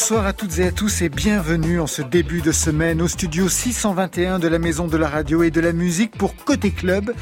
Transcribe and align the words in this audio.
Bonsoir 0.00 0.26
à 0.26 0.32
toutes 0.32 0.58
et 0.58 0.66
à 0.66 0.72
tous 0.72 1.02
et 1.02 1.10
bienvenue 1.10 1.78
en 1.78 1.86
ce 1.86 2.00
début 2.00 2.40
de 2.40 2.52
semaine 2.52 3.02
au 3.02 3.06
studio 3.06 3.50
621 3.50 4.38
de 4.38 4.48
la 4.48 4.58
Maison 4.58 4.86
de 4.86 4.96
la 4.96 5.10
Radio 5.10 5.42
et 5.42 5.50
de 5.50 5.60
la 5.60 5.74
Musique 5.74 6.16
pour 6.16 6.34
Côté 6.34 6.70
Club. 6.70 7.12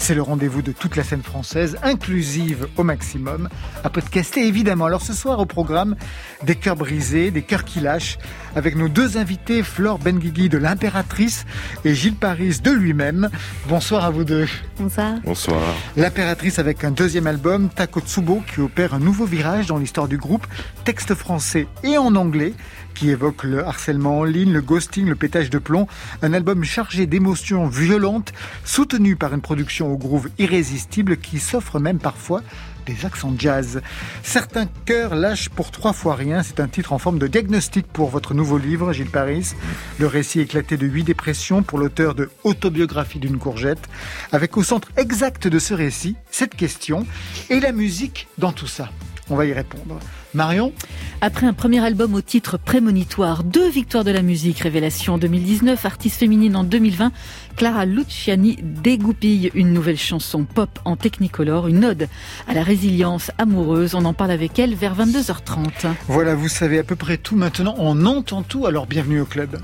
C'est 0.00 0.14
le 0.14 0.22
rendez-vous 0.22 0.62
de 0.62 0.72
toute 0.72 0.96
la 0.96 1.04
scène 1.04 1.22
française, 1.22 1.76
inclusive 1.82 2.66
au 2.76 2.82
maximum, 2.82 3.48
à 3.84 3.90
podcaster 3.90 4.46
évidemment. 4.46 4.86
Alors 4.86 5.02
ce 5.02 5.12
soir 5.12 5.38
au 5.38 5.44
programme, 5.44 5.96
des 6.44 6.54
cœurs 6.54 6.76
brisés, 6.76 7.30
des 7.30 7.42
cœurs 7.42 7.64
qui 7.64 7.80
lâchent, 7.80 8.16
avec 8.56 8.74
nos 8.74 8.88
deux 8.88 9.18
invités, 9.18 9.62
Flore 9.62 9.98
Benguigui 9.98 10.48
de 10.48 10.56
l'Impératrice 10.56 11.44
et 11.84 11.94
Gilles 11.94 12.14
Paris 12.14 12.58
de 12.62 12.70
lui-même. 12.70 13.28
Bonsoir 13.68 14.04
à 14.04 14.10
vous 14.10 14.24
deux. 14.24 14.48
Bonsoir. 14.78 15.16
Bonsoir. 15.24 15.60
L'Impératrice 15.96 16.58
avec 16.58 16.84
un 16.84 16.90
deuxième 16.90 17.26
album, 17.26 17.68
Takotsubo, 17.68 18.42
qui 18.52 18.60
opère 18.60 18.94
un 18.94 19.00
nouveau 19.00 19.26
virage 19.26 19.66
dans 19.66 19.76
l'histoire 19.76 20.08
du 20.08 20.16
groupe, 20.16 20.46
texte 20.84 21.14
français 21.14 21.66
et 21.82 21.98
en 21.98 22.14
anglais, 22.14 22.54
qui 22.94 23.10
évoque 23.10 23.44
le 23.44 23.64
harcèlement 23.64 24.18
en 24.20 24.24
ligne, 24.24 24.52
le 24.52 24.60
ghosting, 24.60 25.06
le 25.06 25.14
pétage 25.14 25.50
de 25.50 25.58
plomb. 25.58 25.86
Un 26.22 26.32
album 26.32 26.64
chargé 26.64 27.06
d'émotions 27.06 27.66
violentes, 27.66 28.32
soutenu 28.64 29.16
par 29.16 29.34
une 29.34 29.40
production 29.40 29.92
au 29.92 29.96
groove 29.96 30.28
irrésistible 30.38 31.16
qui 31.16 31.38
s'offre 31.38 31.78
même 31.78 31.98
parfois 31.98 32.42
des 32.88 33.04
accents 33.04 33.34
jazz. 33.38 33.82
Certains 34.22 34.66
cœurs 34.86 35.14
lâchent 35.14 35.50
pour 35.50 35.70
trois 35.70 35.92
fois 35.92 36.14
rien. 36.14 36.42
C'est 36.42 36.58
un 36.58 36.68
titre 36.68 36.92
en 36.92 36.98
forme 36.98 37.18
de 37.18 37.26
diagnostic 37.26 37.86
pour 37.86 38.08
votre 38.08 38.32
nouveau 38.32 38.56
livre, 38.56 38.92
Gilles 38.92 39.10
Paris. 39.10 39.52
Le 39.98 40.06
récit 40.06 40.40
éclaté 40.40 40.76
de 40.76 40.86
huit 40.86 41.04
dépressions 41.04 41.62
pour 41.62 41.78
l'auteur 41.78 42.14
de 42.14 42.30
Autobiographie 42.44 43.18
d'une 43.18 43.38
courgette. 43.38 43.88
Avec 44.32 44.56
au 44.56 44.62
centre 44.62 44.88
exact 44.96 45.46
de 45.48 45.58
ce 45.58 45.74
récit, 45.74 46.16
cette 46.30 46.54
question 46.54 47.06
et 47.50 47.60
la 47.60 47.72
musique 47.72 48.26
dans 48.38 48.52
tout 48.52 48.66
ça? 48.66 48.90
On 49.28 49.36
va 49.36 49.44
y 49.44 49.52
répondre. 49.52 50.00
Marion 50.34 50.72
Après 51.20 51.46
un 51.46 51.52
premier 51.52 51.84
album 51.84 52.14
au 52.14 52.20
titre 52.20 52.58
prémonitoire, 52.58 53.44
deux 53.44 53.68
victoires 53.68 54.04
de 54.04 54.10
la 54.10 54.22
musique, 54.22 54.60
Révélation 54.60 55.14
en 55.14 55.18
2019, 55.18 55.84
Artiste 55.84 56.18
féminine 56.18 56.56
en 56.56 56.64
2020, 56.64 57.12
Clara 57.56 57.84
Luciani 57.84 58.58
dégoupille 58.62 59.50
une 59.54 59.72
nouvelle 59.72 59.98
chanson 59.98 60.44
pop 60.44 60.78
en 60.84 60.96
technicolor, 60.96 61.68
une 61.68 61.84
ode 61.84 62.08
à 62.46 62.54
la 62.54 62.62
résilience 62.62 63.30
amoureuse. 63.38 63.94
On 63.94 64.04
en 64.04 64.12
parle 64.12 64.30
avec 64.30 64.58
elle 64.58 64.74
vers 64.74 64.94
22h30. 64.94 65.86
Voilà, 66.08 66.34
vous 66.34 66.48
savez 66.48 66.78
à 66.78 66.84
peu 66.84 66.96
près 66.96 67.16
tout 67.16 67.36
maintenant, 67.36 67.74
on 67.78 68.04
entend 68.06 68.42
tout, 68.42 68.66
alors 68.66 68.86
bienvenue 68.86 69.20
au 69.20 69.26
club. 69.26 69.58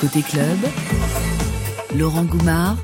Côté 0.00 0.22
club, 0.22 0.58
Laurent 1.96 2.24
Goumard 2.24 2.76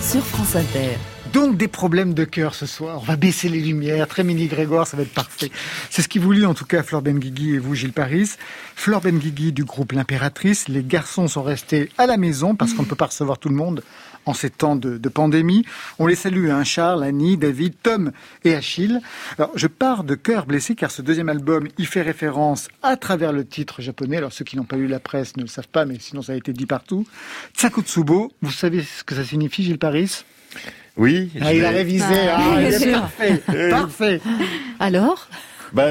sur 0.00 0.22
France 0.22 0.56
Inter. 0.56 0.98
Donc 1.34 1.56
des 1.56 1.66
problèmes 1.66 2.14
de 2.14 2.22
cœur 2.22 2.54
ce 2.54 2.64
soir. 2.64 3.00
On 3.02 3.04
va 3.04 3.16
baisser 3.16 3.48
les 3.48 3.58
lumières. 3.58 4.06
Très 4.06 4.22
mini 4.22 4.46
Grégoire, 4.46 4.86
ça 4.86 4.96
va 4.96 5.02
être 5.02 5.12
parfait. 5.12 5.50
C'est 5.90 6.00
ce 6.00 6.06
qui 6.06 6.20
vous 6.20 6.30
lit 6.30 6.46
en 6.46 6.54
tout 6.54 6.64
cas 6.64 6.84
Flore 6.84 7.02
Benguigui 7.02 7.54
et 7.54 7.58
vous 7.58 7.74
Gilles 7.74 7.92
Paris. 7.92 8.30
Flore 8.76 9.00
Benguigui 9.00 9.50
du 9.50 9.64
groupe 9.64 9.90
L'Impératrice. 9.90 10.68
Les 10.68 10.84
garçons 10.84 11.26
sont 11.26 11.42
restés 11.42 11.90
à 11.98 12.06
la 12.06 12.18
maison 12.18 12.54
parce 12.54 12.72
qu'on 12.72 12.84
ne 12.84 12.86
peut 12.86 12.94
pas 12.94 13.06
recevoir 13.06 13.38
tout 13.38 13.48
le 13.48 13.56
monde 13.56 13.82
en 14.26 14.32
ces 14.32 14.48
temps 14.48 14.76
de, 14.76 15.08
pandémie. 15.08 15.64
On 15.98 16.06
les 16.06 16.14
salue, 16.14 16.50
hein, 16.50 16.62
Charles, 16.62 17.02
Annie, 17.02 17.36
David, 17.36 17.74
Tom 17.82 18.12
et 18.44 18.54
Achille. 18.54 19.00
Alors, 19.36 19.50
je 19.56 19.66
pars 19.66 20.04
de 20.04 20.14
cœur 20.14 20.46
blessé 20.46 20.76
car 20.76 20.92
ce 20.92 21.02
deuxième 21.02 21.28
album 21.28 21.66
y 21.78 21.84
fait 21.84 22.02
référence 22.02 22.68
à 22.80 22.96
travers 22.96 23.32
le 23.32 23.44
titre 23.44 23.82
japonais. 23.82 24.18
Alors, 24.18 24.32
ceux 24.32 24.44
qui 24.44 24.56
n'ont 24.56 24.62
pas 24.62 24.76
lu 24.76 24.86
la 24.86 25.00
presse 25.00 25.36
ne 25.36 25.42
le 25.42 25.48
savent 25.48 25.66
pas, 25.66 25.84
mais 25.84 25.96
sinon 25.98 26.22
ça 26.22 26.34
a 26.34 26.36
été 26.36 26.52
dit 26.52 26.66
partout. 26.66 27.04
Tsakotsubo, 27.56 28.30
vous 28.40 28.52
savez 28.52 28.84
ce 28.84 29.02
que 29.02 29.16
ça 29.16 29.24
signifie, 29.24 29.64
Gilles 29.64 29.80
Paris? 29.80 30.24
Oui. 30.96 31.30
ah, 31.40 31.52
il 31.52 31.64
a 31.64 31.70
révisé. 31.70 32.04
Ah, 32.30 32.38
Ah, 32.38 32.60
il 32.62 32.68
bien 32.68 32.78
est 32.80 32.92
parfait. 32.92 33.42
Parfait. 33.70 34.20
Alors? 34.78 35.28
Bah, 35.74 35.90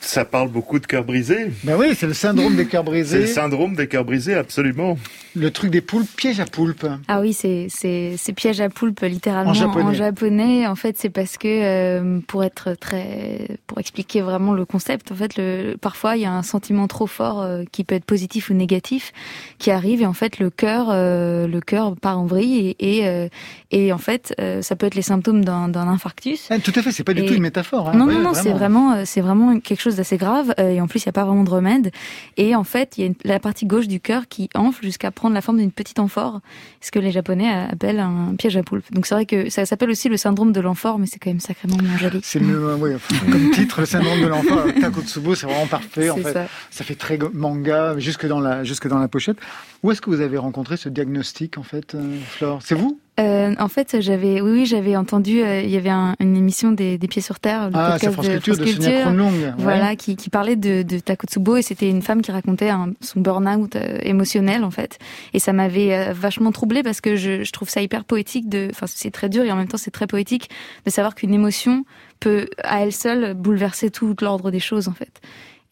ça 0.00 0.24
parle 0.26 0.50
beaucoup 0.50 0.78
de 0.78 0.86
cœurs 0.86 1.04
brisés. 1.04 1.50
Ben 1.64 1.76
oui, 1.78 1.94
c'est 1.96 2.06
le 2.06 2.12
syndrome 2.14 2.54
des 2.54 2.66
cœurs 2.66 2.82
C'est 2.84 2.90
brisés. 2.90 3.18
le 3.20 3.26
syndrome 3.26 3.74
des 3.74 3.88
cœurs 3.88 4.04
brisés, 4.04 4.34
absolument. 4.34 4.98
Le 5.34 5.50
truc 5.50 5.70
des 5.70 5.80
poulpes, 5.80 6.08
piège 6.16 6.38
à 6.40 6.44
poulpe. 6.46 6.86
Ah 7.08 7.20
oui, 7.20 7.32
c'est 7.32 7.66
c'est 7.70 8.14
c'est 8.18 8.32
piège 8.32 8.60
à 8.60 8.68
poulpe 8.68 9.00
littéralement 9.00 9.50
En 9.50 9.54
japonais. 9.54 9.94
japonais. 9.94 10.66
En 10.66 10.74
fait, 10.76 10.96
c'est 10.98 11.10
parce 11.10 11.36
que 11.38 11.48
euh, 11.48 12.20
pour 12.26 12.44
être 12.44 12.74
très 12.78 13.48
pour 13.66 13.78
expliquer 13.78 14.20
vraiment 14.22 14.52
le 14.52 14.64
concept, 14.64 15.12
en 15.12 15.14
fait, 15.14 15.36
le 15.36 15.76
parfois 15.80 16.16
il 16.16 16.22
y 16.22 16.26
a 16.26 16.32
un 16.32 16.42
sentiment 16.42 16.86
trop 16.86 17.06
fort 17.06 17.40
euh, 17.42 17.64
qui 17.72 17.84
peut 17.84 17.94
être 17.94 18.04
positif 18.04 18.50
ou 18.50 18.54
négatif 18.54 19.12
qui 19.58 19.70
arrive 19.70 20.02
et 20.02 20.06
en 20.06 20.12
fait 20.14 20.38
le 20.38 20.50
cœur 20.50 20.88
euh, 20.90 21.46
le 21.46 21.60
cœur 21.60 21.96
part 21.96 22.18
en 22.18 22.26
vrille 22.26 22.74
et 22.78 22.98
et, 22.98 23.06
euh, 23.08 23.28
et 23.72 23.92
en 23.92 23.98
fait 23.98 24.34
euh, 24.40 24.62
ça 24.62 24.76
peut 24.76 24.86
être 24.86 24.94
les 24.94 25.02
symptômes 25.02 25.44
d'un 25.44 25.74
infarctus. 25.74 26.46
Ah, 26.50 26.58
tout 26.58 26.72
à 26.76 26.82
fait, 26.82 26.92
c'est 26.92 27.04
pas 27.04 27.14
du 27.14 27.22
Et- 27.22 27.26
tout 27.26 27.34
une 27.34 27.42
métaphore. 27.42 27.88
hein. 27.90 27.92
Non, 27.96 28.06
Ouais, 28.06 28.14
non, 28.14 28.20
non, 28.20 28.34
c'est 28.34 28.52
vraiment, 28.52 28.94
c'est 29.06 29.20
vraiment 29.22 29.58
quelque 29.60 29.80
chose 29.80 29.96
d'assez 29.96 30.16
grave. 30.18 30.52
euh, 30.60 30.68
Et 30.70 30.80
en 30.80 30.86
plus, 30.88 31.04
il 31.04 31.08
n'y 31.08 31.10
a 31.10 31.12
pas 31.12 31.24
vraiment 31.24 31.44
de 31.44 31.50
remède. 31.50 31.90
Et 32.36 32.54
en 32.54 32.64
fait, 32.64 32.98
il 32.98 33.00
y 33.00 33.04
a 33.04 33.06
une- 33.06 33.14
la 33.24 33.38
partie 33.40 33.64
gauche 33.64 33.88
du 33.88 34.00
cœur 34.00 34.28
qui 34.28 34.50
enfle 34.54 34.82
jusqu'à 34.84 35.10
prendre 35.10 35.34
la 35.34 35.40
forme 35.40 35.58
d'une 35.58 35.72
petite 35.72 35.98
amphore, 35.98 36.40
ce 36.80 36.90
que 36.90 36.98
les 36.98 37.10
Japonais 37.12 37.50
euh, 37.50 37.72
appellent 37.72 38.00
un 38.00 38.34
piège 38.36 38.56
à 38.56 38.62
poulpe. 38.62 38.92
Donc 38.92 39.06
c'est 39.06 39.14
vrai 39.14 39.24
que 39.26 39.48
ça 39.48 39.64
s'appelle 39.64 39.90
aussi 39.90 40.08
le 40.08 40.16
syndrome 40.16 40.52
de 40.52 40.60
l'amphore, 40.60 40.98
mais 40.98 41.06
c'est 41.06 41.18
quand 41.18 41.30
même 41.30 41.40
sacrément 41.40 41.76
moins 41.82 41.96
joli. 41.96 42.20
C'est 42.22 42.40
mieux, 42.40 42.68
euh, 42.68 42.96
enfin, 42.96 43.30
comme 43.32 43.50
titre, 43.52 43.80
le 43.80 43.86
syndrome 43.86 44.20
de 44.20 44.26
euh, 44.26 44.80
Takotsubo, 44.80 45.34
c'est 45.34 45.46
vraiment 45.46 45.66
parfait. 45.66 46.10
En 46.10 46.16
fait. 46.16 46.32
ça. 46.32 46.46
Ça 46.70 46.84
fait 46.84 46.94
très 46.96 47.18
manga, 47.32 47.98
jusque 47.98 48.26
dans 48.26 48.40
la, 48.40 48.64
jusque 48.64 48.88
dans 48.88 48.98
la 48.98 49.08
pochette. 49.08 49.38
Où 49.82 49.90
est-ce 49.92 50.00
que 50.00 50.10
vous 50.10 50.20
avez 50.20 50.36
rencontré 50.38 50.76
ce 50.76 50.88
diagnostic, 50.88 51.58
en 51.58 51.62
fait, 51.62 51.96
Flore? 52.30 52.60
C'est 52.62 52.74
vous? 52.74 52.98
Euh, 53.18 53.54
en 53.58 53.68
fait, 53.68 53.96
j'avais, 54.00 54.42
oui, 54.42 54.50
oui, 54.50 54.66
j'avais 54.66 54.94
entendu, 54.94 55.42
euh, 55.42 55.62
il 55.62 55.70
y 55.70 55.76
avait 55.78 55.88
un- 55.90 56.16
une 56.20 56.36
émission 56.36 56.70
des, 56.72 56.98
des 56.98 57.08
Pieds 57.08 57.22
sur 57.22 57.40
Terre, 57.40 57.70
le 57.70 57.76
Ah, 57.76 57.92
podcast 57.92 58.12
France 58.12 58.26
de 58.26 58.32
Culture 58.32 58.54
France 58.56 58.66
Culture. 58.68 59.06
Ouais. 59.06 59.52
Voilà, 59.56 59.96
qui, 59.96 60.16
qui 60.16 60.28
parlait 60.28 60.56
de, 60.56 60.82
de 60.82 60.98
Takotsubo 60.98 61.56
et 61.56 61.62
c'était 61.62 61.88
une 61.88 62.02
femme 62.02 62.20
qui 62.20 62.30
racontait 62.30 62.68
un- 62.68 62.92
son 63.00 63.20
burn-out 63.20 63.74
euh, 63.76 63.98
émotionnel 64.02 64.64
en 64.64 64.70
fait. 64.70 64.98
Et 65.32 65.38
ça 65.38 65.54
m'avait 65.54 65.94
euh, 65.94 66.12
vachement 66.12 66.52
troublée 66.52 66.82
parce 66.82 67.00
que 67.00 67.16
je, 67.16 67.42
je 67.42 67.52
trouve 67.52 67.70
ça 67.70 67.80
hyper 67.80 68.04
poétique 68.04 68.50
de, 68.50 68.68
enfin 68.70 68.86
c'est 68.86 69.10
très 69.10 69.30
dur 69.30 69.44
et 69.44 69.50
en 69.50 69.56
même 69.56 69.68
temps 69.68 69.78
c'est 69.78 69.90
très 69.90 70.06
poétique 70.06 70.50
de 70.84 70.90
savoir 70.90 71.14
qu'une 71.14 71.32
émotion 71.32 71.84
peut 72.20 72.48
à 72.64 72.82
elle 72.82 72.92
seule 72.92 73.32
bouleverser 73.34 73.90
tout 73.90 74.14
l'ordre 74.20 74.50
des 74.50 74.60
choses 74.60 74.88
en 74.88 74.92
fait. 74.94 75.20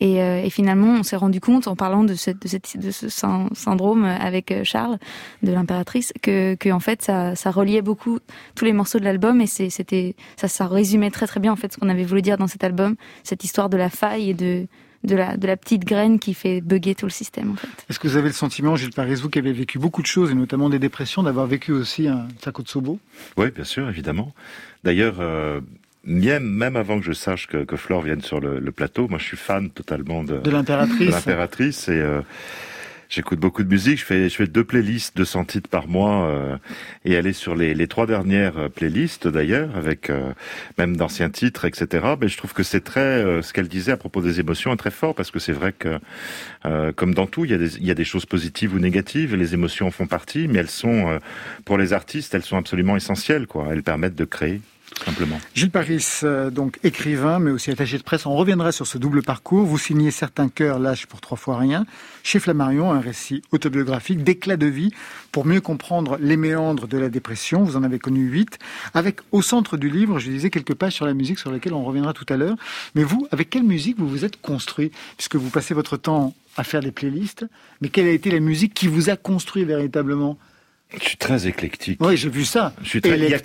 Et, 0.00 0.20
euh, 0.22 0.42
et 0.42 0.50
finalement, 0.50 0.88
on 0.88 1.02
s'est 1.02 1.16
rendu 1.16 1.40
compte 1.40 1.68
en 1.68 1.76
parlant 1.76 2.02
de, 2.04 2.14
cette, 2.14 2.42
de, 2.42 2.48
cette, 2.48 2.76
de 2.78 2.90
ce 2.90 3.08
syn- 3.08 3.48
syndrome 3.54 4.04
avec 4.04 4.50
euh, 4.50 4.64
Charles, 4.64 4.98
de 5.42 5.52
l'impératrice, 5.52 6.12
que, 6.20 6.54
que 6.56 6.68
en 6.70 6.80
fait 6.80 7.02
ça, 7.02 7.36
ça 7.36 7.50
reliait 7.50 7.82
beaucoup 7.82 8.18
tous 8.54 8.64
les 8.64 8.72
morceaux 8.72 8.98
de 8.98 9.04
l'album 9.04 9.40
et 9.40 9.46
c'était 9.46 10.16
ça, 10.36 10.48
ça 10.48 10.66
résumait 10.66 11.10
très 11.10 11.26
très 11.26 11.40
bien 11.40 11.52
en 11.52 11.56
fait 11.56 11.72
ce 11.72 11.78
qu'on 11.78 11.88
avait 11.88 12.04
voulu 12.04 12.22
dire 12.22 12.38
dans 12.38 12.48
cet 12.48 12.64
album, 12.64 12.96
cette 13.22 13.44
histoire 13.44 13.68
de 13.68 13.76
la 13.76 13.90
faille 13.90 14.30
et 14.30 14.34
de 14.34 14.66
de 15.04 15.16
la, 15.16 15.36
de 15.36 15.46
la 15.46 15.58
petite 15.58 15.84
graine 15.84 16.18
qui 16.18 16.32
fait 16.32 16.62
bugger 16.62 16.94
tout 16.94 17.04
le 17.04 17.10
système 17.10 17.50
en 17.50 17.56
fait. 17.56 17.68
Est-ce 17.90 17.98
que 17.98 18.08
vous 18.08 18.16
avez 18.16 18.28
le 18.28 18.32
sentiment, 18.34 18.74
Gilles 18.74 18.90
Paris, 18.94 19.16
vous 19.16 19.28
qui 19.28 19.38
avez 19.38 19.52
vécu 19.52 19.78
beaucoup 19.78 20.00
de 20.00 20.06
choses, 20.06 20.30
et 20.30 20.34
notamment 20.34 20.70
des 20.70 20.78
dépressions, 20.78 21.22
d'avoir 21.22 21.46
vécu 21.46 21.72
aussi 21.72 22.08
un 22.08 22.26
Takotsubo 22.40 22.98
Oui, 23.36 23.50
bien 23.50 23.64
sûr, 23.64 23.86
évidemment. 23.86 24.32
D'ailleurs, 24.82 25.16
euh, 25.20 25.60
même, 26.06 26.44
même 26.44 26.76
avant 26.76 26.98
que 26.98 27.04
je 27.04 27.12
sache 27.12 27.46
que, 27.46 27.64
que 27.64 27.76
Flore 27.76 28.02
vienne 28.02 28.22
sur 28.22 28.40
le, 28.40 28.58
le 28.58 28.72
plateau, 28.72 29.08
moi 29.08 29.18
je 29.18 29.24
suis 29.24 29.36
fan 29.36 29.70
totalement 29.70 30.22
de, 30.22 30.34
de 30.34 30.40
de 30.40 30.50
l'impératrice 30.50 31.10
l'impératrice 31.10 31.88
et 31.88 31.92
euh, 31.92 32.20
j'écoute 33.08 33.38
beaucoup 33.38 33.62
de 33.62 33.68
musique. 33.68 33.98
Je 33.98 34.04
fais, 34.04 34.28
je 34.28 34.34
fais 34.34 34.46
deux 34.46 34.64
playlists 34.64 35.16
de 35.16 35.24
100 35.24 35.44
titres 35.44 35.70
par 35.70 35.88
mois 35.88 36.26
euh, 36.26 36.56
et 37.04 37.12
elle 37.12 37.26
est 37.26 37.32
sur 37.32 37.54
les, 37.54 37.74
les 37.74 37.86
trois 37.86 38.06
dernières 38.06 38.58
euh, 38.58 38.68
playlists 38.68 39.28
d'ailleurs, 39.28 39.76
avec 39.76 40.10
euh, 40.10 40.32
même 40.78 40.96
d'anciens 40.96 41.30
titres, 41.30 41.64
etc. 41.64 42.06
Mais 42.20 42.28
je 42.28 42.36
trouve 42.36 42.52
que 42.52 42.62
c'est 42.62 42.82
très, 42.82 43.00
euh, 43.00 43.42
ce 43.42 43.52
qu'elle 43.52 43.68
disait 43.68 43.92
à 43.92 43.96
propos 43.96 44.20
des 44.20 44.40
émotions 44.40 44.72
est 44.72 44.76
très 44.76 44.90
fort 44.90 45.14
parce 45.14 45.30
que 45.30 45.38
c'est 45.38 45.52
vrai 45.52 45.72
que, 45.72 45.98
euh, 46.66 46.92
comme 46.92 47.14
dans 47.14 47.26
tout, 47.26 47.44
il 47.44 47.50
y, 47.50 47.54
a 47.54 47.58
des, 47.58 47.76
il 47.78 47.86
y 47.86 47.90
a 47.90 47.94
des 47.94 48.04
choses 48.04 48.26
positives 48.26 48.74
ou 48.74 48.78
négatives 48.78 49.34
et 49.34 49.36
les 49.36 49.54
émotions 49.54 49.86
en 49.86 49.90
font 49.90 50.06
partie, 50.06 50.48
mais 50.48 50.58
elles 50.58 50.70
sont, 50.70 51.08
euh, 51.08 51.18
pour 51.64 51.78
les 51.78 51.92
artistes, 51.92 52.34
elles 52.34 52.42
sont 52.42 52.56
absolument 52.56 52.96
essentielles. 52.96 53.46
Quoi. 53.46 53.68
Elles 53.70 53.82
permettent 53.82 54.16
de 54.16 54.24
créer, 54.24 54.60
Gilles 55.54 55.70
Paris, 55.70 56.04
euh, 56.22 56.50
donc 56.50 56.78
écrivain, 56.82 57.38
mais 57.38 57.50
aussi 57.50 57.70
attaché 57.70 57.98
de 57.98 58.02
presse. 58.02 58.26
On 58.26 58.34
reviendra 58.34 58.72
sur 58.72 58.86
ce 58.86 58.98
double 58.98 59.22
parcours. 59.22 59.64
Vous 59.64 59.78
signez 59.78 60.10
Certains 60.10 60.48
cœurs 60.48 60.78
lâchent 60.78 61.06
pour 61.06 61.20
trois 61.20 61.36
fois 61.36 61.58
rien. 61.58 61.84
Chez 62.22 62.38
Flammarion, 62.38 62.92
un 62.92 63.00
récit 63.00 63.42
autobiographique 63.50 64.22
d'éclat 64.22 64.56
de 64.56 64.66
vie 64.66 64.92
pour 65.32 65.44
mieux 65.44 65.60
comprendre 65.60 66.16
les 66.20 66.36
méandres 66.36 66.88
de 66.88 66.98
la 66.98 67.08
dépression. 67.08 67.64
Vous 67.64 67.76
en 67.76 67.82
avez 67.82 67.98
connu 67.98 68.24
huit. 68.24 68.58
Avec 68.94 69.20
au 69.32 69.42
centre 69.42 69.76
du 69.76 69.90
livre, 69.90 70.18
je 70.18 70.30
disais 70.30 70.50
quelques 70.50 70.74
pages 70.74 70.94
sur 70.94 71.06
la 71.06 71.14
musique 71.14 71.38
sur 71.38 71.50
lesquelles 71.50 71.74
on 71.74 71.84
reviendra 71.84 72.12
tout 72.12 72.26
à 72.28 72.36
l'heure. 72.36 72.56
Mais 72.94 73.04
vous, 73.04 73.26
avec 73.30 73.50
quelle 73.50 73.64
musique 73.64 73.98
vous 73.98 74.08
vous 74.08 74.24
êtes 74.24 74.40
construit? 74.40 74.90
Puisque 75.16 75.36
vous 75.36 75.50
passez 75.50 75.74
votre 75.74 75.96
temps 75.96 76.34
à 76.56 76.64
faire 76.64 76.80
des 76.80 76.92
playlists. 76.92 77.46
Mais 77.80 77.88
quelle 77.88 78.06
a 78.06 78.12
été 78.12 78.30
la 78.30 78.40
musique 78.40 78.74
qui 78.74 78.88
vous 78.88 79.10
a 79.10 79.16
construit 79.16 79.64
véritablement? 79.64 80.38
Je 81.00 81.08
suis 81.08 81.16
très 81.16 81.46
éclectique. 81.46 81.98
Oui, 82.00 82.16
j'ai 82.16 82.28
vu 82.28 82.44
ça. 82.44 82.72
Je 82.82 82.88
suis 82.88 83.00
très... 83.00 83.18
Il 83.18 83.26
n'y 83.26 83.34
a 83.34 83.38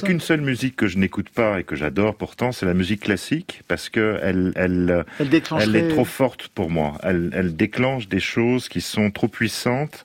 qu'une 0.00 0.20
seule... 0.20 0.40
musique 0.40 0.76
que 0.76 0.86
je 0.86 0.98
n'écoute 0.98 1.28
pas 1.28 1.60
et 1.60 1.64
que 1.64 1.76
j'adore 1.76 2.14
pourtant, 2.14 2.52
c'est 2.52 2.66
la 2.66 2.74
musique 2.74 3.00
classique 3.00 3.62
parce 3.68 3.88
que 3.88 4.18
elle, 4.22 4.52
elle, 4.56 5.04
elle, 5.18 5.76
est 5.76 5.88
trop 5.88 6.04
forte 6.04 6.48
pour 6.48 6.70
moi. 6.70 6.94
Elle, 7.02 7.30
elle 7.34 7.56
déclenche 7.56 8.08
des 8.08 8.20
choses 8.20 8.68
qui 8.68 8.80
sont 8.80 9.10
trop 9.10 9.28
puissantes 9.28 10.04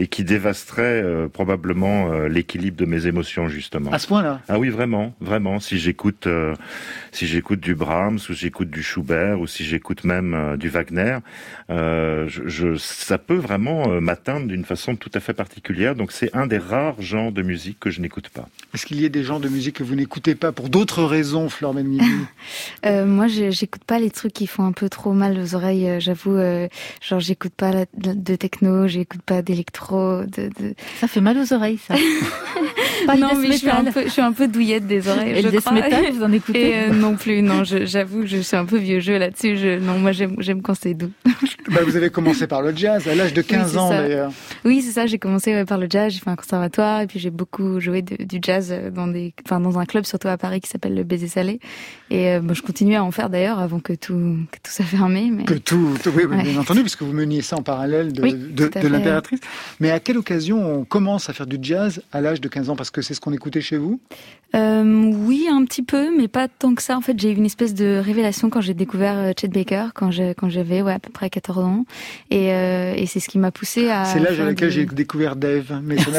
et 0.00 0.06
qui 0.06 0.24
dévasterait 0.24 1.02
euh, 1.02 1.28
probablement 1.28 2.10
euh, 2.10 2.26
l'équilibre 2.26 2.76
de 2.78 2.86
mes 2.86 3.06
émotions 3.06 3.48
justement. 3.48 3.92
À 3.92 3.98
ce 3.98 4.06
point-là 4.06 4.40
Ah 4.48 4.58
oui, 4.58 4.70
vraiment, 4.70 5.14
vraiment. 5.20 5.60
Si 5.60 5.78
j'écoute, 5.78 6.26
euh, 6.26 6.54
si 7.12 7.26
j'écoute 7.26 7.60
du 7.60 7.74
Brahms 7.74 8.18
ou 8.30 8.32
j'écoute 8.32 8.70
du 8.70 8.82
Schubert 8.82 9.38
ou 9.40 9.46
si 9.46 9.62
j'écoute 9.64 10.04
même 10.04 10.56
du 10.58 10.68
Wagner, 10.70 11.18
je, 11.68 12.26
je, 12.46 12.76
ça 12.76 13.18
peut 13.18 13.36
vraiment 13.36 14.00
m'atteindre 14.00 14.46
d'une 14.46 14.64
façon 14.64 14.96
tout 14.96 15.10
à 15.14 15.20
fait 15.20 15.34
particulière. 15.34 15.69
Donc 15.94 16.12
c'est 16.12 16.34
un 16.34 16.46
des 16.46 16.58
rares 16.58 17.00
genres 17.00 17.32
de 17.32 17.42
musique 17.42 17.78
que 17.78 17.90
je 17.90 18.00
n'écoute 18.00 18.28
pas. 18.28 18.48
Est-ce 18.74 18.86
qu'il 18.86 19.00
y 19.00 19.06
a 19.06 19.08
des 19.08 19.22
genres 19.22 19.40
de 19.40 19.48
musique 19.48 19.76
que 19.76 19.82
vous 19.82 19.94
n'écoutez 19.94 20.34
pas 20.34 20.52
pour 20.52 20.68
d'autres 20.68 21.04
raisons, 21.04 21.48
Flore 21.48 21.74
euh, 22.86 23.06
Moi, 23.06 23.26
j'écoute 23.28 23.84
pas 23.84 23.98
les 23.98 24.10
trucs 24.10 24.32
qui 24.32 24.46
font 24.46 24.64
un 24.64 24.72
peu 24.72 24.88
trop 24.88 25.12
mal 25.12 25.38
aux 25.38 25.54
oreilles. 25.54 26.00
J'avoue, 26.00 26.38
genre 27.00 27.20
j'écoute 27.20 27.52
pas 27.56 27.84
de 27.96 28.36
techno, 28.36 28.86
j'écoute 28.86 29.22
pas 29.22 29.42
d'électro 29.42 30.24
de, 30.24 30.50
Ça 30.98 31.08
fait 31.08 31.20
mal 31.20 31.38
aux 31.38 31.52
oreilles, 31.52 31.78
ça. 31.78 31.94
non, 33.18 33.34
mais 33.36 33.52
je 33.52 33.58
suis, 33.58 33.70
un 33.70 33.84
peu, 33.84 34.04
je 34.04 34.10
suis 34.10 34.22
un 34.22 34.32
peu 34.32 34.48
douillette 34.48 34.86
des 34.86 35.08
oreilles. 35.08 35.38
Et 35.38 35.42
le 35.42 35.50
metal, 35.50 36.12
vous 36.12 36.22
en 36.22 36.32
écoutez 36.32 36.74
euh, 36.76 36.92
Non 36.92 37.16
plus, 37.16 37.42
non, 37.42 37.64
j'avoue, 37.64 38.26
je, 38.26 38.38
suis 38.38 38.56
un 38.56 38.64
peu 38.64 38.78
vieux 38.78 39.00
jeu 39.00 39.18
là-dessus. 39.18 39.56
Je, 39.56 39.78
non, 39.78 39.98
moi 39.98 40.12
j'aime 40.12 40.62
quand 40.62 40.74
c'est 40.74 40.94
doux. 40.94 41.10
bah, 41.70 41.80
vous 41.84 41.96
avez 41.96 42.10
commencé 42.10 42.46
par 42.46 42.62
le 42.62 42.74
jazz, 42.74 43.06
à 43.08 43.14
l'âge 43.14 43.32
de 43.34 43.42
15 43.42 43.76
ans 43.76 43.90
d'ailleurs. 43.90 44.32
Oui, 44.64 44.82
c'est 44.82 44.92
ça, 44.92 45.06
j'ai 45.06 45.18
commencé 45.18 45.49
par 45.66 45.78
le 45.78 45.86
jazz, 45.88 46.12
j'ai 46.12 46.20
fait 46.20 46.30
un 46.30 46.36
conservatoire, 46.36 47.00
et 47.00 47.06
puis 47.06 47.18
j'ai 47.18 47.30
beaucoup 47.30 47.80
joué 47.80 48.02
du 48.02 48.38
jazz 48.42 48.74
dans, 48.92 49.06
des, 49.06 49.34
enfin, 49.44 49.60
dans 49.60 49.78
un 49.78 49.84
club, 49.84 50.04
surtout 50.04 50.28
à 50.28 50.36
Paris, 50.36 50.60
qui 50.60 50.68
s'appelle 50.68 50.94
le 50.94 51.04
Baiser 51.04 51.28
Salé. 51.28 51.60
Et 52.10 52.28
euh, 52.28 52.40
je 52.52 52.62
continue 52.62 52.96
à 52.96 53.04
en 53.04 53.10
faire 53.10 53.30
d'ailleurs 53.30 53.58
avant 53.58 53.78
que 53.78 53.92
tout, 53.92 54.36
que 54.50 54.58
tout 54.62 54.70
soit 54.70 54.84
fermé. 54.84 55.30
Mais... 55.30 55.44
Que 55.44 55.54
tout, 55.54 55.94
oui, 56.14 56.26
bien 56.26 56.60
entendu, 56.60 56.80
puisque 56.80 57.02
vous 57.02 57.12
meniez 57.12 57.42
ça 57.42 57.56
en 57.56 57.62
parallèle 57.62 58.12
de, 58.12 58.22
de, 58.22 58.68
de 58.68 58.88
l'impératrice. 58.88 59.40
Mais 59.78 59.90
à 59.90 60.00
quelle 60.00 60.18
occasion 60.18 60.80
on 60.80 60.84
commence 60.84 61.30
à 61.30 61.32
faire 61.32 61.46
du 61.46 61.58
jazz 61.62 62.02
à 62.12 62.20
l'âge 62.20 62.40
de 62.40 62.48
15 62.48 62.70
ans? 62.70 62.76
Parce 62.76 62.90
que 62.90 63.02
c'est 63.02 63.14
ce 63.14 63.20
qu'on 63.20 63.32
écoutait 63.32 63.60
chez 63.60 63.76
vous 63.76 64.00
euh, 64.54 65.12
Oui, 65.12 65.46
un 65.50 65.64
petit 65.64 65.82
peu, 65.82 66.16
mais 66.16 66.28
pas 66.28 66.48
tant 66.48 66.74
que 66.74 66.82
ça. 66.82 66.96
En 66.96 67.00
fait, 67.00 67.18
j'ai 67.18 67.30
eu 67.30 67.36
une 67.36 67.46
espèce 67.46 67.74
de 67.74 68.00
révélation 68.04 68.50
quand 68.50 68.60
j'ai 68.60 68.74
découvert 68.74 69.16
euh, 69.16 69.32
Chet 69.38 69.48
Baker, 69.48 69.88
quand 69.94 70.10
j'avais 70.10 70.82
ouais, 70.82 70.92
à 70.92 70.98
peu 70.98 71.10
près 71.10 71.30
14 71.30 71.58
ans. 71.58 71.84
Et, 72.30 72.52
euh, 72.52 72.94
et 72.96 73.06
c'est 73.06 73.20
ce 73.20 73.28
qui 73.28 73.38
m'a 73.38 73.52
poussé 73.52 73.88
à... 73.88 74.04
C'est 74.04 74.18
l'âge 74.18 74.40
à 74.40 74.44
laquelle 74.44 74.70
j'ai 74.70 74.86
découvert 74.86 75.36
Dave. 75.40 75.80
Mais 75.82 75.96
ça 75.98 76.10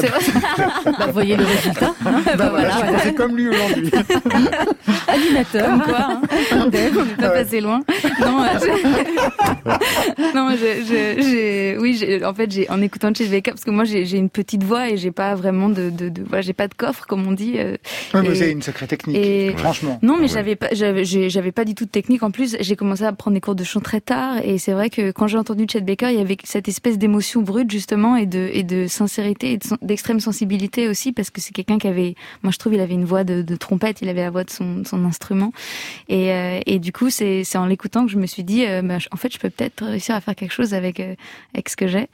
bah, 0.85 1.05
vous 1.07 1.13
voyez 1.13 1.37
le 1.37 1.45
résultat 1.45 1.93
hein 2.05 2.21
bah, 2.37 2.49
voilà, 2.49 2.99
C'est 3.03 3.13
comme 3.13 3.37
lui 3.37 3.47
aujourd'hui. 3.47 3.91
Animateur. 5.07 5.69
Comme 5.69 5.81
quoi, 5.83 6.07
hein 6.51 6.67
Dave, 6.67 6.97
on 6.97 7.05
n'est 7.05 7.13
pas 7.13 7.29
passé 7.29 7.61
loin. 7.61 7.81
Non, 8.19 8.43
euh, 8.43 8.47
non 10.35 10.55
j'ai... 10.57 11.77
Oui, 11.79 12.21
en 12.25 12.33
fait, 12.33 12.49
en 12.69 12.81
écoutant 12.81 13.13
Chet 13.13 13.27
Baker, 13.27 13.51
parce 13.51 13.63
que 13.63 13.71
moi, 13.71 13.83
j'ai 13.83 14.17
une 14.17 14.29
petite 14.29 14.63
voix 14.63 14.89
et 14.89 14.97
j'ai 14.97 15.11
pas 15.11 15.35
vraiment 15.35 15.69
de, 15.69 15.89
de, 15.89 16.09
de 16.09 16.23
voilà, 16.23 16.41
j'ai 16.41 16.53
pas 16.53 16.67
de 16.67 16.73
coffre 16.73 17.05
comme 17.05 17.27
on 17.27 17.31
dit. 17.31 17.53
Euh, 17.57 17.77
oui, 18.13 18.27
vous 18.27 18.41
avez 18.41 18.51
une 18.51 18.61
sacrée 18.61 18.87
technique, 18.87 19.17
et... 19.17 19.53
franchement. 19.55 19.99
Non, 20.01 20.17
mais 20.19 20.27
j'avais 20.27 20.55
pas, 20.55 20.69
j'avais 20.71 21.51
pas 21.51 21.65
du 21.65 21.75
tout 21.75 21.85
de 21.85 21.91
technique. 21.91 22.23
En 22.23 22.31
plus, 22.31 22.57
j'ai 22.59 22.75
commencé 22.75 23.03
à 23.03 23.13
prendre 23.13 23.35
des 23.35 23.41
cours 23.41 23.55
de 23.55 23.63
chant 23.63 23.81
très 23.81 24.01
tard 24.01 24.37
et 24.43 24.57
c'est 24.57 24.73
vrai 24.73 24.89
que 24.89 25.11
quand 25.11 25.27
j'ai 25.27 25.37
entendu 25.37 25.65
Chet 25.71 25.81
Baker, 25.81 26.07
il 26.09 26.17
y 26.17 26.21
avait 26.21 26.37
cette 26.43 26.67
espèce 26.67 26.97
d'émotion 26.97 27.41
brute 27.41 27.69
justement 27.69 28.15
et 28.15 28.25
de 28.25 28.49
et 28.53 28.63
de 28.63 28.87
sincérité 28.87 29.10
et 29.19 29.59
d'extrême 29.81 30.19
sensibilité 30.19 30.87
aussi 30.87 31.11
parce 31.11 31.29
que 31.29 31.41
c'est 31.41 31.53
quelqu'un 31.53 31.77
qui 31.77 31.87
avait, 31.87 32.15
moi 32.43 32.51
je 32.51 32.57
trouve, 32.57 32.73
il 32.73 32.79
avait 32.79 32.93
une 32.93 33.05
voix 33.05 33.23
de, 33.23 33.41
de 33.41 33.55
trompette, 33.55 34.01
il 34.01 34.09
avait 34.09 34.21
la 34.21 34.29
voix 34.29 34.43
de 34.43 34.49
son, 34.49 34.83
son 34.85 35.05
instrument. 35.05 35.53
Et 36.09 36.31
euh, 36.31 36.59
et 36.65 36.79
du 36.79 36.91
coup 36.91 37.09
c'est 37.09 37.43
c'est 37.43 37.57
en 37.57 37.65
l'écoutant 37.65 38.05
que 38.05 38.11
je 38.11 38.17
me 38.17 38.25
suis 38.25 38.43
dit, 38.43 38.65
euh, 38.65 38.81
bah, 38.81 38.97
en 39.11 39.17
fait, 39.17 39.33
je 39.33 39.39
peux 39.39 39.49
peut-être 39.49 39.85
réussir 39.85 40.15
à 40.15 40.21
faire 40.21 40.35
quelque 40.35 40.53
chose 40.53 40.73
avec 40.73 40.99
avec 41.53 41.69
ce 41.69 41.75
que 41.75 41.87
j'ai. 41.87 42.07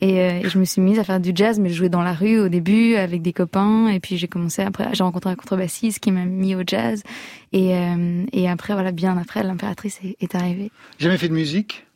Et, 0.00 0.16
et 0.16 0.48
je 0.48 0.58
me 0.58 0.64
suis 0.64 0.80
mise 0.82 0.98
à 0.98 1.04
faire 1.04 1.20
du 1.20 1.32
jazz, 1.34 1.58
mais 1.58 1.68
je 1.68 1.74
jouais 1.74 1.88
dans 1.88 2.02
la 2.02 2.12
rue 2.12 2.38
au 2.38 2.48
début 2.48 2.96
avec 2.96 3.22
des 3.22 3.32
copains, 3.32 3.88
et 3.88 4.00
puis 4.00 4.16
j'ai 4.16 4.28
commencé 4.28 4.62
après, 4.62 4.88
j'ai 4.94 5.02
rencontré 5.02 5.30
un 5.30 5.36
contrebassiste 5.36 6.00
qui 6.00 6.10
m'a 6.10 6.24
mis 6.24 6.54
au 6.54 6.62
jazz, 6.66 7.02
et, 7.52 7.74
euh, 7.76 8.24
et 8.32 8.48
après 8.48 8.74
voilà, 8.74 8.92
bien 8.92 9.16
après, 9.16 9.42
l'impératrice 9.42 10.00
est, 10.04 10.16
est 10.20 10.34
arrivée. 10.34 10.70
Jamais 10.98 11.18
fait 11.18 11.28
de 11.28 11.34
musique? 11.34 11.86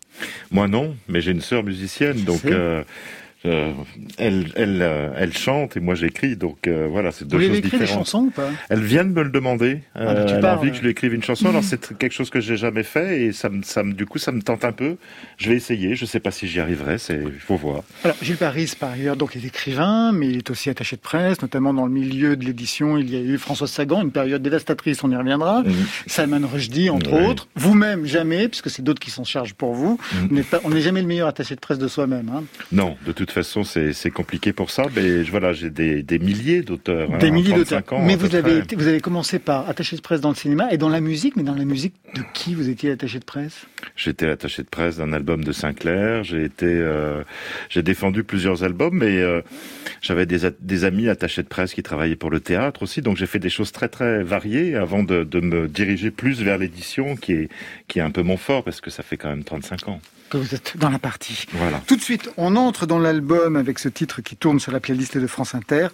Moi 0.51 0.69
non, 0.69 0.95
mais 1.09 1.21
j'ai 1.21 1.33
une 1.33 1.41
sœur 1.41 1.63
musicienne, 1.65 2.23
donc. 2.25 2.43
Euh, 3.45 3.73
elle, 4.19 4.47
elle, 4.57 4.81
euh, 4.83 5.11
elle 5.17 5.37
chante 5.37 5.77
et 5.77 5.81
moi 5.81 5.95
j'écris, 5.95 6.37
donc 6.37 6.67
euh, 6.67 6.89
voilà, 6.91 7.13
c'est 7.13 7.27
deux 7.27 7.37
Vous 7.37 7.45
choses 7.45 7.61
différentes. 7.61 7.81
des 7.87 7.93
chansons 7.93 8.19
ou 8.25 8.31
pas? 8.31 8.49
Elle 8.71 8.83
vient 8.83 9.05
de 9.05 9.11
me 9.11 9.23
le 9.23 9.31
demander. 9.31 9.81
Ah, 9.95 10.15
bah, 10.15 10.27
elle 10.29 10.45
a 10.45 10.57
envie 10.57 10.71
que 10.71 10.77
je 10.79 10.83
lui 10.83 10.91
écrive 10.91 11.15
une 11.15 11.23
chanson. 11.23 11.49
Alors 11.51 11.63
c'est 11.63 11.97
quelque 11.99 12.13
chose 12.13 12.31
que 12.31 12.41
j'ai 12.41 12.57
jamais 12.57 12.83
fait 12.83 13.23
et 13.23 13.33
ça 13.33 13.49
me, 13.49 13.63
ça 13.63 13.83
me, 13.83 13.93
du 13.93 14.07
coup 14.07 14.19
ça 14.19 14.33
me 14.33 14.41
tente 14.43 14.65
un 14.65 14.73
peu. 14.73 14.97
Je 15.37 15.51
vais 15.51 15.57
essayer. 15.57 15.95
Je 15.95 16.07
sais 16.07 16.19
pas 16.19 16.31
si 16.31 16.49
j'y 16.49 16.61
arriverai. 16.61 16.99
C'est, 16.99 17.21
il 17.23 17.39
faut 17.39 17.57
voir. 17.57 17.83
Alors 18.05 18.17
Gilles 18.23 18.37
Paris, 18.37 18.73
par 18.79 18.91
ailleurs, 18.91 19.17
donc 19.17 19.37
est 19.37 19.45
écrivain, 19.45 20.13
mais 20.13 20.29
il 20.29 20.39
est 20.39 20.51
aussi 20.51 20.71
attaché 20.71 20.97
de 20.97 21.03
presse, 21.03 21.41
notamment 21.43 21.75
dans 21.75 21.87
le 21.87 21.93
milieu 21.93 22.37
de 22.37 22.45
l'édition. 22.45 22.97
Il 22.97 23.11
y 23.13 23.17
a 23.17 23.21
eu 23.21 23.39
François 23.39 23.69
Sagan, 23.69 24.03
une 24.03 24.13
période 24.13 24.43
dévastatrice. 24.43 25.05
On 25.05 25.11
y 25.11 25.17
reviendra. 25.17 25.63
Mhm. 25.63 25.73
Salman 26.07 26.47
Rushdie, 26.51 26.91
entre 26.91 27.13
autres. 27.13 27.49
Vous-même 27.55 28.07
jamais, 28.07 28.49
puisque 28.49 28.71
c'est 28.71 28.83
d'autres 28.83 29.01
qui 29.01 29.11
s'en 29.11 29.25
chargent 29.25 29.55
pour 29.55 29.75
vous. 29.75 29.99
Mhm. 30.31 30.43
On 30.65 30.71
n'est 30.71 30.81
jamais 30.81 31.03
le 31.03 31.07
meilleur 31.07 31.29
attaché 31.29 31.55
de 31.55 31.61
presse 31.61 31.79
de 31.79 31.89
soi-même. 31.89 32.31
Hein. 32.35 32.45
Non, 32.73 32.97
de 33.07 33.13
toute 33.13 33.26
façon, 33.31 33.65
c'est 33.65 34.11
compliqué 34.11 34.53
pour 34.53 34.71
ça. 34.71 34.85
Mais 34.95 35.23
voilà, 35.23 35.53
j'ai 35.53 35.71
des, 35.71 36.03
des, 36.03 36.19
milliers 36.19 36.63
d'auteurs. 36.63 37.09
Des 37.19 37.31
milliers 37.31 37.55
hein, 37.55 37.59
d'auteurs. 37.59 37.83
Mais 38.01 38.17
vous 38.17 38.35
avez, 38.35 38.63
vous 38.75 38.87
avez 38.87 39.01
commencé 39.01 39.39
par 39.39 39.69
attaché 39.69 39.97
de 39.97 40.01
presse 40.01 40.21
dans 40.21 40.31
le 40.31 40.35
cinéma 40.35 40.73
et 40.73 40.79
dans 40.79 40.89
la 40.89 41.01
musique. 41.01 41.37
Mais 41.37 41.43
dans 41.43 41.55
la 41.55 41.65
musique, 41.65 41.95
de 42.15 42.23
qui 42.35 42.55
vous 42.55 42.69
étiez 42.69 42.91
attaché 42.91 43.19
de 43.19 43.25
presse? 43.25 43.67
J'étais 43.97 44.29
attaché 44.29 44.63
de 44.63 44.69
presse 44.69 44.97
d'un 44.97 45.13
album 45.13 45.45
de 45.45 45.53
Sinclair. 45.53 46.25
J'ai 46.25 46.45
été, 46.45 46.67
euh, 46.67 47.23
j'ai 47.69 47.83
défendu 47.83 48.25
plusieurs 48.25 48.65
albums, 48.65 48.97
mais 48.97 49.19
euh, 49.19 49.43
j'avais 50.01 50.27
des, 50.27 50.51
des 50.61 50.85
amis 50.85 51.09
attachés 51.09 51.43
de 51.43 51.49
presse 51.49 51.75
qui 51.75 51.83
travaillaient 51.83 52.17
pour 52.17 52.31
le 52.31 52.41
théâtre 52.41 52.83
aussi. 52.83 53.03
Donc 53.03 53.17
j'ai 53.17 53.27
fait 53.27 53.39
des 53.39 53.51
choses 53.51 53.73
très 53.73 53.89
très 53.89 54.23
variées 54.23 54.77
avant 54.77 55.03
de, 55.03 55.25
de 55.25 55.41
me 55.41 55.69
diriger 55.69 56.11
plus 56.11 56.43
vers 56.43 56.59
l'édition, 56.59 57.17
qui 57.17 57.33
est 57.33 57.49
qui 57.89 57.99
est 57.99 58.03
un 58.03 58.11
peu 58.11 58.23
mon 58.23 58.37
fort 58.37 58.65
parce 58.65 58.81
que 58.81 58.91
ça 58.91 59.03
fait 59.03 59.17
quand 59.17 59.29
même 59.29 59.45
35 59.45 59.89
ans 59.89 60.01
que 60.31 60.37
vous 60.37 60.55
êtes 60.55 60.77
dans 60.77 60.91
la 60.91 60.99
partie. 60.99 61.47
Voilà. 61.53 61.81
Tout 61.87 61.97
de 61.97 62.03
suite, 62.03 62.31
on 62.37 62.57
entre 62.57 62.87
dans 62.87 62.99
l'album 62.99 63.57
avec 63.57 63.79
ce 63.79 63.89
titre 63.89 64.21
qui 64.21 64.37
tourne 64.37 64.61
sur 64.61 64.73
la 64.73 64.81
playlist 64.81 65.19
de 65.19 65.27
France 65.27 65.55
Inter. 65.55 65.89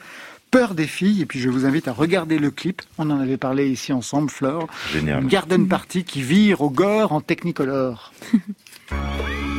Peur 0.50 0.74
des 0.74 0.86
filles, 0.86 1.22
et 1.22 1.26
puis 1.26 1.40
je 1.40 1.48
vous 1.48 1.64
invite 1.64 1.88
à 1.88 1.92
regarder 1.92 2.38
le 2.38 2.50
clip. 2.50 2.82
On 2.98 3.08
en 3.10 3.18
avait 3.18 3.38
parlé 3.38 3.68
ici 3.68 3.92
ensemble, 3.92 4.28
Flore. 4.28 4.66
Génial. 4.92 5.22
Une 5.22 5.28
garden 5.28 5.66
party 5.66 6.04
qui 6.04 6.20
vire 6.20 6.60
au 6.60 6.68
gore 6.68 7.12
en 7.12 7.22
technicolor. 7.22 8.12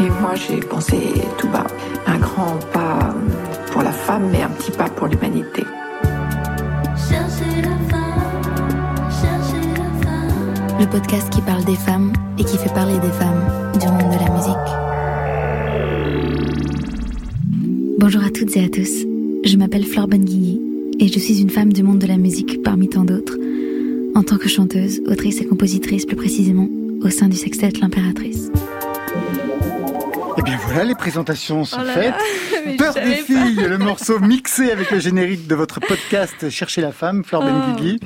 Et 0.00 0.08
moi, 0.20 0.34
j'ai 0.34 0.60
pensé 0.60 0.96
tout 1.38 1.48
bas, 1.48 1.66
un 2.06 2.18
grand 2.18 2.58
pas 2.72 3.14
pour 3.70 3.82
la 3.82 3.92
femme, 3.92 4.28
mais 4.30 4.42
un 4.42 4.48
petit 4.48 4.70
pas 4.70 4.88
pour 4.88 5.06
l'humanité. 5.06 5.64
Le 10.80 10.86
podcast 10.86 11.30
qui 11.30 11.40
parle 11.42 11.64
des 11.64 11.76
femmes 11.76 12.12
et 12.38 12.44
qui 12.44 12.56
fait 12.56 12.72
parler 12.72 12.98
des 12.98 13.10
femmes 13.10 13.44
du 13.78 13.86
monde 13.86 14.12
de 14.12 14.18
la 14.18 14.30
musique. 14.30 14.82
Bonjour 17.98 18.22
à 18.24 18.30
toutes 18.30 18.56
et 18.56 18.64
à 18.64 18.68
tous. 18.68 19.06
Je 19.44 19.56
m'appelle 19.56 19.84
Flore 19.84 20.08
Benguigui 20.08 20.60
et 20.98 21.08
je 21.08 21.18
suis 21.18 21.40
une 21.40 21.50
femme 21.50 21.72
du 21.72 21.82
monde 21.82 21.98
de 21.98 22.06
la 22.06 22.16
musique 22.16 22.62
parmi 22.62 22.88
tant 22.88 23.04
d'autres, 23.04 23.36
en 24.14 24.22
tant 24.22 24.38
que 24.38 24.48
chanteuse, 24.48 25.02
autrice 25.06 25.40
et 25.40 25.46
compositrice 25.46 26.06
plus 26.06 26.16
précisément, 26.16 26.68
au 27.02 27.10
sein 27.10 27.28
du 27.28 27.36
sextet 27.36 27.70
L'Impératrice. 27.80 28.51
Eh 30.38 30.42
bien 30.42 30.58
voilà, 30.64 30.84
les 30.84 30.94
présentations 30.94 31.64
sont 31.64 31.80
oh 31.80 31.92
faites. 31.92 32.14
Peur 32.78 32.94
des 32.94 33.16
filles, 33.16 33.56
le 33.56 33.78
morceau 33.78 34.18
mixé 34.18 34.70
avec 34.70 34.90
le 34.90 34.98
générique 34.98 35.46
de 35.46 35.54
votre 35.54 35.80
podcast 35.80 36.48
Chercher 36.50 36.80
la 36.80 36.92
femme, 36.92 37.24
Flore 37.24 37.44
oh. 37.46 37.50
Benguigui. 37.50 38.00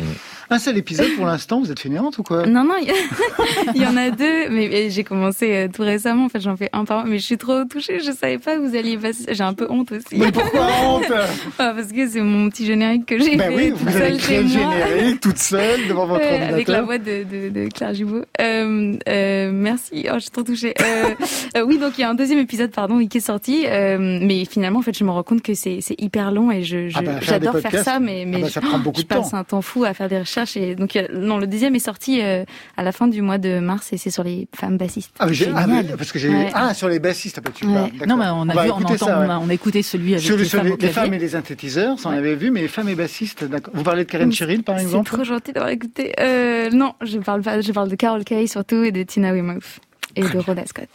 Un 0.49 0.59
seul 0.61 0.79
épisode 0.79 1.09
pour 1.17 1.27
l'instant, 1.27 1.61
vous 1.61 1.73
êtes 1.73 1.81
fainéante 1.81 2.19
ou 2.19 2.23
quoi? 2.23 2.47
Non, 2.47 2.63
non, 2.63 2.75
il 3.75 3.83
y, 3.83 3.87
en 3.87 3.97
a 3.97 4.11
deux, 4.11 4.49
mais 4.49 4.91
j'ai 4.91 5.03
commencé 5.03 5.53
euh, 5.53 5.69
tout 5.73 5.83
récemment, 5.83 6.27
en 6.27 6.29
fait 6.29 6.41
j'en 6.41 6.57
fais 6.57 6.71
un 6.73 6.85
par 6.85 6.99
mois, 6.99 7.07
mais 7.09 7.19
je 7.19 7.25
suis 7.25 7.37
trop 7.37 7.65
touchée, 7.65 7.99
je 7.99 8.13
savais 8.13 8.39
pas 8.39 8.55
que 8.55 8.61
vous 8.61 8.77
alliez 8.77 8.97
passer, 8.97 9.25
j'ai 9.29 9.43
un 9.43 9.55
peu 9.55 9.67
honte 9.69 9.91
aussi. 9.91 10.17
Mais 10.17 10.31
pourquoi 10.31 10.67
honte? 10.85 11.13
Ah, 11.59 11.73
Parce 11.75 11.91
que 11.91 12.09
c'est 12.09 12.21
mon 12.21 12.49
petit 12.49 12.65
générique 12.65 13.07
que 13.07 13.19
j'ai 13.19 13.37
ben 13.37 13.51
fait 13.51 13.57
oui, 13.57 13.73
vous 13.75 13.97
avez 13.97 14.17
créé 14.19 14.43
le 14.43 14.49
générique 14.49 15.21
toute 15.21 15.39
seule 15.39 15.89
devant 15.89 16.07
votre 16.07 16.25
ordinateur. 16.25 16.55
Avec 16.55 16.69
la 16.69 16.83
voix 16.83 16.99
de, 16.99 17.25
de, 17.25 17.49
de 17.49 17.69
Claire 17.69 17.95
Gibault. 17.95 18.23
Euh, 18.41 18.97
euh, 19.09 19.51
merci, 19.53 20.07
oh, 20.09 20.15
je 20.15 20.21
suis 20.21 20.31
trop 20.31 20.45
touchée. 20.45 20.75
Euh, 20.81 21.15
euh, 21.57 21.65
oui, 21.67 21.79
donc 21.79 21.99
il 21.99 22.03
y 22.03 22.05
a 22.05 22.11
un 22.11 22.15
deuxième 22.15 22.39
épisode, 22.39 22.71
pardon, 22.71 23.05
qui 23.05 23.19
est 23.19 23.21
sorti, 23.21 23.67
mais 23.69 24.45
finalement, 24.45 24.79
en 24.79 24.83
fait, 24.83 24.97
je 24.97 25.03
me 25.03 25.11
rends 25.11 25.25
compte 25.25 25.43
que 25.43 25.55
c'est 25.55 25.81
hyper 25.99 26.31
long 26.31 26.53
et 26.53 26.63
je, 26.63 26.91
ah 26.95 27.03
ben, 27.03 27.19
j'adore 27.21 27.59
faire 27.59 27.83
ça, 27.83 27.99
mais, 27.99 28.25
mais 28.27 28.37
ah 28.37 28.41
ben, 28.43 28.49
ça 28.49 28.61
prend 28.61 28.79
beaucoup 28.79 29.01
je 29.01 29.07
passe 29.07 29.35
un 29.35 29.45
temps 29.45 29.63
fou 29.63 29.85
à 29.85 29.93
faire 29.93 30.09
des 30.09 30.19
recherches 30.19 30.36
et 30.57 30.75
donc 30.75 30.99
non, 31.13 31.39
le 31.39 31.47
deuxième 31.47 31.75
est 31.75 31.81
sorti 31.81 32.21
euh, 32.23 32.45
à 32.77 32.83
la 32.83 32.93
fin 32.93 33.09
du 33.09 33.23
mois 33.23 33.39
de 33.39 33.59
mars 33.59 33.93
et 33.93 33.97
c'est 33.97 34.11
sur 34.11 34.23
les 34.23 34.49
femmes 34.55 34.77
bassistes. 34.77 35.15
Ah, 35.19 35.27
mais 35.27 35.35
ah 35.55 35.97
parce 35.97 36.13
que 36.13 36.19
j'ai 36.19 36.31
ah 36.55 36.75
sur 36.75 36.89
les 36.89 36.99
bassistes, 36.99 37.41
ah, 37.45 37.51
tu 37.55 37.67
ouais. 37.67 37.93
Non, 38.07 38.17
mais 38.17 38.27
on 38.29 38.49
a 38.49 38.65
vu, 38.65 38.71
on, 38.71 38.75
entend, 38.75 38.97
ça, 38.97 39.19
on, 39.19 39.31
a, 39.31 39.39
on, 39.39 39.49
a, 39.49 39.55
écouté 39.55 39.83
celui 39.83 40.13
avec 40.13 40.25
sur 40.25 40.37
les, 40.37 40.45
femmes, 40.45 40.77
les, 40.79 40.89
femmes 40.89 41.15
et 41.15 41.19
les 41.19 41.29
synthétiseurs, 41.31 41.99
ça 41.99 42.11
on 42.11 42.13
avait 42.13 42.35
vu, 42.35 42.51
mais 42.51 42.63
les 42.63 42.69
femmes 42.69 42.89
et 42.89 42.95
bassistes, 42.95 43.47
Vous 43.73 43.83
parlez 43.83 44.05
de 44.05 44.11
Karen 44.11 44.33
Cheryl 44.33 44.63
par 44.63 44.79
exemple 44.79 45.09
C'est 45.11 45.17
trop 45.17 45.25
gentil 45.25 45.53
d'avoir 45.53 45.71
écouté. 45.71 46.13
Euh, 46.21 46.71
non, 46.71 46.95
je 47.03 47.19
parle 47.19 47.43
pas, 47.43 47.61
je 47.61 47.73
parle 47.73 47.89
de 47.89 47.97
Carol 47.97 48.25
Kay 48.25 48.47
surtout 48.47 48.83
et 48.83 48.93
de 48.93 49.03
Tina 49.03 49.33
Weymouth 49.33 49.81
et 50.17 50.23
de 50.23 50.39
Rhoda 50.39 50.65
Scott. 50.67 50.89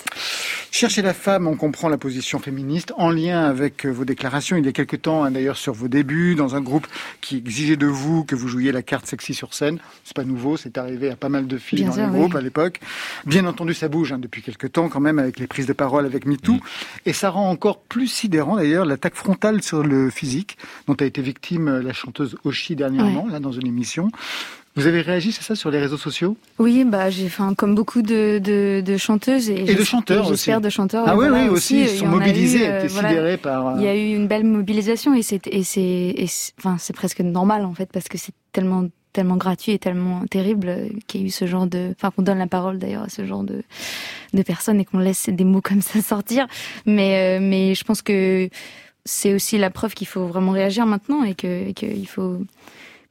Chercher 0.72 1.02
la 1.02 1.14
femme, 1.14 1.48
on 1.48 1.56
comprend 1.56 1.90
la 1.90 1.98
position 1.98 2.40
féministe 2.40 2.94
en 2.98 3.10
lien 3.10 3.44
avec 3.44 3.86
euh, 3.86 3.90
vos 3.90 4.06
déclarations 4.06 4.58
il 4.58 4.66
y 4.66 4.70
a 4.70 4.72
quelque 4.72 4.96
temps, 4.96 5.24
hein, 5.24 5.32
d'ailleurs 5.32 5.58
sur 5.58 5.74
vos 5.74 5.88
débuts, 5.88 6.36
dans 6.36 6.56
un 6.56 6.62
groupe 6.62 6.88
qui 7.20 7.38
exigeait 7.38 7.76
de 7.76 7.88
vous 7.88 8.24
que 8.24 8.36
vous 8.36 8.48
jouiez 8.48 8.72
la 8.72 8.82
carte 8.82 9.06
sexy 9.06 9.34
sur 9.34 9.54
scène. 9.54 9.80
C'est 10.04 10.16
pas 10.16 10.24
nouveau, 10.24 10.58
c'est 10.58 10.78
arrivé 10.78 11.10
à 11.10 11.16
pas 11.16 11.30
mal 11.30 11.48
de 11.48 11.58
filles 11.58 11.84
dans 11.84 11.96
le 11.96 12.08
groupe 12.08 12.36
à 12.36 12.42
l'époque. 12.42 12.80
Bien 13.26 13.46
entendu, 13.46 13.74
ça 13.74 13.88
bouge 13.88 14.12
hein, 14.12 14.18
depuis 14.18 14.42
quelque 14.42 14.68
temps 14.68 14.90
quand 14.90 15.00
même 15.00 15.20
avec 15.20 15.40
les 15.40 15.48
prises 15.48 15.68
de 15.68 15.74
parole 15.74 16.06
avec 16.06 16.26
MeToo. 16.26 16.54
Mm. 16.54 16.60
Et 17.06 17.14
ça 17.14 17.30
rend 17.30 17.50
encore 17.50 17.82
plus 17.82 18.08
sidérant 18.08 18.56
d'ailleurs 18.56 18.86
l'attaque 18.86 19.16
frontale 19.16 19.62
sur 19.62 19.84
le 19.84 20.10
physique 20.10 20.58
dont 20.88 20.96
a 20.96 21.06
été 21.06 21.22
victime 21.22 21.68
euh, 21.68 21.82
la 21.82 21.94
chanteuse 21.94 22.38
Oshi 22.44 22.76
dernièrement, 22.76 23.28
là 23.28 23.40
dans 23.40 23.52
une 23.52 23.68
émission. 23.68 24.10
Vous 24.76 24.88
avez 24.88 25.02
réagi, 25.02 25.34
c'est 25.34 25.44
ça, 25.44 25.54
sur 25.56 25.70
les 25.70 25.80
réseaux 25.80 25.98
sociaux? 25.98 26.38
Oui, 26.58 26.86
bah 26.86 27.10
j'ai, 27.10 27.26
enfin, 27.26 27.54
comme 27.54 27.76
beaucoup 27.76 28.02
de, 28.02 28.40
de, 28.40 28.82
de 28.86 28.98
chanteuses 28.98 29.50
et, 29.50 29.70
et 29.70 29.76
de 29.76 29.84
chanteurs 29.84 30.30
aussi. 30.30 30.50
de 30.52 30.70
chanteurs. 30.70 31.04
Ah 31.08 31.18
oui, 31.18 31.28
oui, 31.30 31.50
aussi, 31.50 31.82
ils 31.82 31.90
sont 31.90 32.08
mobilisés, 32.08 32.68
euh, 32.68 32.88
sidérés 32.88 33.36
par. 33.38 33.68
Euh, 33.68 33.74
il 33.78 33.84
y 33.84 33.88
a 33.88 33.96
eu 33.96 34.16
une 34.16 34.28
belle 34.28 34.46
mobilisation 34.46 35.14
et 35.14 35.24
c'est, 35.24 35.46
et 35.48 35.64
c'est, 35.64 36.16
enfin, 36.58 36.78
c'est 36.80 36.94
presque 36.96 37.20
normal 37.20 37.66
en 37.66 37.74
fait 37.74 37.90
parce 37.92 38.08
que 38.08 38.18
c'est 38.18 38.34
tellement 38.54 38.88
tellement 39.14 39.36
gratuit 39.36 39.74
et 39.74 39.80
tellement 39.80 40.26
terrible 40.28 40.74
qu'il 41.06 41.20
y 41.20 41.24
ait 41.26 41.28
eu 41.28 41.32
ce 41.32 41.46
genre 41.46 41.68
de, 41.68 41.94
enfin 41.98 42.12
qu'on 42.12 42.22
donne 42.22 42.38
la 42.38 42.48
parole 42.48 42.80
d'ailleurs 42.80 43.04
à 43.04 43.10
ce 43.10 43.26
genre 43.26 43.44
de 43.44 43.62
de 44.34 44.42
personnes 44.42 44.80
et 44.80 44.86
qu'on 44.86 45.00
laisse 45.00 45.28
des 45.28 45.44
mots 45.44 45.60
comme 45.70 45.82
ça 45.82 46.02
sortir. 46.02 46.48
Mais 46.86 47.38
euh, 47.38 47.40
mais 47.42 47.76
je 47.76 47.84
pense 47.84 48.02
que 48.02 48.48
c'est 49.04 49.34
aussi 49.34 49.58
la 49.58 49.70
preuve 49.70 49.96
qu'il 49.96 50.08
faut 50.08 50.28
vraiment 50.28 50.52
réagir 50.54 50.86
maintenant 50.86 51.26
et 51.26 51.36
que 51.36 51.72
qu'il 51.72 52.08
faut 52.08 52.38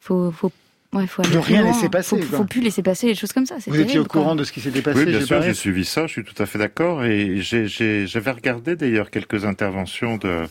faut 0.01 0.31
faut 0.31 0.51
Ouais, 0.93 1.07
faut 1.07 1.23
ne 1.23 1.39
rien 1.39 1.63
laisser 1.63 1.89
passer. 1.89 2.21
Faut, 2.21 2.37
faut 2.39 2.45
plus 2.45 2.61
laisser 2.61 2.83
passer 2.83 3.07
les 3.07 3.15
choses 3.15 3.33
comme 3.33 3.47
ça. 3.47 3.57
Vous 3.67 3.81
étiez 3.81 4.01
au 4.01 4.05
courant 4.05 4.35
de 4.35 4.43
ce 4.45 4.51
qui 4.53 4.61
s'était 4.61 4.83
passé 4.83 4.99
Oui, 4.99 5.07
bien 5.07 5.21
sûr, 5.21 5.41
j'ai 5.43 5.55
suivi 5.55 5.85
ça. 5.85 6.07
Je 6.07 6.13
suis 6.13 6.25
tout 6.25 6.41
à 6.43 6.47
fait 6.47 6.59
d'accord. 6.59 7.05
Et 7.05 7.41
j'avais 7.41 8.31
regardé 8.31 8.75
d'ailleurs 8.77 9.11
quelques 9.11 9.45
interventions 9.45 10.17
de 10.17 10.45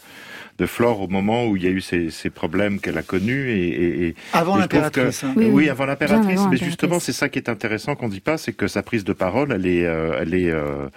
de 0.59 0.65
Flore 0.65 1.01
au 1.01 1.07
moment 1.07 1.45
où 1.47 1.55
il 1.55 1.63
y 1.63 1.67
a 1.67 1.69
eu 1.69 1.79
ces, 1.81 2.09
ces 2.09 2.29
problèmes 2.29 2.81
qu'elle 2.81 2.97
a 2.97 3.01
connus 3.01 3.49
et, 3.49 4.07
et 4.07 4.15
avant 4.33 4.57
l'impératrice. 4.57 5.23
Hein. 5.23 5.33
Oui, 5.37 5.69
avant 5.69 5.85
l'impératrice. 5.85 6.41
Mais 6.51 6.57
justement, 6.57 6.99
c'est 6.99 7.13
ça 7.13 7.29
qui 7.29 7.39
est 7.39 7.47
intéressant 7.49 7.95
qu'on 7.95 8.09
dit 8.09 8.19
pas, 8.19 8.37
c'est 8.37 8.51
que 8.51 8.67
sa 8.67 8.83
prise 8.83 9.05
de 9.05 9.13
parole, 9.13 9.53
elle 9.53 9.65
est, 9.65 9.85
euh, 9.85 10.19
elle 10.19 10.33
est, 10.33 10.51
euh, 10.51 10.89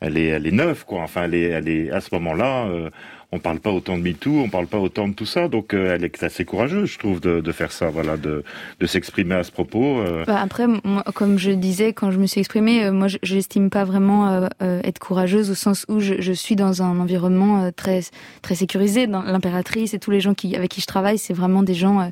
elle 0.00 0.18
est, 0.18 0.26
elle 0.26 0.46
est 0.48 0.52
neuve, 0.52 0.84
quoi. 0.84 1.00
Enfin, 1.02 1.22
elle 1.24 1.34
est, 1.34 1.48
elle 1.48 1.68
est 1.68 1.90
à 1.92 2.00
ce 2.00 2.08
moment-là. 2.12 2.66
Euh, 2.66 2.90
on 3.34 3.40
parle 3.40 3.58
pas 3.58 3.70
autant 3.70 3.98
de 3.98 4.02
MeToo, 4.02 4.38
on 4.38 4.48
parle 4.48 4.66
pas 4.66 4.78
autant 4.78 5.08
de 5.08 5.14
tout 5.14 5.26
ça. 5.26 5.48
Donc 5.48 5.74
euh, 5.74 5.94
elle 5.94 6.04
est 6.04 6.22
assez 6.22 6.44
courageuse, 6.44 6.90
je 6.90 6.98
trouve, 6.98 7.20
de, 7.20 7.40
de 7.40 7.52
faire 7.52 7.72
ça, 7.72 7.90
voilà, 7.90 8.16
de, 8.16 8.44
de 8.80 8.86
s'exprimer 8.86 9.34
à 9.34 9.42
ce 9.42 9.50
propos. 9.50 9.98
Euh. 9.98 10.24
Bah 10.24 10.40
après, 10.40 10.66
moi, 10.66 11.02
comme 11.14 11.38
je 11.38 11.50
disais 11.50 11.92
quand 11.92 12.10
je 12.10 12.18
me 12.18 12.26
suis 12.26 12.40
exprimée, 12.40 12.84
euh, 12.84 12.92
moi, 12.92 13.08
j'estime 13.22 13.70
pas 13.70 13.84
vraiment 13.84 14.48
être 14.60 14.98
courageuse 14.98 15.50
au 15.50 15.54
sens 15.54 15.84
où 15.88 16.00
je, 16.00 16.14
je 16.20 16.32
suis 16.32 16.56
dans 16.56 16.82
un 16.82 16.98
environnement 17.00 17.70
très 17.72 18.00
très 18.42 18.54
sécurisé. 18.54 19.06
L'impératrice 19.06 19.94
et 19.94 19.98
tous 19.98 20.10
les 20.10 20.20
gens 20.20 20.34
qui 20.34 20.54
avec 20.56 20.70
qui 20.70 20.80
je 20.80 20.86
travaille, 20.86 21.18
c'est 21.18 21.34
vraiment 21.34 21.62
des 21.62 21.74
gens 21.74 22.10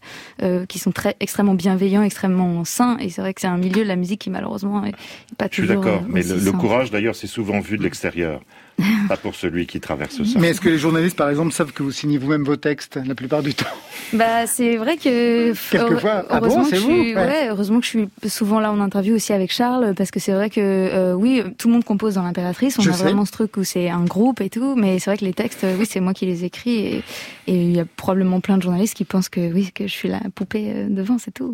qui 0.69 0.79
sont 0.79 0.93
très 0.93 1.17
extrêmement 1.21 1.55
bienveillants, 1.55 2.03
extrêmement 2.03 2.65
sains. 2.65 2.97
Et 2.99 3.09
c'est 3.11 3.23
vrai 3.23 3.33
que 3.35 3.41
c'est 3.41 3.47
un 3.47 3.57
milieu 3.57 3.83
de 3.83 3.89
la 3.89 3.97
musique 3.97 4.21
qui 4.21 4.31
malheureusement 4.31 4.85
est 4.85 4.95
pas 5.39 5.49
toujours. 5.49 5.69
Je 5.69 5.73
suis 5.73 5.91
d'accord, 5.91 6.03
mais 6.09 6.23
le, 6.23 6.37
le 6.37 6.53
courage 6.53 6.91
d'ailleurs, 6.91 7.15
c'est 7.15 7.27
souvent 7.27 7.61
vu 7.61 7.79
de 7.79 7.83
l'extérieur. 7.83 8.41
pas 9.09 9.17
pour 9.17 9.35
celui 9.35 9.67
qui 9.67 9.81
traverse 9.81 10.23
ça. 10.23 10.39
Mais 10.39 10.49
est-ce 10.49 10.61
que 10.61 10.69
les 10.69 10.79
journalistes, 10.79 11.17
par 11.17 11.29
exemple, 11.29 11.53
savent 11.53 11.73
que 11.73 11.83
vous 11.83 11.93
signez 11.93 12.19
vous-même 12.19 12.45
vos 12.45 12.57
textes 12.57 12.99
la 13.05 13.15
plupart 13.15 13.43
du 13.43 13.55
temps? 13.55 13.67
Bah, 14.13 14.47
c'est 14.47 14.77
vrai 14.77 14.97
que 14.97 15.53
quelquefois. 15.71 16.25
Ah 16.29 16.41
bon, 16.41 16.65
c'est 16.65 16.79
vous 16.79 16.91
ouais. 16.91 17.49
heureusement 17.49 17.81
que 17.81 17.87
je 17.87 17.91
suis 17.91 18.09
souvent 18.29 18.61
là 18.61 18.73
en 18.73 18.81
interview 18.81 19.15
aussi 19.15 19.33
avec 19.33 19.53
Charles, 19.53 19.95
parce 19.97 20.11
que 20.11 20.21
c'est 20.21 20.33
vrai 20.33 20.51
que 20.51 20.61
euh, 20.61 21.15
oui, 21.15 21.43
tout 21.59 21.69
le 21.69 21.75
monde 21.75 21.85
compose 21.85 22.15
dans 22.15 22.23
l'impératrice. 22.23 22.79
On 22.79 22.87
a 22.87 22.93
vraiment 22.93 23.25
ce 23.25 23.33
truc 23.33 23.57
où 23.57 23.65
c'est 23.65 23.89
un 23.89 24.05
groupe 24.05 24.41
et 24.41 24.51
tout, 24.51 24.75
mais 24.77 24.99
c'est 24.99 25.11
vrai 25.11 25.19
que 25.19 25.25
les 25.25 25.35
textes, 25.35 25.67
oui, 25.79 25.87
c'est 25.89 26.01
moi 26.01 26.15
qui 26.15 26.27
les 26.27 26.45
écris 26.45 27.03
et 27.47 27.55
il 27.55 27.75
y 27.75 27.81
a 27.81 27.85
probablement 27.85 28.41
plein 28.41 28.57
de 28.57 28.63
journalistes 28.63 28.95
qui 28.95 29.05
pensent 29.05 29.29
que 29.29 29.53
oui, 29.53 29.73
que 29.73 29.87
je 29.87 29.93
suis 29.93 30.09
la 30.09 30.21
poupée 30.35 30.73
euh, 30.75 30.89
devant, 30.89 31.19
c'est 31.19 31.33
tout. 31.33 31.53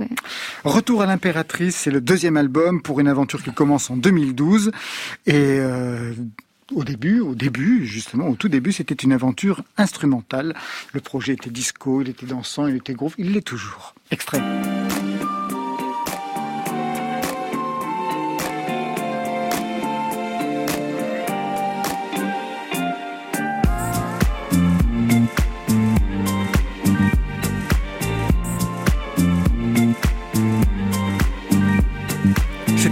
Retour 0.64 1.02
à 1.02 1.06
l'impératrice, 1.06 1.76
c'est 1.76 1.90
le 1.90 2.00
deuxième 2.00 2.36
album 2.36 2.82
pour 2.82 3.00
une 3.00 3.08
aventure 3.08 3.42
qui 3.42 3.52
commence 3.52 3.90
en 3.90 3.96
2012 3.96 4.70
et 5.26 5.34
euh, 5.34 6.12
au 6.74 6.84
début, 6.84 7.20
au 7.20 7.34
début, 7.34 7.86
justement, 7.86 8.28
au 8.28 8.36
tout 8.36 8.48
début, 8.48 8.72
c'était 8.72 8.94
une 8.94 9.12
aventure 9.12 9.62
instrumentale. 9.76 10.54
Le 10.92 11.00
projet 11.00 11.34
était 11.34 11.50
disco, 11.50 12.02
il 12.02 12.10
était 12.10 12.26
dansant, 12.26 12.66
il 12.66 12.76
était 12.76 12.94
groove, 12.94 13.14
il 13.18 13.32
l'est 13.32 13.42
toujours. 13.42 13.94
Extrait. 14.10 14.42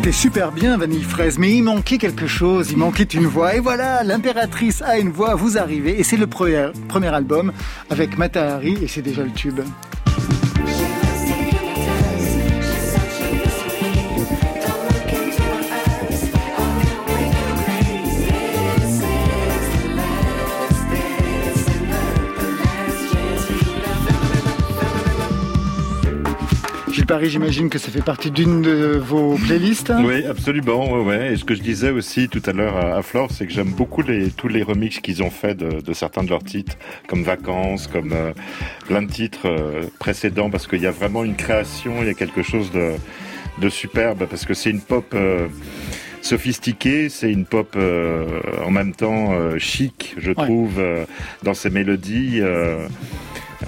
C'était 0.07 0.19
super 0.19 0.53
bien, 0.53 0.77
Vanille 0.79 1.03
Fraise, 1.03 1.37
mais 1.37 1.57
il 1.57 1.65
manquait 1.65 1.99
quelque 1.99 2.29
chose, 2.29 2.71
il 2.71 2.77
manquait 2.77 3.03
une 3.03 3.27
voix. 3.27 3.57
Et 3.57 3.59
voilà, 3.59 4.05
l'impératrice 4.05 4.81
a 4.81 5.01
une 5.01 5.11
voix, 5.11 5.35
vous 5.35 5.59
arrivez. 5.59 5.99
Et 5.99 6.05
c'est 6.05 6.17
le 6.17 6.29
premier, 6.29 6.69
premier 6.87 7.09
album 7.09 7.53
avec 7.91 8.17
Matahari, 8.17 8.79
et 8.81 8.87
c'est 8.87 9.03
déjà 9.03 9.25
le 9.25 9.33
tube. 9.33 9.59
Paris, 27.07 27.31
j'imagine 27.31 27.71
que 27.71 27.79
ça 27.79 27.91
fait 27.93 28.03
partie 28.03 28.33
d'une 28.33 28.63
de 28.63 29.01
vos 29.01 29.37
playlists. 29.37 29.93
Oui, 29.97 30.25
absolument. 30.27 31.03
Ouais, 31.03 31.33
Et 31.33 31.37
ce 31.37 31.45
que 31.45 31.55
je 31.55 31.63
disais 31.63 31.91
aussi 31.91 32.29
tout 32.29 32.43
à 32.47 32.53
l'heure 32.53 32.77
à, 32.77 33.01
Flore, 33.03 33.31
c'est 33.31 33.47
que 33.47 33.53
j'aime 33.53 33.71
beaucoup 33.71 34.03
les, 34.03 34.31
tous 34.31 34.49
les 34.49 34.65
remixes 34.65 34.99
qu'ils 34.99 35.23
ont 35.23 35.31
fait 35.31 35.55
de, 35.55 35.93
certains 35.93 36.25
de 36.25 36.31
leurs 36.31 36.43
titres, 36.43 36.77
comme 37.07 37.23
Vacances, 37.23 37.87
comme 37.87 38.13
euh, 38.13 38.33
plein 38.87 39.03
de 39.03 39.11
titres 39.11 39.47
euh, 39.47 39.85
précédents, 40.01 40.51
parce 40.51 40.67
qu'il 40.67 40.81
y 40.81 40.87
a 40.87 40.91
vraiment 40.91 41.23
une 41.23 41.37
création, 41.37 41.95
il 42.01 42.07
y 42.07 42.11
a 42.11 42.15
quelque 42.15 42.43
chose 42.43 42.73
de, 42.73 42.95
de 43.61 43.69
superbe, 43.69 44.27
parce 44.29 44.45
que 44.45 44.55
c'est 44.55 44.71
une 44.71 44.81
pop. 44.81 45.07
Euh, 45.15 45.47
sophistiquée, 46.23 47.09
c'est 47.09 47.31
une 47.31 47.45
pop 47.45 47.77
en 47.77 48.71
même 48.73 48.93
temps 48.97 49.31
chic, 49.59 50.17
je 50.19 50.33
trouve, 50.33 50.83
dans 51.45 51.55
ses 51.55 51.71
mélodies. 51.71 52.43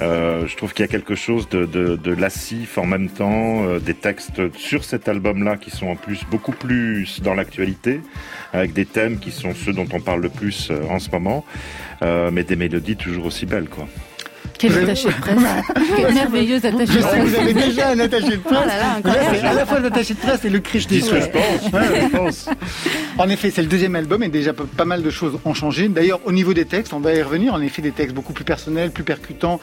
Euh, 0.00 0.46
je 0.46 0.56
trouve 0.56 0.72
qu'il 0.72 0.84
y 0.84 0.88
a 0.88 0.90
quelque 0.90 1.14
chose 1.14 1.48
de, 1.48 1.66
de, 1.66 2.12
lassif 2.12 2.78
en 2.78 2.87
même 2.87 3.08
temps, 3.08 3.64
euh, 3.64 3.78
des 3.80 3.94
textes 3.94 4.56
sur 4.56 4.84
cet 4.84 5.08
album-là 5.08 5.56
qui 5.56 5.70
sont 5.70 5.88
en 5.88 5.96
plus 5.96 6.24
beaucoup 6.30 6.52
plus 6.52 7.20
dans 7.20 7.34
l'actualité, 7.34 8.00
avec 8.52 8.72
des 8.72 8.87
thèmes 8.87 9.18
qui 9.18 9.30
sont 9.30 9.54
ceux 9.54 9.72
dont 9.72 9.88
on 9.92 10.00
parle 10.00 10.22
le 10.22 10.28
plus 10.28 10.70
euh, 10.70 10.80
en 10.88 10.98
ce 10.98 11.11
moment, 11.11 11.44
mais 12.00 12.44
des 12.44 12.56
mélodies 12.56 12.96
toujours 12.96 13.26
aussi 13.26 13.44
belles, 13.44 13.68
quoi. 13.68 13.88
Quel 14.59 14.77
attaché 14.83 15.09
de 15.09 15.14
presse 15.14 15.38
Quel 15.97 16.14
merveilleux 16.14 16.57
attaché 16.57 16.87
de 16.87 17.03
presse 17.03 17.25
Vous 17.25 17.35
avez 17.35 17.55
déjà 17.55 17.88
un 17.90 17.99
attaché 18.01 18.31
de 18.31 18.37
presse. 18.37 18.59
Oh 18.61 18.66
là 18.66 19.49
à 19.49 19.55
la 19.55 19.66
fois 19.66 19.81
l'attaché 19.81 20.14
de 20.14 20.18
presse 20.18 20.44
et 20.44 20.51
le 20.51 20.61
cri, 20.61 20.81
je 20.81 20.88
dis 20.88 21.01
ce 21.01 21.11
que 21.11 21.21
je 21.21 21.27
pense. 21.27 21.73
Ouais, 21.73 22.01
je 22.03 22.16
pense. 22.16 22.49
En 23.16 23.29
effet, 23.29 23.51
c'est 23.51 23.62
le 23.62 23.68
deuxième 23.68 23.97
album 23.97 24.23
et 24.23 24.29
déjà 24.29 24.53
pas 24.53 24.85
mal 24.85 25.03
de 25.03 25.11
choses 25.11 25.38
ont 25.44 25.55
changé. 25.55 25.88
D'ailleurs, 25.88 26.21
au 26.25 26.33
niveau 26.33 26.55
des 26.55 26.64
textes, 26.64 26.92
on 26.92 27.01
va 27.01 27.14
y 27.14 27.23
revenir. 27.23 27.55
En 27.55 27.61
effet, 27.61 27.83
des 27.83 27.92
textes 27.92 28.14
beaucoup 28.14 28.33
plus 28.33 28.44
personnels, 28.44 28.90
plus 28.90 29.05
percutants, 29.05 29.61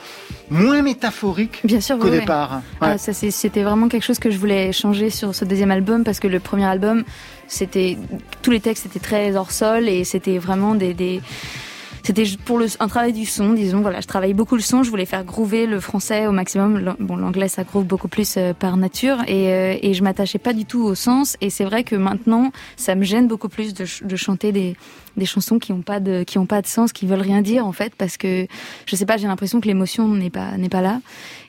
moins 0.50 0.82
métaphoriques 0.82 1.62
qu'au 2.00 2.10
départ. 2.10 2.62
Ah, 2.82 2.98
ça, 2.98 3.14
c'était 3.14 3.64
vraiment 3.64 3.88
quelque 3.90 4.04
chose 4.04 4.20
que 4.20 4.32
je 4.32 4.38
voulais 4.38 4.72
changer 4.72 5.10
sur 5.10 5.36
ce 5.36 5.46
deuxième 5.46 5.72
album 5.72 6.04
parce 6.04 6.20
que 6.20 6.28
le 6.28 6.40
premier 6.40 6.66
album, 6.66 7.04
c'était 7.48 7.98
tous 8.42 8.52
les 8.52 8.60
textes 8.60 8.86
étaient 8.86 9.00
très 9.00 9.36
hors 9.36 9.52
sol 9.52 9.88
et 9.88 10.04
c'était 10.04 10.38
vraiment 10.38 10.76
des, 10.76 10.94
des 10.94 11.22
c'était 12.06 12.26
pour 12.46 12.60
le, 12.60 12.68
un 12.80 12.88
travail 12.88 13.14
du 13.14 13.26
son, 13.26 13.54
disons. 13.54 13.82
Voilà, 13.82 14.00
je 14.00 14.06
travaille 14.06 14.36
beaucoup 14.36 14.56
le 14.56 14.62
son. 14.62 14.84
Je 14.84 14.92
voulais 14.92 15.08
faire 15.08 15.24
groover 15.24 15.66
le 15.66 15.80
français 15.80 16.28
au 16.28 16.32
maximum. 16.32 16.96
Bon, 17.00 17.16
l'anglais 17.16 17.48
ça 17.48 17.64
groove 17.64 17.86
beaucoup 17.86 18.08
plus 18.08 18.36
euh, 18.38 18.54
par 18.54 18.78
nature 18.78 19.18
et, 19.28 19.52
euh, 19.52 19.78
et 19.82 19.96
je 19.96 20.04
m'attachais 20.04 20.38
pas 20.38 20.54
du 20.54 20.66
tout 20.66 20.84
au 20.84 20.94
sens. 20.94 21.36
Et 21.42 21.50
c'est 21.50 21.66
vrai 21.66 21.84
que 21.84 21.96
maintenant, 21.96 22.52
ça 22.78 22.94
me 22.94 23.04
gêne 23.04 23.28
beaucoup 23.28 23.50
plus 23.50 23.74
de, 23.74 23.86
de 24.06 24.16
chanter 24.16 24.52
des 24.52 24.76
des 25.18 25.26
chansons 25.26 25.60
qui 25.60 25.72
ont 25.72 25.82
pas 25.82 26.00
de 26.00 26.24
qui 26.24 26.38
ont 26.38 26.46
pas 26.46 26.62
de 26.62 26.68
sens, 26.68 26.94
qui 26.94 27.06
veulent 27.06 27.22
rien 27.22 27.42
dire 27.42 27.66
en 27.66 27.72
fait, 27.72 27.94
parce 27.96 28.18
que 28.18 28.48
je 28.86 28.96
sais 28.96 29.06
pas, 29.06 29.18
j'ai 29.18 29.28
l'impression 29.28 29.62
que 29.62 29.68
l'émotion 29.68 30.08
n'est 30.08 30.30
pas 30.30 30.58
n'est 30.58 30.70
pas 30.70 30.82
là. 30.82 31.00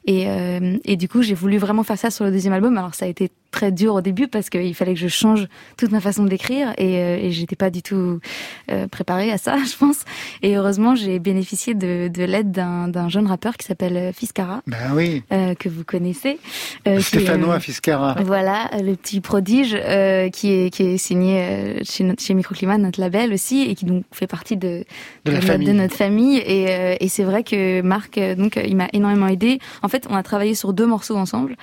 Et, 0.07 0.29
euh, 0.29 0.77
et 0.85 0.97
du 0.97 1.09
coup, 1.09 1.23
j'ai 1.23 1.35
voulu 1.35 1.59
vraiment 1.59 1.83
faire 1.83 1.99
ça 1.99 2.11
sur 2.11 2.25
le 2.25 2.31
deuxième 2.31 2.53
album. 2.55 2.77
Alors 2.79 2.95
ça 2.95 3.05
a 3.07 3.09
été 3.09 3.31
très 3.51 3.73
dur 3.73 3.95
au 3.95 4.01
début 4.03 4.29
parce 4.29 4.51
qu'il 4.51 4.75
fallait 4.75 4.93
que 4.93 5.01
je 5.01 5.09
change 5.09 5.49
toute 5.79 5.91
ma 5.91 6.01
façon 6.01 6.25
d'écrire 6.25 6.75
et, 6.77 6.99
euh, 6.99 7.17
et 7.17 7.33
j'étais 7.33 7.57
pas 7.57 7.71
du 7.71 7.81
tout 7.83 8.21
euh, 8.71 8.87
préparée 8.87 9.33
à 9.33 9.39
ça, 9.39 9.57
je 9.65 9.77
pense. 9.77 10.05
Et 10.43 10.57
heureusement, 10.57 10.95
j'ai 10.95 11.19
bénéficié 11.19 11.75
de, 11.75 12.09
de 12.09 12.25
l'aide 12.25 12.51
d'un 12.53 13.09
jeune 13.09 13.27
rappeur 13.27 13.57
qui 13.57 13.67
s'appelle 13.67 14.13
Fiscara, 14.13 14.63
ben 14.67 14.93
oui. 14.95 15.23
euh, 15.33 15.55
que 15.55 15.69
vous 15.71 15.85
connaissez. 15.85 16.39
Euh, 16.87 17.01
Stéphanois 17.01 17.59
Fiscara. 17.61 18.17
Voilà, 18.25 18.71
le 18.83 18.95
petit 18.95 19.21
prodige 19.21 19.71
qui 19.71 20.53
est 20.53 20.71
qui 20.71 20.83
est 20.83 20.99
signé 20.99 21.81
chez 21.83 22.15
chez 22.19 22.35
Microclimat, 22.35 22.77
notre 22.79 23.01
label 23.01 23.33
aussi, 23.33 23.63
et 23.63 23.75
qui 23.75 23.87
donc 23.87 24.05
fait 24.13 24.27
partie 24.27 24.57
de 24.57 24.85
de, 25.25 25.33
de 25.33 25.73
notre 25.73 25.97
famille. 25.97 26.37
Et, 26.39 26.97
et 27.01 27.09
c'est 27.09 27.25
vrai 27.25 27.43
que 27.43 27.81
Marc, 27.81 28.21
donc, 28.37 28.57
il 28.63 28.77
m'a 28.77 28.89
énormément 28.93 29.29
aidé. 29.29 29.59
En 29.83 29.89
fait, 29.89 29.96
on 30.11 30.15
a 30.15 30.23
travaillé 30.23 30.55
sur 30.55 30.73
deux 30.73 30.87
morceaux 30.87 31.17
ensemble, 31.17 31.57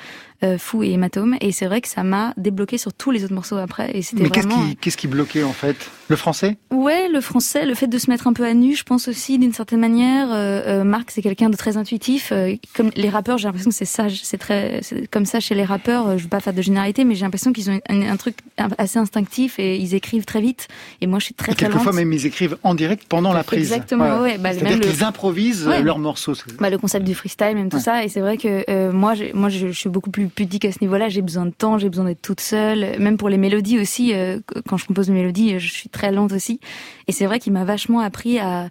euh, 0.43 0.57
Fou 0.57 0.83
et 0.83 0.91
Hématome, 0.91 1.35
et 1.41 1.51
c'est 1.51 1.65
vrai 1.65 1.81
que 1.81 1.87
ça 1.87 2.03
m'a 2.03 2.33
débloqué 2.37 2.77
sur 2.77 2.93
tous 2.93 3.11
les 3.11 3.23
autres 3.23 3.33
morceaux 3.33 3.57
après. 3.57 3.95
Et 3.97 4.01
c'était 4.01 4.23
Mais 4.23 4.29
qu'est-ce 4.29 4.47
qui, 4.47 4.75
qu'est-ce 4.77 4.97
qui 4.97 5.07
bloquait 5.07 5.43
en 5.43 5.53
fait? 5.53 5.89
Le 6.09 6.15
français? 6.15 6.57
Ouais, 6.71 7.07
le 7.07 7.21
français, 7.21 7.65
le 7.65 7.73
fait 7.75 7.87
de 7.87 7.97
se 7.97 8.09
mettre 8.09 8.27
un 8.27 8.33
peu 8.33 8.45
à 8.45 8.53
nu, 8.53 8.75
je 8.75 8.83
pense 8.83 9.07
aussi 9.07 9.39
d'une 9.39 9.53
certaine 9.53 9.79
manière. 9.79 10.31
Euh, 10.31 10.61
euh 10.81 10.83
Marc, 10.83 11.11
c'est 11.11 11.21
quelqu'un 11.21 11.49
de 11.49 11.55
très 11.55 11.77
intuitif. 11.77 12.33
Comme 12.75 12.91
les 12.95 13.09
rappeurs, 13.09 13.37
j'ai 13.37 13.47
l'impression 13.47 13.69
que 13.69 13.75
c'est 13.75 13.85
ça, 13.85 14.07
c'est 14.09 14.37
très, 14.37 14.79
c'est 14.81 15.07
comme 15.07 15.25
ça 15.25 15.39
chez 15.39 15.55
les 15.55 15.63
rappeurs. 15.63 16.17
Je 16.17 16.23
veux 16.23 16.29
pas 16.29 16.39
faire 16.39 16.53
de 16.53 16.61
généralité, 16.61 17.05
mais 17.05 17.15
j'ai 17.15 17.23
l'impression 17.23 17.53
qu'ils 17.53 17.71
ont 17.71 17.79
un, 17.89 18.17
truc 18.17 18.37
assez 18.77 18.99
instinctif 18.99 19.59
et 19.59 19.77
ils 19.77 19.95
écrivent 19.95 20.25
très 20.25 20.41
vite. 20.41 20.67
Et 21.01 21.07
moi, 21.07 21.19
je 21.19 21.25
suis 21.25 21.33
très 21.33 21.53
et 21.53 21.55
Quelquefois 21.55 21.93
même 21.93 22.11
ils 22.11 22.25
écrivent 22.25 22.57
en 22.63 22.75
direct 22.75 23.05
pendant 23.07 23.33
la 23.33 23.43
prise. 23.43 23.71
Exactement, 23.71 24.21
ouais. 24.21 24.37
Bah, 24.37 24.53
C'est-à-dire 24.53 24.79
qu'ils 24.79 25.03
improvisent 25.03 25.67
leurs 25.67 25.99
morceaux. 25.99 26.33
Bah, 26.59 26.69
le 26.69 26.77
concept 26.77 27.05
du 27.05 27.15
freestyle, 27.15 27.55
même 27.55 27.69
tout 27.69 27.79
ça. 27.79 28.03
Et 28.03 28.09
c'est 28.09 28.19
vrai 28.19 28.37
que 28.37 28.63
euh, 28.69 28.91
moi, 28.91 29.13
moi, 29.33 29.49
je, 29.49 29.67
je, 29.67 29.71
suis 29.71 29.89
beaucoup 29.89 30.09
plus 30.09 30.27
pudique 30.35 30.65
à 30.65 30.71
ce 30.71 30.79
niveau-là. 30.81 31.09
J'ai 31.09 31.21
besoin 31.21 31.45
de 31.45 31.51
temps, 31.51 31.77
j'ai 31.77 31.89
besoin 31.89 32.05
d'être 32.05 32.21
toute 32.21 32.41
seule. 32.41 32.99
Même 32.99 33.17
pour 33.17 33.29
les 33.29 33.37
mélodies 33.37 33.79
aussi, 33.79 34.13
euh, 34.13 34.39
quand 34.67 34.77
je 34.77 34.85
compose 34.85 35.07
une 35.07 35.15
mélodie, 35.15 35.59
je 35.59 35.71
suis 35.71 35.89
très 35.89 36.11
lente 36.11 36.31
aussi. 36.31 36.59
Et 37.07 37.11
c'est 37.11 37.25
vrai 37.25 37.39
qu'il 37.39 37.53
m'a 37.53 37.65
vachement 37.65 37.99
appris 37.99 38.39
à 38.39 38.69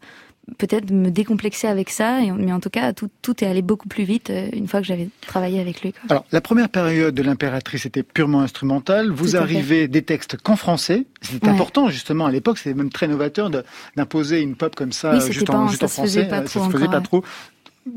peut-être 0.59 0.90
me 0.90 1.11
décomplexer 1.11 1.68
avec 1.68 1.90
ça, 1.90 2.18
mais 2.37 2.53
en 2.53 2.61
tout 2.61 2.70
cas, 2.70 2.92
tout, 2.92 3.09
tout 3.22 3.44
est 3.44 3.46
allé 3.46 3.62
beaucoup 3.62 3.88
plus 3.88 4.05
vite 4.05 4.31
euh, 4.31 4.48
une 4.53 4.66
fois 4.66 4.81
que 4.81 4.87
j'avais 4.87 5.09
travaillé 5.20 5.61
avec 5.61 5.83
lui. 5.83 5.94
Alors, 6.09 6.25
la 6.33 6.40
première 6.40 6.68
période 6.68 7.14
de 7.14 7.22
l'impératrice 7.22 7.87
était 7.87 8.03
purement 8.03 8.40
instrumentale. 8.40 9.11
Vous 9.11 9.37
arrivez 9.37 9.88
des 9.88 10.03
textes 10.03 10.37
qu'en 10.37 10.57
français. 10.57 11.07
C'était 11.20 11.48
important, 11.48 11.88
justement, 11.88 12.27
à 12.27 12.33
l'époque, 12.33 12.59
c'était 12.59 12.75
même 12.75 12.90
très 12.90 13.07
novateur 13.07 13.51
d'imposer 13.96 14.40
une 14.40 14.57
pop 14.57 14.75
comme 14.75 14.92
ça, 14.92 15.18
juste, 15.20 15.48
en, 15.51 15.68
juste 15.68 15.85
en 15.85 15.88
français. 15.88 16.25
Pas 16.25 16.46
ça 16.46 16.64
se 16.64 16.70
faisait 16.70 16.88
pas 16.88 17.01
trop 17.01 17.22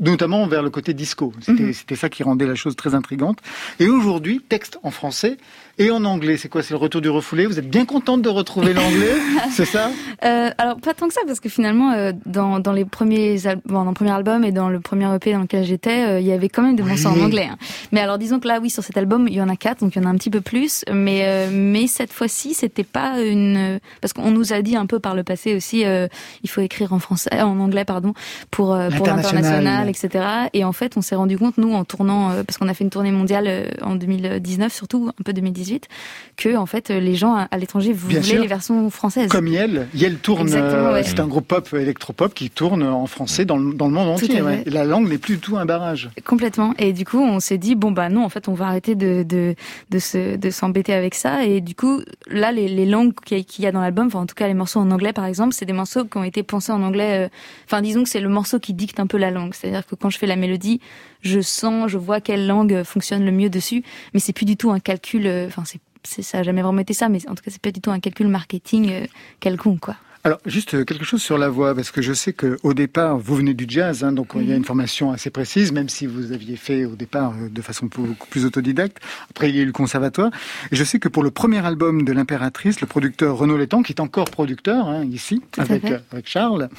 notamment 0.00 0.46
vers 0.46 0.62
le 0.62 0.70
côté 0.70 0.94
disco. 0.94 1.32
C'était 1.40 1.64
Mhm. 1.64 1.72
c'était 1.72 1.96
ça 1.96 2.08
qui 2.08 2.22
rendait 2.22 2.46
la 2.46 2.54
chose 2.54 2.76
très 2.76 2.94
intrigante. 2.94 3.38
Et 3.78 3.88
aujourd'hui, 3.88 4.40
texte 4.46 4.78
en 4.82 4.90
français 4.90 5.36
et 5.78 5.90
en 5.90 6.04
anglais. 6.04 6.36
C'est 6.36 6.48
quoi 6.48 6.62
C'est 6.62 6.74
le 6.74 6.78
retour 6.78 7.00
du 7.00 7.08
refoulé? 7.10 7.46
Vous 7.46 7.58
êtes 7.58 7.68
bien 7.68 7.84
contente 7.84 8.22
de 8.22 8.28
retrouver 8.28 8.72
l'anglais? 8.72 9.14
C'est 9.50 9.64
ça? 9.64 9.90
Euh, 10.24 10.50
alors 10.58 10.76
pas 10.78 10.94
tant 10.94 11.08
que 11.08 11.14
ça 11.14 11.20
parce 11.26 11.40
que 11.40 11.48
finalement 11.48 11.92
euh, 11.92 12.12
dans, 12.24 12.58
dans 12.60 12.72
les 12.72 12.84
premiers 12.84 13.36
bon, 13.66 13.84
dans 13.84 13.90
le 13.90 13.94
premier 13.94 14.10
album 14.12 14.44
et 14.44 14.52
dans 14.52 14.68
le 14.70 14.80
premier 14.80 15.14
EP 15.14 15.32
dans 15.32 15.40
lequel 15.40 15.64
j'étais 15.64 16.06
euh, 16.06 16.20
il 16.20 16.26
y 16.26 16.32
avait 16.32 16.48
quand 16.48 16.62
même 16.62 16.76
des 16.76 16.82
morceaux 16.82 17.10
Oui. 17.10 17.20
en 17.20 17.24
anglais 17.26 17.48
hein. 17.52 17.58
mais 17.92 18.00
alors 18.00 18.16
disons 18.16 18.40
que 18.40 18.48
là 18.48 18.58
oui 18.62 18.70
sur 18.70 18.82
cet 18.82 18.96
album 18.96 19.26
il 19.28 19.34
y 19.34 19.42
en 19.42 19.48
a 19.50 19.56
quatre 19.56 19.80
donc 19.80 19.94
il 19.94 20.02
y 20.02 20.04
en 20.04 20.08
a 20.08 20.10
un 20.10 20.14
petit 20.16 20.30
peu 20.30 20.40
plus 20.40 20.84
mais 20.90 21.20
euh, 21.24 21.48
mais 21.52 21.86
cette 21.86 22.12
fois-ci 22.12 22.54
c'était 22.54 22.82
pas 22.84 23.20
une 23.20 23.78
parce 24.00 24.14
qu'on 24.14 24.30
nous 24.30 24.54
a 24.54 24.62
dit 24.62 24.74
un 24.76 24.86
peu 24.86 24.98
par 25.00 25.14
le 25.14 25.22
passé 25.22 25.54
aussi 25.54 25.84
euh, 25.84 26.08
il 26.42 26.48
faut 26.48 26.62
écrire 26.62 26.94
en 26.94 26.98
français 26.98 27.42
en 27.42 27.58
anglais 27.60 27.84
pardon 27.84 28.14
pour 28.50 28.72
euh, 28.74 28.88
pour 28.88 29.06
L'international. 29.06 29.88
etc 29.90 30.24
et 30.54 30.64
en 30.64 30.72
fait 30.72 30.96
on 30.96 31.02
s'est 31.02 31.14
rendu 31.16 31.36
compte 31.36 31.58
nous 31.58 31.74
en 31.74 31.84
tournant 31.84 32.30
euh, 32.30 32.42
parce 32.42 32.56
qu'on 32.56 32.68
a 32.68 32.74
fait 32.74 32.84
une 32.84 32.90
tournée 32.90 33.12
mondiale 33.12 33.70
en 33.82 33.96
2019 33.96 34.72
surtout 34.72 35.10
un 35.10 35.22
peu 35.22 35.34
2018 35.66 35.88
que 36.36 36.54
en 36.56 36.66
fait 36.66 36.90
les 36.90 37.14
gens 37.14 37.34
à, 37.34 37.56
l'étranger 37.56 37.92
voulaient 37.92 38.22
sûr. 38.22 38.40
les 38.42 38.46
versions 38.46 38.90
françaises 38.90 39.28
Comme 39.30 39.48
Yel. 39.48 39.88
Yel 39.94 40.16
tourne, 40.18 40.48
ouais. 40.52 41.02
c'est 41.02 41.18
un 41.20 41.26
groupe 41.26 41.48
pop 41.48 41.68
électropop 41.72 42.34
qui 42.34 42.50
tourne 42.50 42.82
en 42.82 43.06
français 43.06 43.44
dans 43.46 43.56
le, 43.56 43.72
dans 43.74 43.86
le 43.86 43.92
monde 43.94 44.08
entier. 44.08 44.42
ouais. 44.42 44.62
La 44.66 44.84
langue 44.84 45.08
n'est 45.08 45.16
plus 45.18 45.36
du 45.36 45.40
tout 45.40 45.56
un 45.56 45.64
barrage. 45.64 46.10
Complètement. 46.24 46.74
Et 46.78 46.92
du 46.92 47.04
coup, 47.06 47.20
on 47.22 47.40
s'est 47.40 47.56
dit 47.58 47.74
bon 47.74 47.90
bah 47.90 48.08
non, 48.10 48.22
en 48.24 48.28
fait, 48.28 48.48
on 48.48 48.54
va 48.54 48.66
arrêter 48.66 48.94
de 48.94 49.22
de 49.22 49.54
de 49.90 49.98
se 49.98 50.36
de 50.36 50.50
s'embêter 50.50 50.92
avec 50.92 51.14
ça. 51.14 51.44
Et 51.44 51.60
du 51.62 51.74
coup, 51.74 52.02
là, 52.28 52.52
les, 52.52 52.68
les 52.68 52.86
langues 52.86 53.14
qu'il 53.24 53.38
y 53.38 53.40
a- 53.40 53.44
qu'il 53.44 53.64
y 53.64 53.66
a 53.66 53.72
dans 53.72 53.80
l'album, 53.80 54.08
enfin 54.08 54.20
en 54.20 54.26
tout 54.26 54.34
cas 54.34 54.46
les 54.46 54.54
morceaux 54.54 54.80
en 54.80 54.90
anglais 54.90 55.12
par 55.14 55.24
exemple, 55.24 55.54
c'est 55.54 55.64
des 55.64 55.72
morceaux 55.72 56.04
qui 56.04 56.18
ont 56.18 56.24
été 56.24 56.42
pensés 56.42 56.72
en 56.72 56.82
anglais. 56.82 57.24
euh, 57.26 57.28
Enfin, 57.64 57.80
disons 57.80 58.02
que 58.02 58.08
c'est 58.10 58.20
le 58.20 58.28
morceau 58.28 58.58
qui 58.60 58.74
dicte 58.74 59.00
un 59.00 59.06
peu 59.06 59.16
la 59.16 59.30
langue. 59.30 59.54
C'est-à-dire 59.54 59.86
que 59.86 59.94
quand 59.94 60.10
je 60.10 60.18
fais 60.18 60.26
la 60.26 60.36
mélodie, 60.36 60.80
je 61.26 61.40
sens, 61.40 61.90
je 61.90 61.98
vois 61.98 62.20
quelle 62.20 62.46
langue 62.46 62.82
fonctionne 62.84 63.24
le 63.24 63.32
mieux 63.32 63.50
dessus. 63.50 63.82
Mais 64.14 64.20
c'est 64.20 64.32
plus 64.32 64.46
du 64.46 64.56
tout 64.56 64.70
un 64.70 64.80
calcul. 64.80 65.26
euh, 65.26 65.46
Enfin, 65.48 65.64
c'est 65.64 65.80
ça 66.22 66.38
a 66.38 66.42
jamais 66.44 66.62
vraiment 66.62 66.78
été 66.78 66.94
ça, 66.94 67.08
mais 67.08 67.18
en 67.28 67.34
tout 67.34 67.42
cas, 67.42 67.50
c'est 67.50 67.60
pas 67.60 67.72
du 67.72 67.80
tout 67.80 67.90
un 67.90 67.98
calcul 67.98 68.28
marketing 68.28 68.90
euh, 68.92 69.06
quelconque, 69.40 69.80
quoi. 69.80 69.96
Alors, 70.26 70.40
juste 70.44 70.74
euh, 70.74 70.84
quelque 70.84 71.04
chose 71.04 71.22
sur 71.22 71.38
la 71.38 71.48
voix, 71.48 71.72
parce 71.72 71.92
que 71.92 72.02
je 72.02 72.12
sais 72.12 72.32
que 72.32 72.58
au 72.64 72.74
départ, 72.74 73.16
vous 73.16 73.36
venez 73.36 73.54
du 73.54 73.64
jazz, 73.68 74.02
hein, 74.02 74.10
donc 74.10 74.32
il 74.34 74.48
y 74.48 74.52
a 74.52 74.56
une 74.56 74.64
formation 74.64 75.12
assez 75.12 75.30
précise, 75.30 75.70
même 75.70 75.88
si 75.88 76.04
vous 76.08 76.32
aviez 76.32 76.56
fait 76.56 76.84
au 76.84 76.96
départ 76.96 77.32
euh, 77.40 77.48
de 77.48 77.62
façon 77.62 77.86
beaucoup 77.86 78.26
plus 78.26 78.44
autodidacte. 78.44 78.98
Après, 79.30 79.50
il 79.50 79.54
y 79.54 79.60
a 79.60 79.62
eu 79.62 79.66
le 79.66 79.70
conservatoire. 79.70 80.32
Et 80.72 80.74
je 80.74 80.82
sais 80.82 80.98
que 80.98 81.08
pour 81.08 81.22
le 81.22 81.30
premier 81.30 81.64
album 81.64 82.02
de 82.02 82.12
l'impératrice, 82.12 82.80
le 82.80 82.88
producteur 82.88 83.36
Renaud 83.36 83.56
Létang, 83.56 83.84
qui 83.84 83.92
est 83.92 84.00
encore 84.00 84.24
producteur 84.28 84.88
hein, 84.88 85.04
ici, 85.04 85.42
avec, 85.58 85.84
euh, 85.84 86.00
avec 86.10 86.28
Charles, 86.28 86.70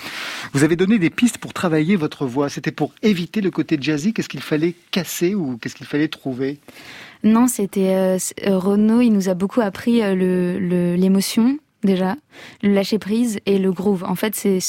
vous 0.51 0.65
avez 0.65 0.75
donné 0.75 0.99
des 0.99 1.09
pistes 1.09 1.37
pour 1.37 1.53
travailler 1.53 1.95
votre 1.95 2.25
voix. 2.25 2.49
C'était 2.49 2.73
pour 2.73 2.91
éviter 3.01 3.39
le 3.39 3.49
côté 3.49 3.77
jazzy. 3.79 4.11
Qu'est-ce 4.11 4.27
qu'il 4.27 4.41
fallait 4.41 4.75
casser 4.91 5.35
ou 5.35 5.55
qu'est-ce 5.55 5.75
qu'il 5.75 5.87
fallait 5.87 6.09
trouver? 6.09 6.59
Non, 7.23 7.47
c'était 7.47 7.95
euh, 7.95 8.17
Renaud. 8.57 8.99
Il 8.99 9.11
nous 9.11 9.29
a 9.29 9.35
beaucoup 9.35 9.61
appris 9.61 10.03
euh, 10.03 10.15
le 10.15 10.59
le- 10.59 10.95
l'émotion 10.95 11.57
déjà, 11.83 12.15
le 12.63 12.73
lâcher 12.73 12.99
prise 12.99 13.39
et 13.45 13.59
le 13.59 13.71
groove. 13.71 14.03
En 14.03 14.15
fait, 14.15 14.35
c'est 14.35 14.59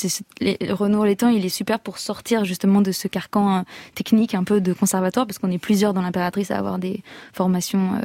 les- 0.40 0.58
Renaud 0.70 1.04
Létang, 1.04 1.28
il 1.30 1.44
est 1.44 1.48
super 1.48 1.80
pour 1.80 1.98
sortir 1.98 2.44
justement 2.44 2.80
de 2.82 2.92
ce 2.92 3.08
carcan 3.08 3.58
euh, 3.58 3.62
technique 3.94 4.34
un 4.34 4.44
peu 4.44 4.60
de 4.60 4.72
conservatoire, 4.72 5.26
parce 5.26 5.38
qu'on 5.38 5.50
est 5.50 5.58
plusieurs 5.58 5.94
dans 5.94 6.02
l'impératrice 6.02 6.50
à 6.50 6.58
avoir 6.58 6.78
des 6.78 7.02
formations 7.32 7.94
euh, 7.94 8.00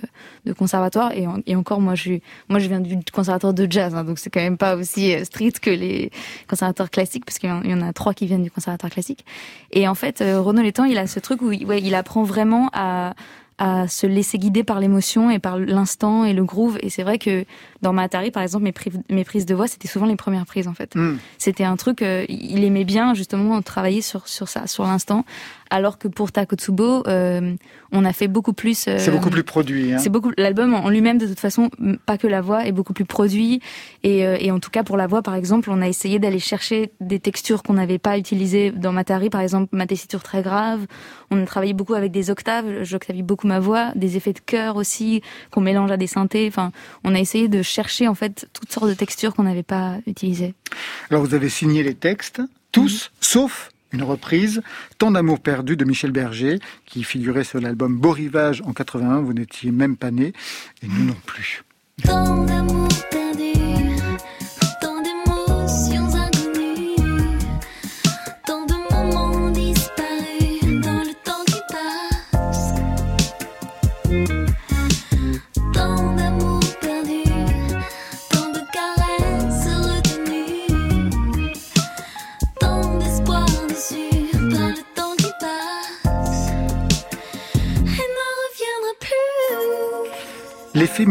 de 0.45 0.53
conservatoire. 0.53 1.11
Et, 1.13 1.27
en- 1.27 1.39
et 1.45 1.55
encore, 1.55 1.81
moi, 1.81 1.95
je 1.95 2.13
moi, 2.49 2.59
je 2.59 2.67
viens 2.67 2.79
du 2.79 2.97
conservatoire 3.11 3.53
de 3.53 3.67
jazz, 3.69 3.93
hein, 3.95 4.03
donc 4.03 4.19
c'est 4.19 4.29
quand 4.29 4.41
même 4.41 4.57
pas 4.57 4.75
aussi 4.75 5.13
euh, 5.13 5.23
strict 5.25 5.59
que 5.59 5.69
les 5.69 6.09
conservatoires 6.49 6.89
classiques, 6.89 7.25
parce 7.25 7.39
qu'il 7.39 7.49
y 7.49 7.73
en- 7.73 7.81
a 7.81 7.93
trois 7.93 8.13
qui 8.13 8.25
viennent 8.25 8.43
du 8.43 8.51
conservatoire 8.51 8.91
classique. 8.91 9.25
Et 9.71 9.87
en 9.87 9.95
fait, 9.95 10.21
euh, 10.21 10.39
Renaud 10.41 10.61
Létang, 10.61 10.85
il 10.85 10.97
a 10.97 11.07
ce 11.07 11.19
truc 11.19 11.41
où 11.41 11.51
il 11.51 11.95
apprend 11.95 12.23
vraiment 12.23 12.69
à 12.73 13.13
à 13.59 13.87
se 13.87 14.07
laisser 14.07 14.39
guider 14.39 14.63
par 14.63 14.79
l'émotion 14.79 15.29
et 15.29 15.37
par 15.37 15.59
l'instant 15.59 16.25
et 16.25 16.33
le 16.33 16.43
groove. 16.43 16.79
Et 16.81 16.89
c'est 16.89 17.03
vrai 17.03 17.19
que 17.19 17.45
dans 17.83 17.93
Matari, 17.93 18.31
par 18.31 18.41
exemple, 18.41 18.63
mes, 18.63 18.71
pri- 18.71 19.03
mes 19.11 19.23
prises 19.23 19.45
de 19.45 19.53
voix, 19.53 19.67
c'était 19.67 19.87
souvent 19.87 20.07
les 20.07 20.15
premières 20.15 20.45
prises, 20.47 20.67
en 20.67 20.73
fait. 20.73 20.95
Hmm. 20.95 21.17
C'était 21.37 21.65
un 21.65 21.75
truc, 21.75 22.01
euh, 22.01 22.25
il 22.29 22.63
aimait 22.63 22.85
bien, 22.85 23.13
justement, 23.13 23.61
travailler 23.61 24.01
sur, 24.01 24.27
sur 24.27 24.47
ça, 24.47 24.65
sur 24.65 24.83
l'instant. 24.85 25.25
Alors 25.69 25.97
que 25.97 26.07
pour 26.07 26.31
Takotsubo, 26.31 27.03
euh, 27.07 27.55
on 27.91 28.05
a 28.05 28.13
fait 28.13 28.27
beaucoup 28.27 28.53
plus... 28.53 28.87
euh, 28.87 28.99
C'est 28.99 29.09
beaucoup 29.11 29.31
plus 29.31 29.43
produit. 29.43 29.91
Hein. 29.93 29.97
c'est 29.97 30.09
beaucoup 30.11 30.31
l'album 30.37 30.75
en 30.75 30.87
lui-même 30.89 31.17
de 31.17 31.25
toute 31.25 31.39
façon, 31.39 31.71
pas 32.05 32.19
que 32.19 32.27
la 32.27 32.41
voix 32.41 32.67
est 32.67 32.71
beaucoup 32.71 32.93
plus 32.93 33.05
produit 33.05 33.59
et, 34.03 34.19
et 34.19 34.51
en 34.51 34.59
tout 34.59 34.69
cas 34.69 34.83
pour 34.83 34.97
la 34.97 35.07
voix 35.07 35.23
par 35.23 35.33
exemple, 35.33 35.71
on 35.71 35.81
a 35.81 35.87
essayé 35.87 36.19
d'aller 36.19 36.37
chercher 36.37 36.91
des 37.01 37.19
textures 37.19 37.63
qu'on 37.63 37.73
n'avait 37.73 37.97
pas 37.97 38.19
utilisées 38.19 38.69
dans 38.69 38.91
Matari 38.91 39.31
par 39.31 39.41
exemple, 39.41 39.69
ma 39.75 39.87
tessiture 39.87 40.21
très 40.21 40.43
grave. 40.43 40.81
On 41.31 41.41
a 41.41 41.45
travaillé 41.47 41.73
beaucoup 41.73 41.95
avec 41.95 42.11
des 42.11 42.29
octaves, 42.29 42.83
j'octavie 42.83 43.23
beaucoup 43.23 43.47
ma 43.47 43.59
voix, 43.59 43.93
des 43.95 44.15
effets 44.15 44.33
de 44.33 44.39
chœur 44.45 44.75
aussi 44.75 45.23
qu'on 45.49 45.61
mélange 45.61 45.89
à 45.89 45.97
des 45.97 46.05
synthés. 46.05 46.45
Enfin, 46.47 46.71
on 47.03 47.15
a 47.15 47.19
essayé 47.19 47.47
de 47.47 47.63
chercher 47.73 48.07
en 48.07 48.15
fait 48.15 48.47
toutes 48.53 48.71
sortes 48.71 48.87
de 48.87 48.93
textures 48.93 49.33
qu'on 49.35 49.43
n'avait 49.43 49.63
pas 49.63 49.97
utilisées. 50.07 50.53
Alors 51.09 51.23
vous 51.25 51.33
avez 51.33 51.49
signé 51.49 51.83
les 51.83 51.95
textes, 51.95 52.41
tous, 52.71 53.05
Mhm. 53.11 53.17
sauf 53.21 53.69
une 53.91 54.03
reprise, 54.03 54.61
Tant 54.97 55.11
d'amour 55.11 55.39
perdu 55.39 55.75
de 55.77 55.85
Michel 55.85 56.11
Berger, 56.11 56.59
qui 56.85 57.03
figurait 57.03 57.43
sur 57.43 57.59
l'album 57.61 57.95
Beau 57.97 58.11
Rivage 58.11 58.61
en 58.65 58.73
81, 58.73 59.21
vous 59.21 59.33
n'étiez 59.33 59.71
même 59.71 59.97
pas 59.97 60.09
né, 60.11 60.33
et 60.81 60.87
nous 60.87 61.05
non 61.05 61.17
plus. 61.25 61.63
Tant 62.03 62.43
d'amour 62.45 62.87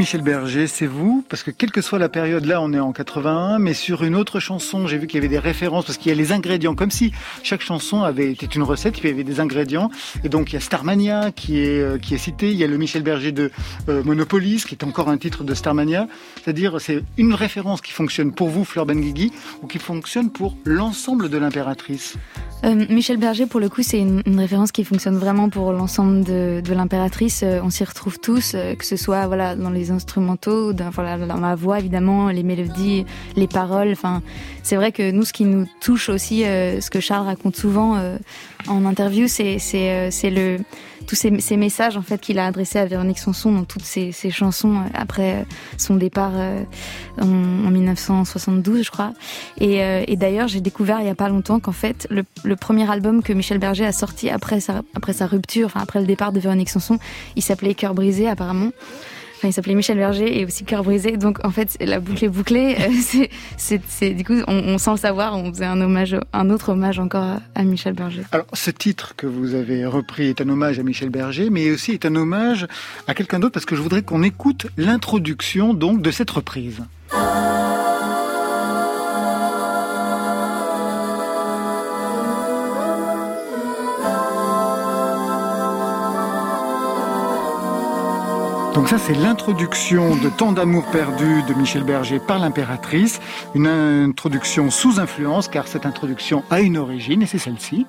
Michel 0.02 0.22
Berger, 0.22 0.66
c'est 0.66 0.88
vous 0.88 1.24
Parce 1.28 1.44
que 1.44 1.52
quelle 1.52 1.70
que 1.70 1.80
soit 1.80 2.00
la 2.00 2.08
période, 2.08 2.44
là 2.44 2.60
on 2.60 2.72
est 2.72 2.80
en 2.80 2.90
81, 2.90 3.60
mais 3.60 3.72
sur 3.72 4.02
une 4.02 4.16
autre 4.16 4.40
chanson, 4.40 4.88
j'ai 4.88 4.98
vu 4.98 5.06
qu'il 5.06 5.18
y 5.18 5.18
avait 5.18 5.28
des 5.28 5.38
références, 5.38 5.84
parce 5.84 5.96
qu'il 5.96 6.08
y 6.08 6.12
a 6.12 6.18
les 6.18 6.32
ingrédients, 6.32 6.74
comme 6.74 6.90
si 6.90 7.12
chaque 7.44 7.60
chanson 7.60 8.02
avait 8.02 8.32
été 8.32 8.48
une 8.56 8.64
recette, 8.64 8.98
il 8.98 9.06
y 9.06 9.12
avait 9.12 9.22
des 9.22 9.38
ingrédients. 9.38 9.92
Et 10.24 10.28
donc 10.28 10.50
il 10.50 10.54
y 10.54 10.56
a 10.56 10.60
Starmania 10.60 11.30
qui 11.30 11.60
est, 11.60 11.78
euh, 11.78 11.98
qui 11.98 12.16
est 12.16 12.18
cité, 12.18 12.50
il 12.50 12.56
y 12.56 12.64
a 12.64 12.66
le 12.66 12.78
Michel 12.78 13.04
Berger 13.04 13.30
de 13.30 13.52
euh, 13.88 14.02
Monopolis, 14.02 14.64
qui 14.64 14.74
est 14.74 14.82
encore 14.82 15.08
un 15.08 15.18
titre 15.18 15.44
de 15.44 15.54
Starmania. 15.54 16.08
C'est-à-dire 16.42 16.80
c'est 16.80 17.04
une 17.16 17.34
référence 17.34 17.80
qui 17.80 17.92
fonctionne 17.92 18.32
pour 18.32 18.48
vous, 18.48 18.64
Fleur 18.64 18.86
Benguigui, 18.86 19.32
ou 19.62 19.68
qui 19.68 19.78
fonctionne 19.78 20.30
pour 20.30 20.56
l'ensemble 20.64 21.28
de 21.28 21.38
l'impératrice. 21.38 22.16
Euh, 22.64 22.86
Michel 22.90 23.18
Berger, 23.18 23.46
pour 23.46 23.60
le 23.60 23.68
coup, 23.68 23.84
c'est 23.84 24.00
une, 24.00 24.22
référence 24.26 24.72
qui 24.72 24.82
fonctionne 24.82 25.16
vraiment 25.16 25.48
pour 25.48 25.72
l'ensemble 25.72 26.24
de, 26.24 26.60
de 26.60 26.74
l'impératrice. 26.74 27.42
Euh, 27.44 27.60
on 27.62 27.70
s'y 27.70 27.84
retrouve 27.84 28.18
tous, 28.18 28.56
que 28.76 28.84
ce 28.84 28.96
soit 28.96 29.28
voilà 29.28 29.54
dans 29.54 29.70
les 29.70 29.91
instrumentaux, 29.92 30.72
dans, 30.72 30.90
la 31.40 31.54
voix 31.54 31.78
évidemment, 31.78 32.28
les 32.28 32.42
mélodies, 32.42 33.04
les 33.36 33.46
paroles. 33.46 33.92
Enfin, 33.92 34.22
c'est 34.62 34.76
vrai 34.76 34.92
que 34.92 35.10
nous, 35.10 35.24
ce 35.24 35.32
qui 35.32 35.44
nous 35.44 35.66
touche 35.80 36.08
aussi, 36.08 36.44
euh, 36.44 36.80
ce 36.80 36.90
que 36.90 37.00
Charles 37.00 37.26
raconte 37.26 37.56
souvent 37.56 37.96
euh, 37.96 38.16
en 38.68 38.84
interview, 38.84 39.26
c'est 39.28 39.58
euh, 39.74 40.10
le 40.24 40.58
tous 41.04 41.16
ces, 41.16 41.56
messages 41.56 41.96
en 41.96 42.02
fait 42.02 42.20
qu'il 42.20 42.38
a 42.38 42.46
adressés 42.46 42.78
à 42.78 42.86
Véronique 42.86 43.18
Sanson 43.18 43.50
dans 43.50 43.64
toutes 43.64 43.82
ses, 43.82 44.12
chansons 44.30 44.82
après 44.94 45.44
son 45.76 45.96
départ 45.96 46.34
en, 47.20 47.26
en 47.26 47.70
1972, 47.70 48.84
je 48.84 48.90
crois. 48.92 49.12
Et, 49.58 50.16
d'ailleurs, 50.16 50.46
j'ai 50.46 50.60
découvert 50.60 51.00
il 51.00 51.06
y 51.06 51.10
a 51.10 51.16
pas 51.16 51.28
longtemps 51.28 51.58
qu'en 51.58 51.72
fait, 51.72 52.06
le, 52.08 52.54
premier 52.54 52.88
album 52.88 53.24
que 53.24 53.32
Michel 53.32 53.58
Berger 53.58 53.84
a 53.84 53.90
sorti 53.90 54.30
après 54.30 54.60
sa, 54.60 54.82
après 54.94 55.12
sa 55.12 55.26
rupture, 55.26 55.66
enfin 55.66 55.80
après 55.80 55.98
le 55.98 56.06
départ 56.06 56.32
de 56.32 56.38
Véronique 56.38 56.70
Sanson, 56.70 57.00
il 57.34 57.42
s'appelait 57.42 57.74
Cœur 57.74 57.94
brisé 57.94 58.28
apparemment. 58.28 58.70
Il 59.44 59.52
s'appelait 59.52 59.74
Michel 59.74 59.98
Berger 59.98 60.40
et 60.40 60.44
aussi 60.44 60.64
Cœur 60.64 60.84
brisé. 60.84 61.16
Donc 61.16 61.44
en 61.44 61.50
fait, 61.50 61.76
la 61.80 62.00
boucle 62.00 62.24
est 62.24 62.28
bouclée. 62.28 62.76
Euh, 62.78 63.26
c'est, 63.56 64.10
du 64.10 64.24
coup, 64.24 64.34
on, 64.46 64.54
on, 64.54 64.78
sans 64.78 64.92
le 64.92 64.98
savoir, 64.98 65.36
on 65.36 65.52
faisait 65.52 65.64
un 65.64 65.80
hommage, 65.80 66.16
un 66.32 66.50
autre 66.50 66.70
hommage 66.70 66.98
encore 66.98 67.38
à, 67.54 67.62
Michel 67.62 67.94
Berger. 67.94 68.22
Alors, 68.32 68.46
ce 68.52 68.70
titre 68.70 69.14
que 69.16 69.26
vous 69.26 69.54
avez 69.54 69.86
repris 69.86 70.28
est 70.28 70.40
un 70.40 70.48
hommage 70.48 70.78
à 70.78 70.82
Michel 70.82 71.10
Berger, 71.10 71.50
mais 71.50 71.70
aussi 71.70 71.92
est 71.92 72.04
un 72.04 72.14
hommage 72.14 72.66
à 73.06 73.14
quelqu'un 73.14 73.38
d'autre, 73.38 73.52
parce 73.52 73.66
que 73.66 73.76
je 73.76 73.82
voudrais 73.82 74.02
qu'on 74.02 74.22
écoute 74.22 74.66
l'introduction 74.76 75.74
de 75.74 76.10
cette 76.10 76.30
reprise. 76.30 76.82
Donc 88.74 88.88
ça, 88.88 88.96
c'est 88.96 89.14
l'introduction 89.14 90.16
de 90.16 90.30
Tant 90.30 90.52
d'amour 90.52 90.84
perdu 90.86 91.42
de 91.42 91.52
Michel 91.54 91.84
Berger 91.84 92.18
par 92.18 92.38
l'impératrice. 92.38 93.20
Une 93.54 93.66
introduction 93.66 94.70
sous 94.70 94.98
influence, 94.98 95.48
car 95.48 95.68
cette 95.68 95.84
introduction 95.84 96.42
a 96.50 96.60
une 96.60 96.78
origine, 96.78 97.20
et 97.20 97.26
c'est 97.26 97.38
celle-ci. 97.38 97.86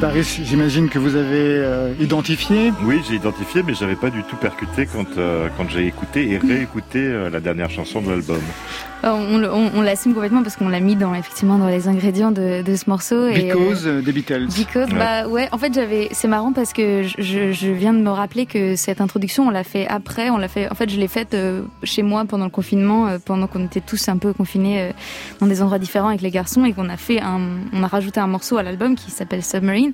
Paris, 0.00 0.40
j'imagine 0.44 0.90
que 0.90 0.98
vous 0.98 1.16
avez 1.16 1.56
euh, 1.58 1.94
identifié. 2.00 2.70
Oui, 2.82 3.00
j'ai 3.08 3.14
identifié, 3.14 3.62
mais 3.62 3.72
j'avais 3.72 3.96
pas 3.96 4.10
du 4.10 4.22
tout 4.24 4.36
percuté 4.36 4.86
quand, 4.86 5.16
euh, 5.16 5.48
quand 5.56 5.68
j'ai 5.70 5.86
écouté 5.86 6.30
et 6.30 6.38
réécouté 6.38 6.98
euh, 6.98 7.30
la 7.30 7.40
dernière 7.40 7.70
chanson 7.70 8.02
de 8.02 8.10
l'album. 8.10 8.40
On, 9.02 9.42
on, 9.44 9.70
on 9.74 9.82
l'assume 9.82 10.14
complètement 10.14 10.42
parce 10.42 10.56
qu'on 10.56 10.68
l'a 10.68 10.80
mis 10.80 10.96
dans 10.96 11.14
effectivement 11.14 11.58
dans 11.58 11.68
les 11.68 11.86
ingrédients 11.86 12.30
de, 12.30 12.62
de 12.62 12.76
ce 12.76 12.90
morceau. 12.90 13.30
Because 13.30 13.86
et, 13.86 14.02
des 14.02 14.12
Beatles. 14.12 14.48
Because, 14.56 14.88
ouais. 14.88 14.98
bah 14.98 15.28
ouais. 15.28 15.48
En 15.52 15.58
fait, 15.58 15.72
j'avais. 15.72 16.08
C'est 16.12 16.28
marrant 16.28 16.52
parce 16.52 16.72
que 16.72 17.02
je, 17.02 17.52
je, 17.52 17.68
viens 17.68 17.92
de 17.94 18.00
me 18.00 18.10
rappeler 18.10 18.46
que 18.46 18.74
cette 18.74 19.00
introduction, 19.00 19.46
on 19.46 19.50
l'a 19.50 19.64
fait 19.64 19.86
après. 19.86 20.28
On 20.30 20.38
l'a 20.38 20.48
fait. 20.48 20.70
En 20.70 20.74
fait, 20.74 20.90
je 20.90 20.98
l'ai 20.98 21.08
faite 21.08 21.36
chez 21.84 22.02
moi 22.02 22.24
pendant 22.24 22.46
le 22.46 22.50
confinement, 22.50 23.16
pendant 23.24 23.46
qu'on 23.46 23.64
était 23.64 23.80
tous 23.80 24.08
un 24.08 24.16
peu 24.16 24.32
confinés 24.32 24.90
dans 25.40 25.46
des 25.46 25.62
endroits 25.62 25.78
différents 25.78 26.08
avec 26.08 26.22
les 26.22 26.30
garçons 26.30 26.64
et 26.64 26.72
qu'on 26.72 26.88
a 26.88 26.96
fait 26.96 27.20
un. 27.20 27.40
On 27.72 27.82
a 27.82 27.86
rajouté 27.86 28.18
un 28.18 28.26
morceau 28.26 28.56
à 28.56 28.62
l'album 28.62 28.96
qui 28.96 29.10
s'appelle 29.10 29.44
Submarine. 29.44 29.85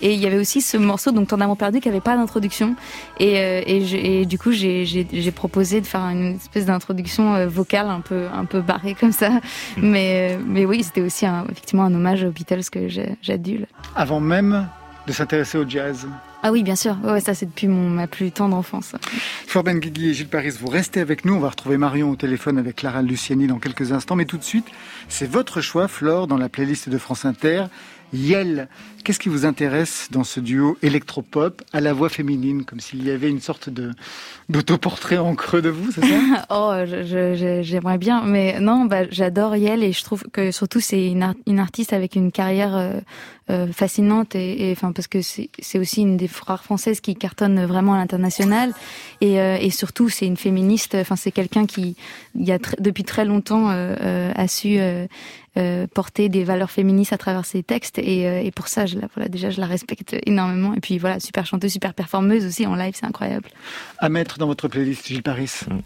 Et 0.00 0.14
il 0.14 0.20
y 0.20 0.26
avait 0.26 0.38
aussi 0.38 0.60
ce 0.60 0.76
morceau, 0.76 1.12
donc 1.12 1.32
as 1.32 1.56
perdu, 1.56 1.80
qui 1.80 1.88
avait 1.88 2.00
pas 2.00 2.16
d'introduction. 2.16 2.74
Et, 3.20 3.38
euh, 3.38 3.62
et, 3.64 4.20
et, 4.20 4.26
du 4.26 4.36
coup, 4.36 4.50
j'ai 4.50 5.32
proposé 5.34 5.80
de 5.80 5.86
faire 5.86 6.00
une 6.02 6.34
espèce 6.34 6.66
d'introduction 6.66 7.34
euh, 7.34 7.46
vocale 7.46 7.88
un 7.88 8.00
peu, 8.00 8.26
un 8.34 8.44
peu 8.44 8.60
barrée 8.60 8.96
comme 8.98 9.12
ça. 9.12 9.30
Mm. 9.30 9.40
Mais, 9.82 10.32
euh, 10.32 10.42
mais 10.44 10.64
oui, 10.64 10.82
c'était 10.82 11.02
aussi 11.02 11.24
un, 11.24 11.44
effectivement 11.50 11.84
un 11.84 11.94
hommage 11.94 12.24
aux 12.24 12.30
Beatles 12.30 12.68
que 12.70 12.88
j'adule. 13.22 13.66
Avant 13.94 14.20
même 14.20 14.66
de 15.06 15.12
s'intéresser 15.12 15.58
au 15.58 15.68
jazz 15.68 16.06
ah 16.44 16.50
oui, 16.50 16.64
bien 16.64 16.74
sûr. 16.74 16.96
Ouais, 17.04 17.20
ça, 17.20 17.34
c'est 17.34 17.46
depuis 17.46 17.68
mon, 17.68 17.88
ma 17.88 18.08
plus 18.08 18.32
tendre 18.32 18.56
enfance. 18.56 18.96
Florben 19.46 19.78
Guigui 19.78 20.10
et 20.10 20.14
Gilles 20.14 20.26
Paris, 20.26 20.50
vous 20.60 20.66
restez 20.66 20.98
avec 20.98 21.24
nous. 21.24 21.34
On 21.34 21.38
va 21.38 21.50
retrouver 21.50 21.76
Marion 21.76 22.10
au 22.10 22.16
téléphone 22.16 22.58
avec 22.58 22.76
Clara 22.76 23.00
Luciani 23.00 23.46
dans 23.46 23.60
quelques 23.60 23.92
instants. 23.92 24.16
Mais 24.16 24.24
tout 24.24 24.38
de 24.38 24.42
suite, 24.42 24.66
c'est 25.08 25.30
votre 25.30 25.60
choix, 25.60 25.86
Flore, 25.86 26.26
dans 26.26 26.36
la 26.36 26.48
playlist 26.48 26.88
de 26.88 26.98
France 26.98 27.24
Inter. 27.24 27.66
Yel. 28.12 28.68
Qu'est-ce 29.04 29.18
qui 29.18 29.28
vous 29.28 29.46
intéresse 29.46 30.08
dans 30.12 30.22
ce 30.22 30.38
duo 30.38 30.78
électropop 30.82 31.62
à 31.72 31.80
la 31.80 31.92
voix 31.92 32.08
féminine, 32.08 32.64
comme 32.64 32.78
s'il 32.78 33.04
y 33.04 33.10
avait 33.10 33.28
une 33.28 33.40
sorte 33.40 33.68
de 33.68 33.90
d'autoportrait 34.48 35.18
en 35.18 35.34
creux 35.34 35.62
de 35.62 35.70
vous, 35.70 35.90
c'est 35.90 36.02
ça? 36.02 36.46
Oh, 36.50 36.72
j'aimerais 37.62 37.98
bien, 37.98 38.22
mais 38.24 38.60
non, 38.60 38.84
bah, 38.84 39.10
j'adore 39.10 39.56
Yel 39.56 39.82
et 39.82 39.92
je 39.92 40.04
trouve 40.04 40.24
que 40.32 40.52
surtout 40.52 40.80
c'est 40.80 41.06
une, 41.06 41.34
une, 41.46 41.58
artiste 41.58 41.92
avec 41.92 42.14
une 42.14 42.30
carrière 42.30 42.76
euh, 42.76 43.00
euh, 43.50 43.66
fascinante 43.72 44.34
et, 44.36 44.70
enfin 44.72 44.92
parce 44.92 45.08
que 45.08 45.20
c'est 45.22 45.78
aussi 45.78 46.02
une 46.02 46.16
des 46.16 46.28
rares 46.46 46.62
françaises 46.62 47.00
qui 47.00 47.16
cartonne 47.16 47.64
vraiment 47.64 47.94
à 47.94 47.98
l'international 47.98 48.72
et, 49.20 49.40
euh, 49.40 49.56
et 49.60 49.70
surtout 49.70 50.08
c'est 50.10 50.26
une 50.26 50.36
féministe. 50.36 50.94
Enfin 50.94 51.16
c'est 51.16 51.32
quelqu'un 51.32 51.66
qui 51.66 51.96
il 52.38 52.46
y 52.46 52.52
a 52.52 52.58
depuis 52.78 53.04
très 53.04 53.24
longtemps 53.24 53.68
a 53.68 54.48
su 54.48 54.78
euh, 55.58 55.86
porter 55.86 56.28
des 56.28 56.44
valeurs 56.44 56.70
féministes 56.70 57.12
à 57.12 57.18
travers 57.18 57.44
ses 57.44 57.62
textes. 57.62 57.98
Et, 57.98 58.26
euh, 58.26 58.40
et 58.40 58.50
pour 58.50 58.68
ça 58.68 58.86
je 58.86 58.98
la, 58.98 59.08
voilà 59.14 59.28
déjà 59.28 59.50
je 59.50 59.60
la 59.60 59.66
respecte 59.66 60.16
énormément. 60.26 60.74
Et 60.74 60.80
puis 60.80 60.98
voilà 60.98 61.20
super 61.20 61.46
chanteuse 61.46 61.72
super 61.72 61.94
performeuse 61.94 62.46
aussi 62.46 62.66
en 62.66 62.74
live 62.74 62.94
c'est 62.98 63.06
incroyable. 63.06 63.48
À 63.98 64.08
mettre 64.08 64.38
dans 64.38 64.46
votre 64.46 64.68
playlist 64.68 65.06
Gilles 65.06 65.22
Paris. 65.22 65.50
Mm. 65.68 65.78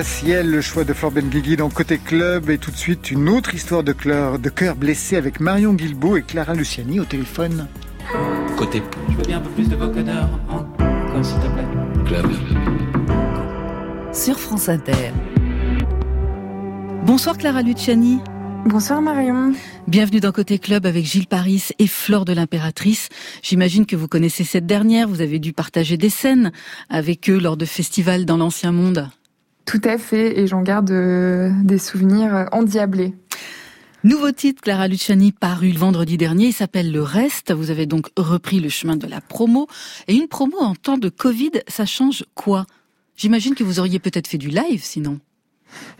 Le 0.00 0.62
choix 0.62 0.84
de 0.84 0.94
Flor 0.94 1.10
Benguigui 1.10 1.56
dans 1.56 1.68
Côté 1.68 1.98
Club 1.98 2.48
et 2.48 2.56
tout 2.56 2.70
de 2.70 2.76
suite 2.76 3.10
une 3.10 3.28
autre 3.28 3.54
histoire 3.54 3.82
de 3.82 3.92
cœur, 3.92 4.38
de 4.38 4.48
cœur 4.48 4.74
blessé 4.74 5.16
avec 5.16 5.40
Marion 5.40 5.74
Guilbault 5.74 6.16
et 6.16 6.22
Clara 6.22 6.54
Luciani 6.54 7.00
au 7.00 7.04
téléphone. 7.04 7.68
Côté. 8.56 8.82
Je 9.10 9.16
veux 9.16 9.24
bien 9.24 9.36
un 9.36 9.40
peu 9.40 9.50
plus 9.50 9.68
de 9.68 9.76
vocodeur 9.76 10.30
encore 10.48 11.22
s'il 11.22 11.36
te 11.40 11.48
plaît. 11.48 11.66
Club. 12.06 12.30
Sur 14.14 14.40
France 14.40 14.70
Inter. 14.70 15.12
Bonsoir 17.04 17.36
Clara 17.36 17.60
Luciani. 17.60 18.20
Bonsoir 18.64 19.02
Marion. 19.02 19.52
Bienvenue 19.86 20.20
dans 20.20 20.32
Côté 20.32 20.58
Club 20.58 20.86
avec 20.86 21.04
Gilles 21.04 21.26
Paris 21.26 21.68
et 21.78 21.86
Flore 21.86 22.24
de 22.24 22.32
l'Impératrice. 22.32 23.10
J'imagine 23.42 23.84
que 23.84 23.96
vous 23.96 24.08
connaissez 24.08 24.44
cette 24.44 24.66
dernière, 24.66 25.08
vous 25.08 25.20
avez 25.20 25.38
dû 25.38 25.52
partager 25.52 25.98
des 25.98 26.10
scènes 26.10 26.52
avec 26.88 27.28
eux 27.28 27.38
lors 27.38 27.58
de 27.58 27.66
festivals 27.66 28.24
dans 28.24 28.38
l'Ancien 28.38 28.72
Monde. 28.72 29.10
Tout 29.70 29.80
à 29.84 29.98
fait, 29.98 30.36
et 30.36 30.48
j'en 30.48 30.62
garde 30.62 30.90
euh, 30.90 31.52
des 31.62 31.78
souvenirs 31.78 32.48
endiablés. 32.50 33.14
Nouveau 34.02 34.32
titre, 34.32 34.62
Clara 34.62 34.88
Luciani, 34.88 35.30
paru 35.30 35.70
le 35.70 35.78
vendredi 35.78 36.16
dernier, 36.16 36.46
il 36.46 36.52
s'appelle 36.52 36.90
Le 36.90 37.00
Reste. 37.00 37.52
Vous 37.52 37.70
avez 37.70 37.86
donc 37.86 38.08
repris 38.16 38.58
le 38.58 38.68
chemin 38.68 38.96
de 38.96 39.06
la 39.06 39.20
promo. 39.20 39.68
Et 40.08 40.16
une 40.16 40.26
promo 40.26 40.58
en 40.58 40.74
temps 40.74 40.98
de 40.98 41.08
Covid, 41.08 41.52
ça 41.68 41.86
change 41.86 42.24
quoi? 42.34 42.66
J'imagine 43.16 43.54
que 43.54 43.62
vous 43.62 43.78
auriez 43.78 44.00
peut-être 44.00 44.26
fait 44.26 44.38
du 44.38 44.48
live 44.48 44.82
sinon. 44.82 45.20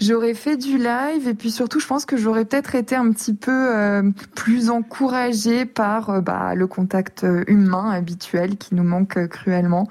J'aurais 0.00 0.34
fait 0.34 0.56
du 0.56 0.78
live 0.78 1.28
et 1.28 1.34
puis 1.34 1.50
surtout, 1.50 1.80
je 1.80 1.86
pense 1.86 2.06
que 2.06 2.16
j'aurais 2.16 2.44
peut-être 2.44 2.74
été 2.74 2.96
un 2.96 3.10
petit 3.12 3.34
peu 3.34 3.50
euh, 3.52 4.02
plus 4.34 4.70
encouragée 4.70 5.64
par 5.64 6.10
euh, 6.10 6.20
bah, 6.20 6.54
le 6.54 6.66
contact 6.66 7.24
euh, 7.24 7.44
humain 7.46 7.90
habituel 7.90 8.56
qui 8.56 8.74
nous 8.74 8.84
manque 8.84 9.28
cruellement. 9.28 9.88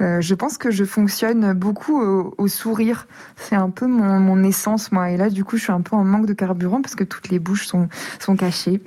je 0.00 0.34
pense 0.34 0.58
que 0.58 0.70
je 0.70 0.84
fonctionne 0.84 1.52
beaucoup 1.52 2.00
au, 2.02 2.48
sourire. 2.48 3.06
C'est 3.36 3.54
un 3.54 3.70
peu 3.70 3.86
mon, 3.86 4.18
mon, 4.18 4.42
essence, 4.42 4.90
moi. 4.90 5.10
Et 5.10 5.16
là, 5.16 5.30
du 5.30 5.44
coup, 5.44 5.56
je 5.56 5.62
suis 5.62 5.72
un 5.72 5.80
peu 5.80 5.94
en 5.94 6.04
manque 6.04 6.26
de 6.26 6.32
carburant 6.32 6.82
parce 6.82 6.96
que 6.96 7.04
toutes 7.04 7.28
les 7.28 7.38
bouches 7.38 7.66
sont, 7.66 7.88
sont 8.18 8.34
cachées. 8.34 8.82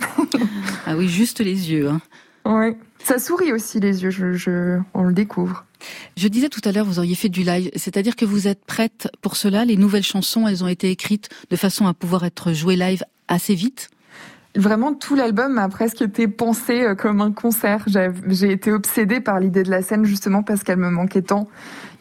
ah 0.86 0.98
oui, 0.98 1.08
juste 1.08 1.40
les 1.40 1.72
yeux. 1.72 1.90
Hein. 1.90 2.02
Oui. 2.46 2.76
Ça 3.06 3.20
sourit 3.20 3.54
aussi 3.54 3.80
les 3.80 4.04
yeux, 4.04 4.10
je, 4.10 4.34
je, 4.34 4.80
on 4.94 5.04
le 5.04 5.14
découvre. 5.14 5.66
Je 6.18 6.28
disais 6.28 6.50
tout 6.50 6.62
à 6.64 6.72
l'heure, 6.72 6.86
vous 6.86 7.00
auriez 7.00 7.16
fait 7.16 7.30
du 7.30 7.44
live, 7.44 7.70
c'est-à-dire 7.76 8.16
que 8.16 8.26
vous 8.26 8.48
êtes 8.48 8.66
prête 8.66 9.10
pour 9.22 9.36
cela. 9.36 9.66
Les 9.66 9.78
nouvelles 9.78 10.04
chansons, 10.04 10.48
elles 10.48 10.64
ont 10.64 10.68
été 10.68 10.90
écrites 10.90 11.30
de 11.50 11.56
façon 11.56 11.88
à 11.88 11.94
pouvoir 11.94 12.24
être 12.24 12.54
jouées 12.54 12.76
live 12.76 13.04
assez 13.28 13.56
vite 13.56 13.90
Vraiment, 14.56 14.94
tout 14.94 15.16
l'album 15.16 15.58
a 15.58 15.68
presque 15.68 16.02
été 16.02 16.30
pensé 16.30 16.82
euh, 16.84 16.96
comme 16.96 17.20
un 17.20 17.34
concert. 17.34 17.86
J'ai 17.88 18.52
été 18.52 18.72
obsédée 18.72 19.20
par 19.20 19.42
l'idée 19.42 19.64
de 19.64 19.70
la 19.70 19.82
scène 19.82 20.06
justement 20.06 20.44
parce 20.44 20.64
qu'elle 20.64 20.78
me 20.78 20.90
manquait 20.90 21.24
tant. 21.24 21.50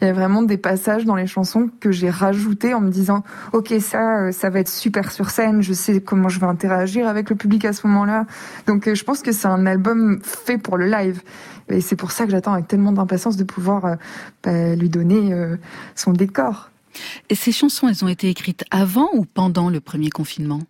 Il 0.01 0.07
y 0.07 0.09
a 0.09 0.13
vraiment 0.13 0.41
des 0.41 0.57
passages 0.57 1.03
dans 1.03 1.15
les 1.15 1.27
chansons 1.27 1.69
que 1.81 1.91
j'ai 1.91 2.09
rajoutés 2.09 2.73
en 2.73 2.79
me 2.79 2.89
disant 2.89 3.23
ok 3.51 3.73
ça 3.81 4.19
euh, 4.19 4.31
ça 4.31 4.49
va 4.49 4.61
être 4.61 4.69
super 4.69 5.11
sur 5.11 5.31
scène. 5.31 5.61
Je 5.61 5.73
sais 5.73 5.99
comment 5.99 6.29
je 6.29 6.39
vais 6.39 6.45
interagir 6.45 7.09
avec 7.09 7.29
le 7.29 7.35
public 7.35 7.65
à 7.65 7.73
ce 7.73 7.85
moment-là. 7.87 8.25
Donc 8.67 8.87
euh, 8.87 8.95
je 8.95 9.03
pense 9.03 9.21
que 9.21 9.33
c'est 9.33 9.47
un 9.47 9.65
album 9.65 10.21
fait 10.23 10.57
pour 10.57 10.77
le 10.77 10.85
live. 10.85 11.21
Et 11.67 11.81
c'est 11.81 11.97
pour 11.97 12.11
ça 12.11 12.23
que 12.25 12.31
j'attends 12.31 12.53
avec 12.53 12.69
tellement 12.69 12.93
d'impatience 12.93 13.35
de 13.35 13.43
pouvoir 13.43 13.97
bah, 14.43 14.75
lui 14.75 14.87
donner 14.87 15.33
son 15.95 16.13
décor. 16.13 16.69
Et 17.29 17.33
ces 17.33 17.51
chansons, 17.51 17.87
elles 17.87 18.05
ont 18.05 18.07
été 18.07 18.29
écrites 18.29 18.63
avant 18.69 19.09
ou 19.15 19.25
pendant 19.25 19.71
le 19.71 19.79
premier 19.79 20.11
confinement? 20.11 20.61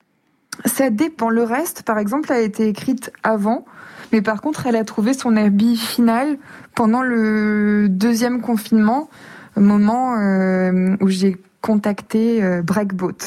Ça 0.63 0.89
dépend. 0.89 1.30
Le 1.30 1.44
reste, 1.44 1.84
par 1.84 1.98
exemple, 1.98 2.32
a 2.32 2.39
été 2.39 2.68
écrite 2.68 3.12
avant, 3.24 3.65
mais 4.12 4.22
par 4.22 4.41
contre, 4.41 4.68
elle 4.68 4.76
a 4.76 4.84
trouvé 4.84 5.13
son 5.13 5.36
habit 5.36 5.78
final 5.78 6.38
pendant 6.74 7.02
le 7.02 7.88
deuxième 7.89 8.41
confinement, 8.41 9.10
moment 9.56 10.18
euh, 10.18 10.96
où 11.02 11.10
j'ai 11.10 11.38
contacté 11.62 12.44
euh, 12.44 12.62
Breakboat. 12.62 13.18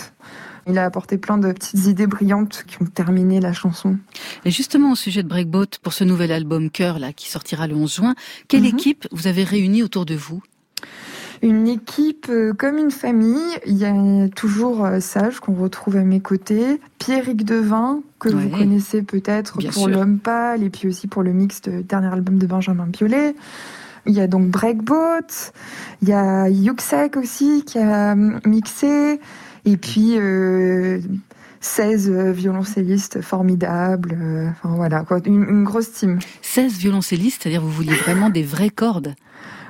Il 0.69 0.79
a 0.79 0.85
apporté 0.85 1.17
plein 1.17 1.39
de 1.39 1.51
petites 1.51 1.87
idées 1.87 2.07
brillantes 2.07 2.65
qui 2.67 2.81
ont 2.83 2.87
terminé 2.87 3.41
la 3.41 3.55
chanson. 3.55 3.97
Et 4.45 4.51
justement, 4.51 4.93
au 4.93 4.97
sujet 4.97 5.23
de 5.23 5.29
Breakboat, 5.29 5.79
pour 5.83 5.95
ce 5.95 6.05
nouvel 6.05 6.31
album 6.31 6.71
Cœur, 6.71 6.99
là, 6.99 7.15
qui 7.15 7.31
sortira 7.31 7.67
le 7.67 7.75
11 7.75 7.95
juin, 7.95 8.15
quelle 8.49 8.63
mhm. 8.63 8.67
équipe 8.67 9.09
vous 9.11 9.27
avez 9.27 9.45
réunie 9.45 9.83
autour 9.83 10.05
de 10.05 10.15
vous? 10.15 10.43
Une 11.43 11.69
équipe 11.69 12.27
euh, 12.31 12.53
comme 12.53 12.79
une 12.79 12.91
famille. 12.91 13.59
Il 13.67 13.77
y 13.77 13.85
a 13.85 14.29
toujours 14.35 14.85
euh, 14.85 15.01
Sage 15.01 15.41
qu'on 15.41 15.55
retrouve 15.55 15.97
à 15.97 16.03
mes 16.03 16.21
côtés, 16.21 16.81
Pierrick 16.99 17.45
Devin 17.45 18.01
que 18.19 18.29
vous 18.29 18.49
connaissez 18.49 19.03
peut-être 19.03 19.59
pour 19.73 19.89
L'homme 19.89 20.19
pâle 20.19 20.65
et 20.65 20.71
puis 20.71 20.89
aussi 20.89 21.07
pour 21.07 21.23
le 21.23 21.33
mix 21.33 21.63
de 21.63 21.83
dernier 21.83 22.09
album 22.09 22.39
de 22.39 22.47
Benjamin 22.47 22.87
Biolay. 22.87 23.37
Il 24.07 24.15
y 24.15 24.21
a 24.21 24.27
donc 24.27 24.49
Breakboat, 24.49 25.53
il 26.03 26.09
y 26.09 26.13
a 26.13 26.49
Yuxek 26.49 27.17
aussi 27.17 27.63
qui 27.65 27.79
a 27.79 28.13
euh, 28.13 28.41
mixé 28.45 29.21
et 29.65 29.77
puis 29.77 30.19
16 31.61 32.11
violoncellistes 32.33 33.21
formidables. 33.21 34.17
enfin 34.51 34.75
voilà, 34.75 35.03
quoi, 35.03 35.21
une, 35.25 35.45
une 35.45 35.65
grosse 35.65 35.93
team. 35.93 36.19
16 36.43 36.79
violoncellistes, 36.79 37.43
c'est-à-dire 37.43 37.63
vous 37.63 37.71
vouliez 37.71 37.95
vraiment 37.95 38.31
des 38.31 38.43
vraies 38.43 38.71
cordes 38.71 39.15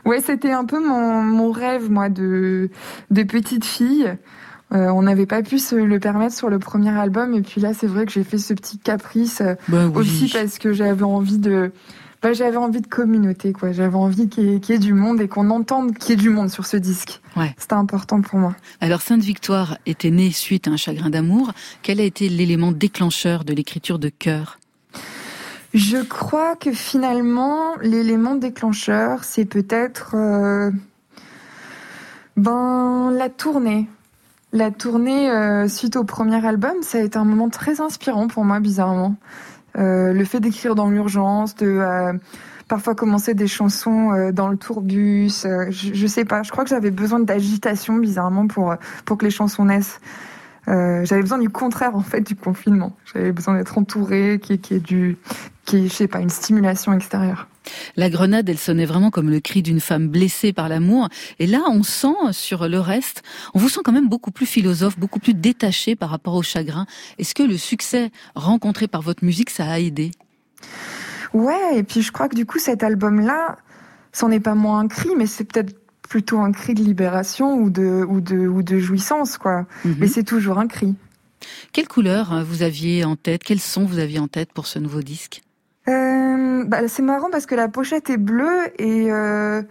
Ouais, 0.04 0.20
c'était 0.20 0.52
un 0.52 0.64
peu 0.64 0.84
mon, 0.84 1.22
mon 1.22 1.50
rêve, 1.50 1.90
moi, 1.90 2.08
de, 2.08 2.70
de 3.10 3.22
petite 3.22 3.64
fille. 3.64 4.12
Euh, 4.72 4.88
on 4.88 5.02
n'avait 5.02 5.26
pas 5.26 5.42
pu 5.42 5.58
se 5.58 5.74
le 5.74 5.98
permettre 5.98 6.34
sur 6.34 6.50
le 6.50 6.58
premier 6.58 6.90
album, 6.90 7.34
et 7.34 7.40
puis 7.40 7.60
là, 7.60 7.72
c'est 7.72 7.86
vrai 7.86 8.04
que 8.04 8.12
j'ai 8.12 8.24
fait 8.24 8.38
ce 8.38 8.52
petit 8.52 8.78
caprice 8.78 9.40
euh, 9.40 9.54
bah 9.68 9.86
aussi 9.94 10.30
parce 10.30 10.58
que 10.58 10.74
j'avais 10.74 11.04
envie 11.04 11.38
de, 11.38 11.72
bah, 12.20 12.32
j'avais 12.32 12.56
envie 12.56 12.80
de 12.80 12.86
communauté, 12.86 13.52
quoi. 13.52 13.70
J'avais 13.70 13.94
envie 13.94 14.28
qu'il 14.28 14.64
y, 14.64 14.72
ait 14.72 14.78
du 14.78 14.92
monde 14.92 15.20
et 15.20 15.28
qu'on 15.28 15.50
entende 15.50 15.96
qu'il 15.96 16.10
y 16.10 16.12
ait 16.14 16.16
du 16.16 16.30
monde 16.30 16.50
sur 16.50 16.66
ce 16.66 16.76
disque. 16.76 17.20
Ouais. 17.36 17.54
C'était 17.56 17.74
important 17.74 18.20
pour 18.22 18.40
moi. 18.40 18.56
Alors, 18.80 19.02
Sainte 19.02 19.22
Victoire 19.22 19.78
était 19.86 20.10
née 20.10 20.32
suite 20.32 20.66
à 20.66 20.72
un 20.72 20.76
chagrin 20.76 21.10
d'amour. 21.10 21.52
Quel 21.82 22.00
a 22.00 22.04
été 22.04 22.28
l'élément 22.28 22.72
déclencheur 22.72 23.44
de 23.44 23.52
l'écriture 23.52 24.00
de 24.00 24.08
cœur 24.08 24.57
je 25.74 25.98
crois 25.98 26.56
que 26.56 26.72
finalement, 26.72 27.74
l'élément 27.82 28.36
déclencheur, 28.36 29.24
c'est 29.24 29.44
peut-être 29.44 30.12
euh, 30.14 30.70
ben 32.36 33.10
la 33.10 33.28
tournée. 33.28 33.88
La 34.52 34.70
tournée 34.70 35.30
euh, 35.30 35.68
suite 35.68 35.96
au 35.96 36.04
premier 36.04 36.44
album, 36.46 36.72
ça 36.80 36.98
a 36.98 37.00
été 37.02 37.18
un 37.18 37.24
moment 37.24 37.50
très 37.50 37.82
inspirant 37.82 38.28
pour 38.28 38.46
moi, 38.46 38.60
bizarrement. 38.60 39.16
Euh, 39.76 40.14
le 40.14 40.24
fait 40.24 40.40
d'écrire 40.40 40.74
dans 40.74 40.88
l'urgence, 40.88 41.54
de 41.54 42.18
parfois 42.66 42.94
commencer 42.94 43.34
des 43.34 43.46
chansons 43.46 44.30
dans 44.32 44.48
le 44.48 44.56
tourbus, 44.56 45.42
je, 45.42 45.70
je, 45.70 46.06
sais 46.06 46.24
pas. 46.24 46.42
Je 46.42 46.50
crois 46.50 46.64
que 46.64 46.70
j'avais 46.70 46.90
besoin 46.90 47.20
d'agitation, 47.20 47.96
bizarrement, 47.96 48.46
pour 48.46 48.74
pour 49.04 49.18
que 49.18 49.26
les 49.26 49.30
chansons 49.30 49.66
naissent. 49.66 50.00
J'avais 50.66 51.22
besoin 51.22 51.38
du 51.38 51.50
contraire 51.50 51.94
en 51.94 52.00
fait 52.00 52.22
du 52.22 52.36
confinement. 52.36 52.96
J'avais 53.12 53.32
besoin 53.32 53.56
d'être 53.56 53.76
entourée, 53.76 54.38
qui 54.42 54.54
est 54.54 54.80
du, 54.80 55.18
qui 55.68 55.88
je 55.88 55.92
sais 55.92 56.08
pas, 56.08 56.20
une 56.20 56.30
stimulation 56.30 56.92
extérieure. 56.94 57.46
La 57.96 58.08
grenade, 58.08 58.48
elle 58.48 58.58
sonnait 58.58 58.86
vraiment 58.86 59.10
comme 59.10 59.28
le 59.28 59.40
cri 59.40 59.62
d'une 59.62 59.80
femme 59.80 60.08
blessée 60.08 60.54
par 60.54 60.68
l'amour. 60.68 61.08
Et 61.38 61.46
là, 61.46 61.64
on 61.68 61.82
sent 61.82 62.32
sur 62.32 62.66
le 62.66 62.80
reste, 62.80 63.22
on 63.52 63.58
vous 63.58 63.68
sent 63.68 63.80
quand 63.84 63.92
même 63.92 64.08
beaucoup 64.08 64.30
plus 64.30 64.46
philosophe, 64.46 64.98
beaucoup 64.98 65.18
plus 65.20 65.34
détaché 65.34 65.94
par 65.94 66.08
rapport 66.08 66.34
au 66.34 66.42
chagrin. 66.42 66.86
Est-ce 67.18 67.34
que 67.34 67.42
le 67.42 67.58
succès 67.58 68.10
rencontré 68.34 68.88
par 68.88 69.02
votre 69.02 69.24
musique, 69.24 69.50
ça 69.50 69.66
a 69.70 69.78
aidé? 69.78 70.10
Ouais, 71.34 71.76
et 71.76 71.82
puis 71.82 72.00
je 72.00 72.10
crois 72.10 72.28
que 72.28 72.36
du 72.36 72.46
coup, 72.46 72.58
cet 72.58 72.82
album-là, 72.82 73.58
c'en 74.12 74.30
est 74.30 74.40
pas 74.40 74.54
moins 74.54 74.80
un 74.80 74.88
cri, 74.88 75.10
mais 75.18 75.26
c'est 75.26 75.44
peut-être 75.44 75.76
plutôt 76.08 76.38
un 76.38 76.52
cri 76.52 76.72
de 76.72 76.82
libération 76.82 77.56
ou 77.56 77.68
de, 77.68 78.06
ou 78.08 78.22
de, 78.22 78.48
ou 78.48 78.62
de 78.62 78.78
jouissance, 78.78 79.36
quoi. 79.36 79.66
Mhm. 79.84 79.96
Mais 80.00 80.06
c'est 80.08 80.24
toujours 80.24 80.58
un 80.58 80.66
cri. 80.66 80.94
Quelle 81.72 81.86
couleur 81.86 82.32
hein, 82.32 82.42
vous 82.42 82.62
aviez 82.62 83.04
en 83.04 83.16
tête 83.16 83.42
Quel 83.44 83.60
son 83.60 83.84
vous 83.84 83.98
aviez 83.98 84.18
en 84.18 84.28
tête 84.28 84.52
pour 84.54 84.66
ce 84.66 84.78
nouveau 84.78 85.02
disque? 85.02 85.42
Euh, 85.88 86.64
bah, 86.64 86.88
C'est 86.88 87.02
marrant 87.02 87.28
parce 87.30 87.46
que 87.46 87.54
la 87.54 87.68
pochette 87.68 88.10
est 88.10 88.16
bleue 88.16 88.68
et, 88.78 89.10
euh, 89.10 89.62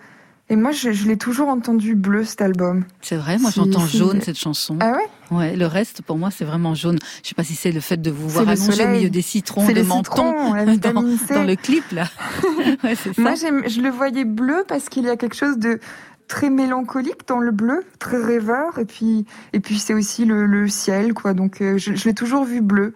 et 0.50 0.56
moi 0.56 0.72
je, 0.72 0.90
l'ai 1.08 1.18
toujours 1.18 1.50
entendu 1.50 1.96
bleu 1.96 2.24
cet 2.24 2.42
album. 2.42 2.86
C'est 3.02 3.18
vrai, 3.18 3.38
moi 3.38 3.52
j'entends 3.54 3.86
jaune 3.86 4.22
cette 4.22 4.38
chanson. 4.38 4.78
Ah 4.80 4.94
ouais? 4.94 5.38
Ouais, 5.38 5.56
le 5.56 5.66
reste 5.66 6.02
pour 6.02 6.18
moi 6.18 6.30
c'est 6.32 6.46
vraiment 6.46 6.76
jaune. 6.76 7.00
Je 7.24 7.30
sais 7.30 7.36
pas 7.36 7.44
si 7.44 7.56
c'est 7.56 7.72
le 7.72 7.82
fait 7.82 8.02
de 8.02 8.12
vous 8.12 8.30
voir 8.30 8.48
allongé 8.48 8.86
au 8.86 8.90
milieu 8.90 9.10
des 9.10 9.22
citrons 9.22 9.68
de 9.68 9.82
menton 9.82 10.54
dans, 10.82 10.94
dans, 10.94 11.44
le 11.44 11.56
clip 11.56 11.84
là. 11.92 12.06
ouais, 12.84 12.96
ça. 12.96 13.10
Moi 13.18 13.36
je 13.36 13.82
le 13.82 13.90
voyais 13.90 14.26
bleu 14.26 14.64
parce 14.68 14.90
qu'il 14.90 15.04
y 15.04 15.10
a 15.10 15.18
quelque 15.18 15.36
chose 15.36 15.58
de 15.58 15.80
très 16.28 16.50
mélancolique 16.50 17.28
dans 17.28 17.40
le 17.40 17.52
bleu, 17.52 17.84
très 18.00 18.22
rêveur, 18.22 18.80
et 18.80 18.86
puis 18.86 19.26
et 19.54 19.60
puis 19.60 19.80
c'est 19.80 19.94
aussi 19.94 20.26
le, 20.26 20.68
ciel, 20.68 21.14
quoi. 21.14 21.34
Donc 21.34 21.62
euh, 21.62 21.78
je, 21.78 21.92
l'ai 22.06 22.14
toujours 22.14 22.44
vu 22.44 22.62
bleu. 22.62 22.94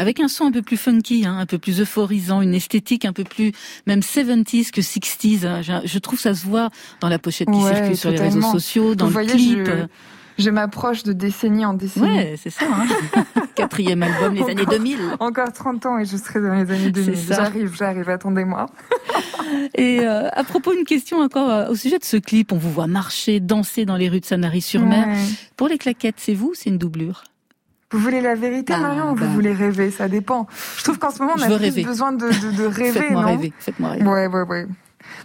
Avec 0.00 0.18
un 0.18 0.28
son 0.28 0.46
un 0.46 0.50
peu 0.50 0.62
plus 0.62 0.78
funky, 0.78 1.26
hein, 1.26 1.36
un 1.38 1.44
peu 1.44 1.58
plus 1.58 1.82
euphorisant, 1.82 2.40
une 2.40 2.54
esthétique 2.54 3.04
un 3.04 3.12
peu 3.12 3.22
plus 3.22 3.52
même 3.86 4.00
70s 4.00 4.70
que 4.70 4.80
60s. 4.80 5.46
Hein. 5.46 5.82
Je, 5.84 5.98
trouve 5.98 6.18
ça 6.18 6.34
se 6.34 6.46
voit 6.46 6.70
dans 7.00 7.10
la 7.10 7.18
pochette 7.18 7.50
qui 7.50 7.60
circule 7.60 7.96
sur 7.98 8.10
les 8.10 8.18
réseaux 8.18 8.40
sociaux, 8.40 8.94
dans 8.94 9.10
le 9.10 9.26
clip. 9.26 9.68
Je 10.38 10.48
m'approche 10.48 11.02
de 11.02 11.12
décennie 11.12 11.66
en 11.66 11.74
décennie. 11.74 12.06
Ouais, 12.06 12.34
c'est 12.42 12.48
ça. 12.48 12.64
Hein. 12.64 12.86
Quatrième 13.54 14.02
album, 14.02 14.34
les 14.34 14.42
années 14.44 14.64
2000. 14.64 14.96
Encore 15.18 15.52
30 15.52 15.84
ans 15.84 15.98
et 15.98 16.06
je 16.06 16.16
serai 16.16 16.40
dans 16.40 16.54
les 16.54 16.70
années 16.70 16.90
2000. 16.90 17.14
J'arrive, 17.28 17.76
j'arrive, 17.76 18.08
attendez-moi. 18.08 18.64
et 19.74 20.00
euh, 20.00 20.30
à 20.32 20.44
propos, 20.44 20.72
une 20.72 20.86
question 20.86 21.18
encore 21.18 21.50
euh, 21.50 21.68
au 21.68 21.74
sujet 21.74 21.98
de 21.98 22.04
ce 22.04 22.16
clip. 22.16 22.52
On 22.52 22.56
vous 22.56 22.72
voit 22.72 22.86
marcher, 22.86 23.38
danser 23.38 23.84
dans 23.84 23.96
les 23.96 24.08
rues 24.08 24.20
de 24.20 24.24
Sanary-sur-Mer. 24.24 25.08
Pour 25.58 25.68
les 25.68 25.76
claquettes, 25.76 26.16
c'est 26.16 26.32
vous 26.32 26.52
c'est 26.54 26.70
une 26.70 26.78
doublure? 26.78 27.24
Vous 27.92 27.98
voulez 27.98 28.20
la 28.20 28.34
vérité, 28.34 28.72
ah, 28.76 28.80
Marion, 28.80 29.12
ou 29.12 29.14
vous 29.14 29.24
bah. 29.24 29.26
voulez 29.26 29.52
rêver? 29.52 29.90
Ça 29.90 30.08
dépend. 30.08 30.46
Je 30.76 30.84
trouve 30.84 30.98
qu'en 30.98 31.10
ce 31.10 31.18
moment, 31.18 31.34
on 31.36 31.42
a 31.42 31.58
plus 31.58 31.84
besoin 31.84 32.12
de, 32.12 32.26
de, 32.26 32.56
de 32.56 32.64
rêver, 32.66 33.00
Faites-moi 33.00 33.24
rêver. 33.24 33.52
Faites-moi 33.58 33.90
rêver. 33.90 34.04
Ouais, 34.06 34.26
ouais, 34.26 34.42
ouais. 34.42 34.66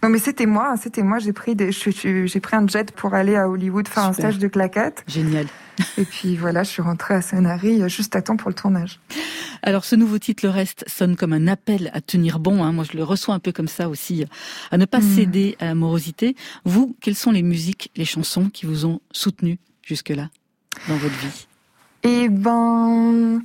Non, 0.03 0.09
mais 0.09 0.19
c'était 0.19 0.45
moi, 0.45 0.75
c'était 0.81 1.03
moi. 1.03 1.19
J'ai 1.19 1.33
pris 1.33 1.55
des, 1.55 1.71
j'ai 1.71 2.39
pris 2.39 2.55
un 2.55 2.67
jet 2.67 2.91
pour 2.91 3.13
aller 3.13 3.35
à 3.35 3.49
Hollywood 3.49 3.87
faire 3.87 4.05
un 4.05 4.13
stage 4.13 4.39
de 4.39 4.47
claquettes. 4.47 5.03
Génial. 5.07 5.47
Et 5.97 6.05
puis 6.05 6.37
voilà, 6.37 6.63
je 6.63 6.69
suis 6.69 6.81
rentrée 6.81 7.15
à 7.15 7.21
Sanary 7.21 7.87
juste 7.89 8.15
à 8.15 8.21
temps 8.21 8.37
pour 8.37 8.49
le 8.49 8.55
tournage. 8.55 8.99
Alors 9.61 9.83
ce 9.83 9.95
nouveau 9.95 10.17
titre, 10.19 10.45
Le 10.45 10.51
Reste, 10.51 10.85
sonne 10.87 11.15
comme 11.15 11.33
un 11.33 11.47
appel 11.47 11.91
à 11.93 12.01
tenir 12.01 12.39
bon. 12.39 12.63
Hein. 12.63 12.71
Moi, 12.71 12.85
je 12.89 12.95
le 12.95 13.03
reçois 13.03 13.35
un 13.35 13.39
peu 13.39 13.51
comme 13.51 13.67
ça 13.67 13.89
aussi, 13.89 14.25
à 14.71 14.77
ne 14.77 14.85
pas 14.85 14.99
hmm. 14.99 15.15
céder 15.15 15.57
à 15.59 15.65
l'amorosité. 15.65 16.35
Vous, 16.63 16.95
quelles 17.01 17.15
sont 17.15 17.31
les 17.31 17.43
musiques, 17.43 17.91
les 17.95 18.05
chansons 18.05 18.49
qui 18.49 18.65
vous 18.65 18.85
ont 18.85 19.01
soutenu 19.11 19.59
jusque-là 19.83 20.29
dans 20.87 20.95
votre 20.95 21.15
vie? 21.15 21.47
Eh 22.07 22.29
ben, 22.29 23.41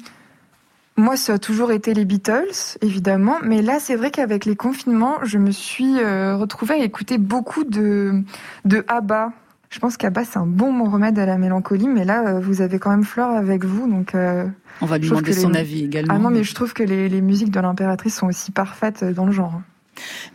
Moi, 0.99 1.17
ça 1.17 1.35
a 1.35 1.39
toujours 1.39 1.73
été 1.73 1.95
les 1.95 2.05
Beatles, 2.05 2.77
évidemment. 2.83 3.37
Mais 3.43 3.63
là, 3.63 3.81
c'est 3.81 3.97
vrai 3.97 4.11
qu'avec 4.11 4.45
les 4.45 4.55
confinements, 4.55 5.17
je 5.23 5.39
me 5.39 5.51
suis 5.51 5.99
euh, 5.99 6.37
retrouvée 6.37 6.75
à 6.75 6.85
écouter 6.85 7.17
beaucoup 7.17 7.65
de, 7.65 8.23
de 8.67 8.85
ABBA. 8.87 9.33
Je 9.71 9.79
pense 9.79 9.97
qu'ABBA, 9.97 10.25
c'est 10.27 10.39
un 10.39 10.47
bon 10.47 10.85
remède 10.91 11.19
à 11.19 11.25
la 11.25 11.39
mélancolie. 11.39 11.89
Mais 11.89 12.05
là, 12.05 12.27
euh, 12.27 12.41
vous 12.41 12.61
avez 12.61 12.79
quand 12.79 12.91
même 12.91 13.05
Flore 13.05 13.31
avec 13.31 13.65
vous. 13.65 13.89
Donc, 13.89 14.15
euh, 14.15 14.47
On 14.83 14.87
va 14.87 14.99
lui 14.99 15.09
demander 15.09 15.33
son 15.33 15.55
avis 15.55 15.85
également. 15.85 16.13
Ah 16.15 16.19
non, 16.19 16.29
mais 16.29 16.45
je 16.45 16.55
trouve 16.55 16.75
que 16.75 16.83
les, 16.83 17.09
les 17.09 17.23
musiques 17.23 17.51
de 17.51 17.61
l'impératrice 17.61 18.17
sont 18.17 18.27
aussi 18.27 18.51
parfaites 18.51 19.03
dans 19.03 19.25
le 19.25 19.33
genre. 19.33 19.63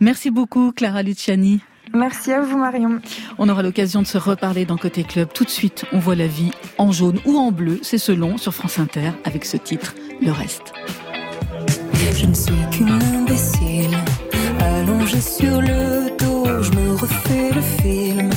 Merci 0.00 0.32
beaucoup, 0.32 0.72
Clara 0.72 1.04
Luciani. 1.04 1.60
Merci 1.94 2.32
à 2.32 2.40
vous 2.40 2.58
Marion. 2.58 3.00
On 3.38 3.48
aura 3.48 3.62
l'occasion 3.62 4.02
de 4.02 4.06
se 4.06 4.18
reparler 4.18 4.64
dans 4.64 4.76
Côté 4.76 5.04
Club. 5.04 5.28
Tout 5.32 5.44
de 5.44 5.50
suite, 5.50 5.84
on 5.92 5.98
voit 5.98 6.14
la 6.14 6.26
vie 6.26 6.50
en 6.78 6.92
jaune 6.92 7.18
ou 7.24 7.38
en 7.38 7.52
bleu, 7.52 7.78
c'est 7.82 7.98
selon, 7.98 8.36
sur 8.36 8.54
France 8.54 8.78
Inter, 8.78 9.12
avec 9.24 9.44
ce 9.44 9.56
titre, 9.56 9.94
Le 10.20 10.30
Reste. 10.32 10.72
Je 12.18 12.26
ne 12.26 12.34
suis 12.34 12.52
qu'une 12.70 12.88
imbécile, 12.88 13.96
allongée 14.60 15.20
sur 15.20 15.60
le 15.60 16.16
dos, 16.18 16.62
je 16.62 16.70
me 16.72 16.94
refais 16.96 17.50
le 17.54 17.60
film. 17.60 18.30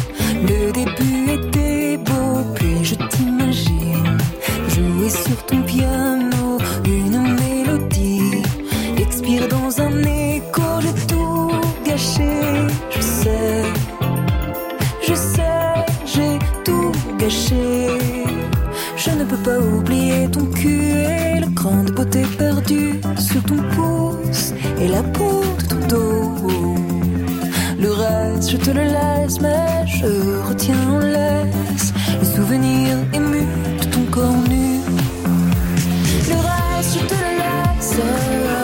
Le 0.44 0.72
début 0.72 1.32
était 1.32 1.98
beau, 1.98 2.44
puis 2.56 2.84
je 2.84 2.96
t'imagine 2.96 4.18
jouer 4.68 5.10
sur 5.10 5.46
ton 5.46 5.62
piano 5.64 5.99
Je 17.30 19.12
ne 19.12 19.24
peux 19.24 19.38
pas 19.38 19.60
oublier 19.60 20.28
ton 20.32 20.46
cul 20.48 20.82
et 20.82 21.40
la 21.40 21.48
grande 21.54 21.92
beauté 21.92 22.24
perdue 22.38 23.00
sur 23.20 23.44
ton 23.44 23.58
pouce 23.76 24.52
et 24.82 24.88
la 24.88 25.04
peau 25.04 25.44
de 25.60 25.66
ton 25.68 25.88
dos. 25.88 26.48
Le 27.80 27.92
reste, 27.92 28.50
je 28.50 28.58
te 28.58 28.72
le 28.72 28.84
laisse, 28.84 29.40
mais 29.42 29.86
je 29.86 30.08
retiens 30.48 30.90
en 30.90 31.00
laisse 31.00 31.94
les 32.20 32.36
souvenirs 32.36 32.98
émus 33.14 33.46
de 33.80 33.86
ton 33.86 34.04
corps 34.10 34.44
nu. 34.50 34.80
Le 36.30 36.36
reste, 36.36 36.94
je 36.96 37.06
te 37.06 37.14
le 37.14 37.32
laisse. 37.42 38.59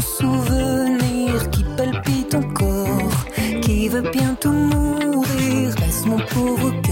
Souvenir 0.00 1.50
qui 1.50 1.62
palpite 1.76 2.34
encore, 2.34 3.26
qui 3.60 3.88
va 3.88 4.00
bientôt 4.00 4.50
mourir. 4.50 5.74
Reste 5.78 6.06
mon 6.06 6.18
pauvre 6.18 6.70
cœur 6.82 6.89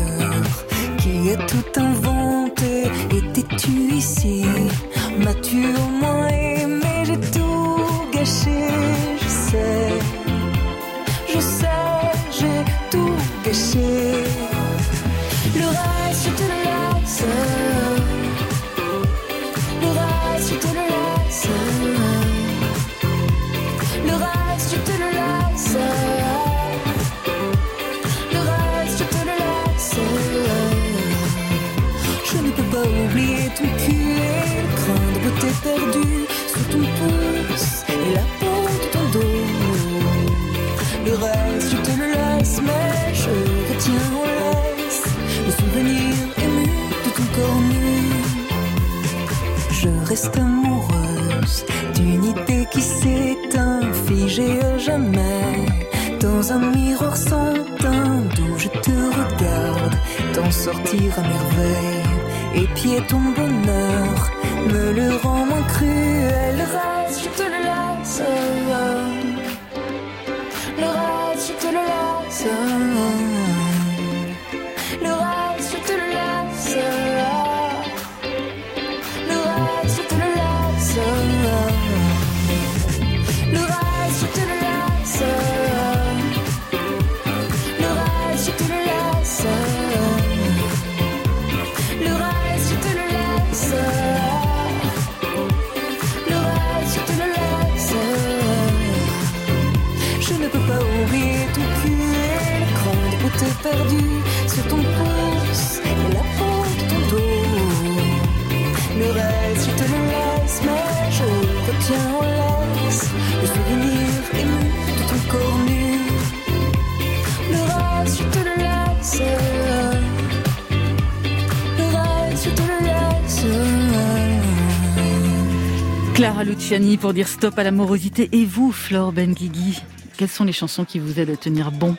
Clara 126.18 126.42
Luciani 126.42 126.96
pour 126.96 127.14
dire 127.14 127.28
stop 127.28 127.56
à 127.60 127.62
l'amorosité. 127.62 128.28
Et 128.32 128.44
vous, 128.44 128.72
Flore 128.72 129.12
Benguigui, 129.12 129.80
quelles 130.16 130.28
sont 130.28 130.42
les 130.42 130.52
chansons 130.52 130.84
qui 130.84 130.98
vous 130.98 131.20
aident 131.20 131.30
à 131.30 131.36
tenir 131.36 131.70
bon? 131.70 131.96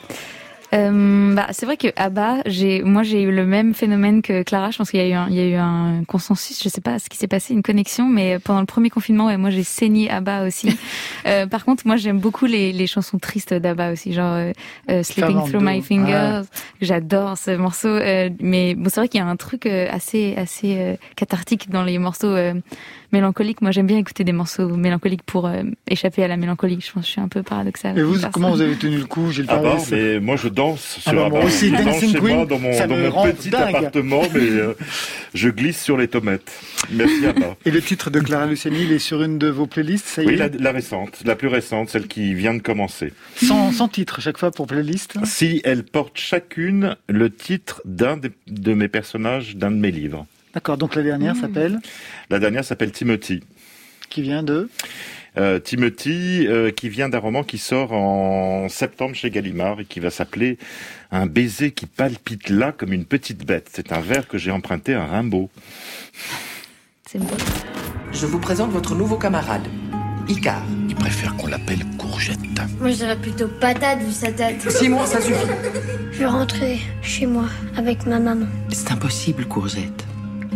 Euh, 0.74 1.36
bah, 1.36 1.48
c'est 1.52 1.66
vrai 1.66 1.78
que 1.78 1.88
Abba, 1.96 2.38
j'ai, 2.46 2.84
moi 2.84 3.04
j'ai 3.04 3.24
eu 3.24 3.32
le 3.32 3.46
même 3.46 3.74
phénomène 3.74 4.22
que 4.22 4.44
Clara. 4.44 4.72
Je 4.72 4.78
pense 4.78 4.92
qu'il 4.92 5.00
y 5.00 5.04
a 5.04 5.08
eu 5.08 5.14
un, 5.14 5.28
il 5.30 5.36
y 5.36 5.40
a 5.40 5.48
eu 5.48 5.56
un 5.56 6.04
consensus. 6.08 6.62
Je 6.64 6.70
sais 6.70 6.82
pas 6.82 7.00
ce 7.00 7.10
qui 7.10 7.18
s'est 7.18 7.28
passé, 7.28 7.54
une 7.54 7.64
connexion, 7.64 8.08
mais 8.08 8.40
pendant 8.40 8.60
le 8.60 8.66
premier 8.66 8.90
confinement, 8.90 9.28
ouais, 9.28 9.38
moi 9.38 9.50
j'ai 9.50 9.64
saigné 9.64 10.10
Abba 10.10 10.46
aussi. 10.46 10.78
euh, 11.26 11.48
par 11.48 11.66
contre, 11.66 11.88
moi 11.88 11.98
j'aime 11.98 12.20
beaucoup 12.20 12.46
les, 12.46 12.72
les 12.72 12.88
chansons 12.88 13.18
tristes 13.18 13.54
d'Abba 13.54 13.92
aussi, 13.92 14.14
genre 14.14 14.36
euh, 14.36 14.52
euh 14.90 15.04
Sleeping 15.04 15.50
Through 15.50 15.64
My 15.64 15.82
Fingers. 15.82 16.44
J'adore 16.82 17.38
ce 17.38 17.56
morceau. 17.58 17.90
Euh, 17.90 18.30
mais 18.40 18.76
bon, 18.76 18.90
c'est 18.90 19.00
vrai 19.00 19.10
qu'il 19.10 19.20
y 19.20 19.24
a 19.24 19.28
un 19.28 19.36
truc 19.36 19.66
assez 19.66 20.36
assez 20.38 20.98
cathartique 21.16 21.70
dans 21.70 21.84
les 21.84 21.98
morceaux 21.98 22.36
mélancolique. 23.12 23.62
Moi, 23.62 23.72
j'aime 23.72 23.88
bien 23.88 23.98
écouter 23.98 24.24
des 24.24 24.32
morceaux 24.32 24.68
mélancoliques 24.76 25.24
pour 25.24 25.48
euh, 25.48 25.64
échapper 25.88 26.24
à 26.24 26.28
la 26.28 26.38
mélancolie. 26.38 26.80
Je 26.80 26.92
pense 26.92 27.04
que 27.04 27.08
je 27.08 27.12
suis 27.12 27.22
un 27.22 27.28
peu 27.28 27.44
paradoxal. 27.44 27.98
Et 27.98 28.04
vous, 28.04 28.18
comment 28.32 28.52
vous 28.52 28.62
avez 28.62 28.76
tenu 28.76 28.98
le 28.98 29.06
coup 29.06 29.32
Gilles 29.32 29.46
Ah 29.50 29.58
bah, 29.58 29.78
mais 29.92 30.20
moi, 30.20 30.36
je 30.36 30.48
danse 30.60 31.00
sur 31.00 31.26
ah 31.26 31.30
bah, 31.30 31.40
aussi, 31.46 31.70
je 31.70 31.84
danse 31.84 32.00
chez 32.02 32.20
moi 32.20 32.46
dans 32.46 32.60
mon, 32.60 32.88
dans 32.88 32.98
mon 32.98 33.32
petit 33.32 33.56
appartement, 33.56 34.24
mais 34.34 34.42
euh, 34.42 34.74
je 35.34 35.50
glisse 35.50 35.82
sur 35.82 35.98
les 35.98 36.10
tomates. 36.10 36.52
Merci 36.92 37.26
Abba. 37.26 37.56
Et 37.66 37.72
le 37.72 37.82
titre 37.82 38.10
de 38.10 38.20
Clara 38.20 38.46
Luciani, 38.46 38.84
il 38.84 38.92
est 38.92 39.00
sur 39.00 39.24
une 39.24 39.38
de 39.38 39.48
vos 39.48 39.68
playlists, 39.68 40.08
ça 40.08 40.24
y 40.24 40.28
Oui, 40.28 40.36
la, 40.36 40.50
la, 40.50 40.72
récente, 40.72 41.22
la 41.24 41.36
plus 41.36 41.48
récente, 41.48 41.90
celle 41.90 42.08
qui 42.08 42.34
vient 42.34 42.54
de 42.54 42.62
commencer. 42.62 43.14
Sans, 43.38 43.72
sans 43.72 43.88
titre, 43.88 44.20
chaque 44.22 44.38
fois 44.38 44.52
pour 44.52 44.68
playlist 44.68 45.18
Si, 45.24 45.62
elles 45.64 45.84
portent 45.84 46.18
chacune 46.18 46.98
le 47.08 47.30
titre 47.30 47.82
d'un 47.86 48.18
de 48.18 48.74
mes 48.74 48.90
personnages 48.90 49.56
d'un 49.56 49.72
de 49.72 49.78
mes 49.78 49.92
livres. 49.92 50.26
D'accord, 50.54 50.78
donc 50.78 50.96
la 50.96 51.04
dernière 51.04 51.36
mmh. 51.36 51.42
s'appelle 51.42 51.80
La 52.30 52.40
dernière 52.40 52.66
s'appelle 52.66 52.92
Timothy. 52.92 53.42
Qui 54.10 54.24
vient 54.24 54.44
de 54.44 54.70
euh, 55.40 55.60
Timothy, 55.60 56.46
euh, 56.48 56.72
qui 56.72 56.90
vient 56.90 57.10
d'un 57.10 57.20
roman 57.20 57.44
qui 57.44 57.58
sort 57.58 57.94
en 57.94 58.68
septembre 58.70 59.16
chez 59.16 59.30
Gallimard 59.30 59.80
et 59.80 59.86
qui 59.86 60.00
va 60.00 60.10
s'appeler 60.10 60.58
Un 61.12 61.26
baiser 61.26 61.72
qui 61.72 61.86
palpite 61.86 62.50
là 62.50 62.72
comme 62.72 62.94
une 62.94 63.06
petite 63.06 63.46
bête. 63.46 63.70
C'est 63.72 63.94
un 63.94 64.02
vers 64.02 64.28
que 64.28 64.38
j'ai 64.38 64.52
emprunté 64.52 64.94
à 64.94 65.06
Rimbaud. 65.06 65.50
c'est 67.08 67.20
beau. 67.20 67.38
Je 68.12 68.26
vous 68.26 68.40
présente 68.40 68.72
votre 68.72 68.96
nouveau 68.96 69.18
camarade, 69.18 69.66
Icar. 70.28 70.62
Il 70.90 70.96
préfère 70.96 71.36
qu'on 71.38 71.48
l'appelle 71.48 71.86
courgette. 71.98 72.38
Moi, 72.80 72.90
je 72.92 72.96
dirais 72.96 73.18
plutôt 73.18 73.48
patate 73.48 74.00
vu 74.00 74.12
sa 74.12 74.32
tête. 74.32 74.70
Simon, 74.70 75.06
ça 75.06 75.22
suffit. 75.22 75.48
Je 76.12 76.20
vais 76.20 76.26
rentrer 76.26 76.80
chez 77.02 77.26
moi 77.26 77.46
avec 77.78 78.06
ma 78.06 78.20
maman. 78.20 78.48
C'est 78.70 78.92
impossible, 78.92 79.46
courgette. 79.46 80.06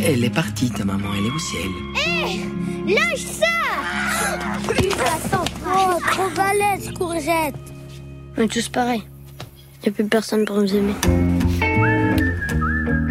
Elle 0.02 0.24
est 0.24 0.34
partie, 0.34 0.72
ta 0.72 0.84
maman, 0.84 1.10
elle 1.18 1.28
est 1.28 1.32
au 1.32 1.40
ciel. 1.40 1.70
Hé 1.96 2.94
Lâche 2.94 3.20
ça 3.20 3.46
Oh, 4.56 6.00
trop 6.12 6.30
balèze, 6.36 6.92
courgette 6.98 7.56
On 8.38 8.42
est 8.44 8.48
tous 8.48 8.70
pareils. 8.70 9.04
Y 9.84 9.90
a 9.90 9.92
plus 9.92 10.06
personne 10.06 10.46
pour 10.46 10.58
nous 10.58 10.76
aimer. 10.76 10.94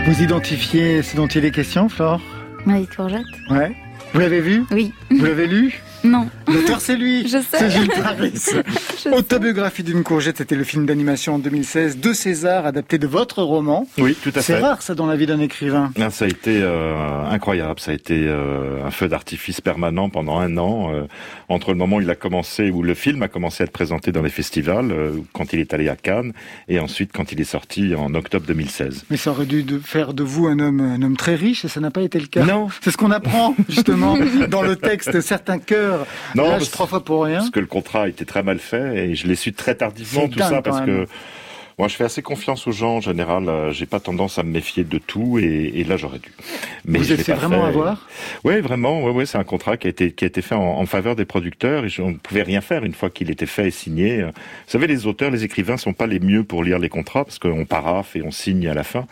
Vous 0.07 0.23
identifiez 0.23 1.03
ce 1.03 1.17
dont 1.17 1.27
il 1.27 1.45
est 1.45 1.51
question, 1.51 1.89
Flore? 1.89 2.21
Oui, 2.67 2.87
courgette. 2.95 3.23
Ouais. 3.51 3.75
Vous 4.13 4.21
l'avez 4.21 4.41
vu? 4.41 4.65
Oui. 4.71 4.93
Vous 5.11 5.25
l'avez 5.25 5.47
lu? 5.47 5.81
Non. 6.05 6.29
L'auteur, 6.47 6.81
c'est 6.81 6.97
lui. 6.97 7.23
Je 7.29 7.39
sais. 7.39 7.59
C'est 7.59 7.71
Gilles 7.71 7.91
Paris. 8.03 8.35
Autobiographie 9.11 9.83
d'une 9.83 10.03
courgette, 10.03 10.39
c'était 10.39 10.55
le 10.55 10.65
film 10.65 10.87
d'animation 10.87 11.35
en 11.35 11.39
2016 11.39 11.99
de 11.99 12.13
César, 12.13 12.67
adapté 12.67 12.99
de 12.99 13.07
votre 13.07 13.43
roman. 13.43 13.87
Oui, 13.99 14.17
tout 14.23 14.29
à 14.31 14.33
fait. 14.35 14.43
C'est 14.43 14.59
rare, 14.59 14.83
ça, 14.83 14.95
dans 14.95 15.07
la 15.07 15.17
vie 15.17 15.27
d'un 15.27 15.41
écrivain. 15.41 15.91
Ah, 16.01 16.11
ça 16.11 16.25
a 16.25 16.29
été 16.29 16.61
euh, 16.63 17.25
incroyable. 17.31 17.81
Ça 17.81 17.91
a 17.91 17.95
été 17.95 18.27
euh, 18.29 18.85
un 18.85 18.91
feu 18.91 19.09
d'artifice 19.09 19.61
permanent 19.61 20.09
pendant 20.11 20.39
un 20.39 20.57
an. 20.59 20.93
euh, 20.93 21.03
entre 21.49 21.73
le 21.73 21.77
moment 21.77 21.97
où 21.97 22.01
il 22.01 22.09
a 22.11 22.15
commencé, 22.15 22.71
où 22.71 22.83
le 22.83 22.95
film 22.95 23.23
a 23.23 23.29
commencé 23.29 23.63
à 23.63 23.67
être 23.67 23.73
présenté 23.73 24.11
dans 24.13 24.23
les 24.23 24.31
festivals, 24.31 24.91
euh, 24.91 25.13
quand 25.33 25.53
il 25.53 25.61
est 25.61 25.75
allé 25.75 25.89
à 25.89 25.97
Cannes, 25.97 26.33
et 26.69 26.79
ensuite 26.81 27.11
quand 27.13 27.31
il 27.33 27.41
est 27.41 27.45
sorti 27.45 27.95
en 27.95 28.15
octobre 28.15 28.47
2016. 28.47 29.05
Mais 29.11 29.17
ça 29.19 29.31
aurait 29.33 29.45
dû 29.47 29.63
de 29.63 29.79
faire 29.79 30.15
de 30.15 30.23
vous 30.23 30.47
un 30.47 30.59
homme, 30.59 30.81
un 30.81 31.03
homme 31.03 31.17
très 31.17 31.35
riche, 31.35 31.65
et 31.65 31.69
ça 31.69 31.81
n'a 31.81 31.91
pas 31.91 32.01
été 32.03 32.19
le 32.19 32.27
cas. 32.27 32.45
Non. 32.45 32.69
C'est 32.81 32.91
ce 32.91 32.97
qu'on 32.97 33.11
apprend, 33.11 33.55
justement, 33.69 34.17
dans 34.49 34.63
le 34.63 34.77
texte. 34.77 35.21
Certains 35.21 35.59
cœurs 35.59 36.07
Non, 36.35 36.45
lâchent 36.45 36.59
parce- 36.61 36.71
trois 36.71 36.87
fois 36.87 37.05
pour 37.05 37.25
rien. 37.25 37.39
Parce 37.39 37.51
que 37.51 37.61
le 37.61 37.67
contrat 37.67 38.03
a 38.05 38.09
été 38.09 38.25
très 38.25 38.43
mal 38.43 38.59
fait, 38.59 38.92
et 38.95 39.15
je 39.15 39.27
l'ai 39.27 39.37
su 39.37 39.53
très 39.53 39.75
tardivement 39.75 40.29
tout 40.29 40.39
dingue, 40.39 40.49
ça, 40.51 40.63
parce 40.63 40.81
que 40.87 41.07
moi 41.79 41.89
je 41.89 41.97
fais 41.97 42.05
assez 42.05 42.21
confiance 42.23 42.67
aux 42.67 42.73
gens 42.73 42.97
en 42.97 43.01
général. 43.01 43.49
euh, 43.49 43.73
J'ai 43.73 43.87
pas 43.87 43.99
tendance 43.99 44.39
à 44.39 44.43
me 44.43 44.51
méfier 44.51 44.85
de 44.85 44.99
tout, 44.99 45.39
et, 45.39 45.73
et 45.75 45.85
là 45.85 45.97
j'aurais 45.97 46.19
dû. 46.19 46.31
Mais 46.85 46.99
Vous 46.99 47.05
je 47.05 47.15
êtes 47.15 47.23
fait 47.23 47.33
vraiment 47.33 47.65
avoir? 47.65 48.09
Oui, 48.45 48.61
vraiment. 48.61 49.03
Ouais, 49.03 49.11
ouais, 49.11 49.25
c'est 49.27 49.39
un 49.39 49.45
contrat 49.45 49.77
qui 49.77 49.87
a 49.87 49.91
été 49.91 50.13
qui 50.13 50.25
a 50.25 50.27
été 50.27 50.43
fait 50.43 50.55
en, 50.55 50.61
en 50.63 50.87
faveur 50.87 51.17
des 51.17 51.25
producteurs 51.25 51.85
et 51.85 51.89
je- 51.89 52.03
on 52.03 52.11
ne 52.11 52.17
pouvait 52.17 52.43
rien 52.43 52.61
faire 52.61 52.85
une 52.85 52.93
fois 52.93 53.09
qu'il 53.09 53.31
était 53.31 53.47
fait 53.47 53.69
et 53.69 53.71
signé. 53.71 54.21
Euh, 54.21 54.27
Vous 54.27 54.33
savez, 54.67 54.87
les 54.87 55.07
auteurs, 55.07 55.31
les 55.31 55.45
écrivains 55.45 55.77
sont 55.79 55.93
pas 55.95 56.07
les 56.07 56.21
mieux 56.21 56.45
pour 56.45 56.63
lire 56.63 56.79
les 56.79 56.89
contrats 56.91 57.25
parce 57.25 57.39
qu'on 57.39 57.65
paraffe 57.65 58.17
et 58.17 58.23
on 58.23 58.31
signe 58.31 58.69
à 58.69 58.75
la 58.75 58.85
fin. 58.85 59.07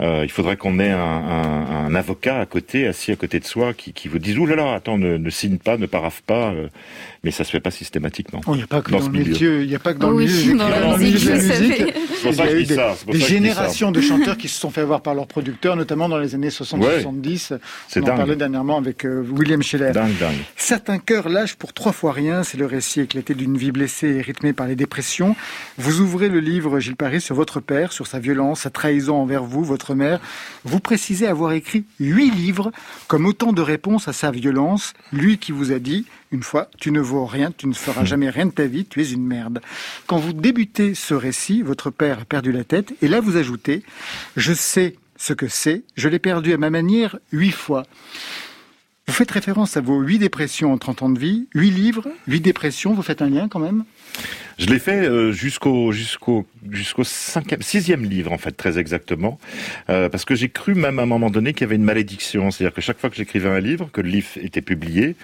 Euh, 0.00 0.22
il 0.24 0.30
faudrait 0.30 0.56
qu'on 0.56 0.78
ait 0.80 0.90
un, 0.90 0.98
un- 0.98 1.86
un 1.86 1.94
avocat 1.94 2.40
à 2.40 2.46
côté, 2.46 2.86
assis 2.88 3.12
à 3.12 3.16
côté 3.16 3.38
de 3.38 3.44
soi, 3.44 3.74
qui, 3.74 3.92
qui 3.92 4.08
vous 4.08 4.18
dise 4.18 4.38
ouh 4.38 4.46
là 4.46 4.56
là, 4.56 4.74
attends, 4.74 4.98
ne, 4.98 5.16
ne 5.18 5.30
signe 5.30 5.58
pas, 5.58 5.76
ne 5.76 5.86
paraffe 5.86 6.22
pas. 6.22 6.52
Mais 7.24 7.30
ça 7.30 7.44
se 7.44 7.50
fait 7.50 7.60
pas 7.60 7.70
systématiquement. 7.70 8.40
Oh, 8.46 8.54
Il 8.54 8.58
n'y 8.58 8.62
a 8.62 8.66
pas 8.66 8.82
que 8.82 8.90
Dans 8.90 8.98
dans, 9.00 9.06
le 9.06 9.12
milieu. 9.12 9.62
il 9.62 9.68
n'y 9.68 9.74
a 9.74 9.78
pas 9.78 9.94
que 9.94 9.98
dans 9.98 10.08
Oh 10.08 10.10
le 10.12 10.16
oui, 10.16 10.26
milieu, 10.26 10.52
des 10.52 10.58
dans 10.58 10.68
la 10.68 10.96
musique, 10.98 11.30
musique. 11.30 11.94
Il 12.24 12.36
y 12.36 12.40
a 12.40 12.52
eu 12.52 12.64
des, 12.64 12.76
des 13.06 13.20
générations 13.20 13.92
de 13.92 14.00
chanteurs 14.00 14.36
qui 14.36 14.48
se 14.48 14.58
sont 14.58 14.70
fait 14.70 14.80
avoir 14.80 15.00
par 15.00 15.14
leurs 15.14 15.26
producteurs, 15.26 15.76
notamment 15.76 16.08
dans 16.08 16.18
les 16.18 16.34
années 16.34 16.48
60-70. 16.48 17.58
C'est 17.88 18.00
On 18.00 18.04
en 18.04 18.16
parlait 18.16 18.36
dernièrement 18.36 18.78
avec 18.78 19.04
euh, 19.04 19.24
William 19.30 19.62
Scheller. 19.62 19.92
Dingue, 19.92 20.16
dingue. 20.18 20.36
Certains 20.56 20.98
cœurs 20.98 21.28
lâchent 21.28 21.56
pour 21.56 21.72
trois 21.72 21.92
fois 21.92 22.12
rien. 22.12 22.42
C'est 22.42 22.58
le 22.58 22.66
récit 22.66 23.00
éclaté 23.00 23.34
d'une 23.34 23.56
vie 23.56 23.72
blessée 23.72 24.08
et 24.08 24.20
rythmée 24.20 24.52
par 24.52 24.66
les 24.66 24.76
dépressions. 24.76 25.36
Vous 25.78 26.00
ouvrez 26.00 26.28
le 26.28 26.40
livre, 26.40 26.78
Gilles 26.78 26.96
Paris, 26.96 27.20
sur 27.20 27.34
votre 27.34 27.60
père, 27.60 27.92
sur 27.92 28.06
sa 28.06 28.18
violence, 28.18 28.60
sa 28.60 28.70
trahison 28.70 29.16
envers 29.16 29.44
vous, 29.44 29.64
votre 29.64 29.94
mère. 29.94 30.20
Vous 30.64 30.80
précisez 30.80 31.26
avoir 31.26 31.52
écrit 31.52 31.84
huit 31.98 32.30
livres 32.30 32.72
comme 33.08 33.26
autant 33.26 33.52
de 33.52 33.62
réponses 33.62 34.08
à 34.08 34.12
sa 34.12 34.30
violence. 34.30 34.94
Lui 35.12 35.38
qui 35.38 35.52
vous 35.52 35.72
a 35.72 35.78
dit, 35.78 36.06
une 36.32 36.42
fois, 36.42 36.68
tu 36.78 36.90
ne 36.90 37.00
vaux 37.00 37.26
rien, 37.26 37.52
tu 37.56 37.66
ne 37.66 37.74
feras 37.74 38.04
jamais 38.04 38.30
rien 38.30 38.46
de 38.46 38.50
ta 38.50 38.64
vie, 38.64 38.86
tu 38.86 39.02
es 39.02 39.10
une 39.10 39.26
merde. 39.26 39.60
Quand 40.06 40.16
vous 40.16 40.32
débutez 40.32 40.94
ce 40.94 41.12
récit, 41.12 41.62
votre 41.62 41.90
père 41.90 42.11
perdu 42.16 42.52
la 42.52 42.64
tête. 42.64 42.94
Et 43.02 43.08
là, 43.08 43.20
vous 43.20 43.36
ajoutez, 43.36 43.82
je 44.36 44.52
sais 44.52 44.96
ce 45.16 45.32
que 45.32 45.48
c'est, 45.48 45.84
je 45.96 46.08
l'ai 46.08 46.18
perdu 46.18 46.52
à 46.52 46.56
ma 46.56 46.70
manière 46.70 47.18
huit 47.32 47.52
fois. 47.52 47.84
Vous 49.06 49.14
faites 49.14 49.30
référence 49.30 49.76
à 49.76 49.80
vos 49.80 50.00
huit 50.00 50.18
dépressions 50.18 50.72
en 50.72 50.78
30 50.78 51.02
ans 51.02 51.10
de 51.10 51.18
vie, 51.18 51.48
huit 51.54 51.70
livres, 51.70 52.08
huit 52.26 52.40
dépressions, 52.40 52.94
vous 52.94 53.02
faites 53.02 53.20
un 53.22 53.30
lien 53.30 53.48
quand 53.48 53.58
même? 53.58 53.84
Je 54.58 54.66
l'ai 54.66 54.78
fait 54.78 55.06
euh, 55.06 55.32
jusqu'au 55.32 55.92
jusqu'au 55.92 56.46
jusqu'au 56.70 57.02
sixième 57.04 58.04
livre 58.04 58.32
en 58.32 58.38
fait 58.38 58.52
très 58.52 58.78
exactement, 58.78 59.38
euh, 59.90 60.08
parce 60.08 60.24
que 60.24 60.34
j'ai 60.34 60.48
cru 60.48 60.74
même 60.74 60.98
à 60.98 61.02
un 61.02 61.06
moment 61.06 61.30
donné 61.30 61.52
qu'il 61.52 61.62
y 61.62 61.64
avait 61.64 61.76
une 61.76 61.84
malédiction, 61.84 62.50
c'est-à-dire 62.50 62.74
que 62.74 62.80
chaque 62.80 62.98
fois 62.98 63.10
que 63.10 63.16
j'écrivais 63.16 63.48
un 63.48 63.60
livre, 63.60 63.88
que 63.92 64.00
le 64.00 64.08
livre 64.08 64.28
était 64.36 64.62
publié, 64.62 65.16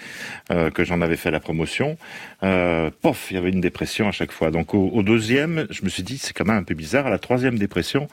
euh, 0.51 0.71
que 0.71 0.85
j'en 0.85 1.01
avais 1.01 1.17
fait 1.17 1.31
la 1.31 1.41
promotion, 1.41 1.97
euh, 2.43 2.91
pof, 3.03 3.29
il 3.31 3.35
y 3.35 3.37
avait 3.37 3.51
une 3.51 3.61
dépression 3.61 4.09
à 4.09 4.13
chaque 4.13 4.33
fois. 4.33 4.51
Donc 4.51 4.75
au, 4.75 4.89
au 4.89 5.03
deuxième, 5.03 5.67
je 5.71 5.85
me 5.85 5.89
suis 5.89 6.03
dit 6.03 6.19
c'est 6.19 6.33
quand 6.33 6.47
même 6.47 6.57
un 6.57 6.63
peu 6.63 6.75
bizarre. 6.75 7.07
À 7.07 7.11
la 7.11 7.19
troisième 7.19 7.59
dépression, 7.59 8.09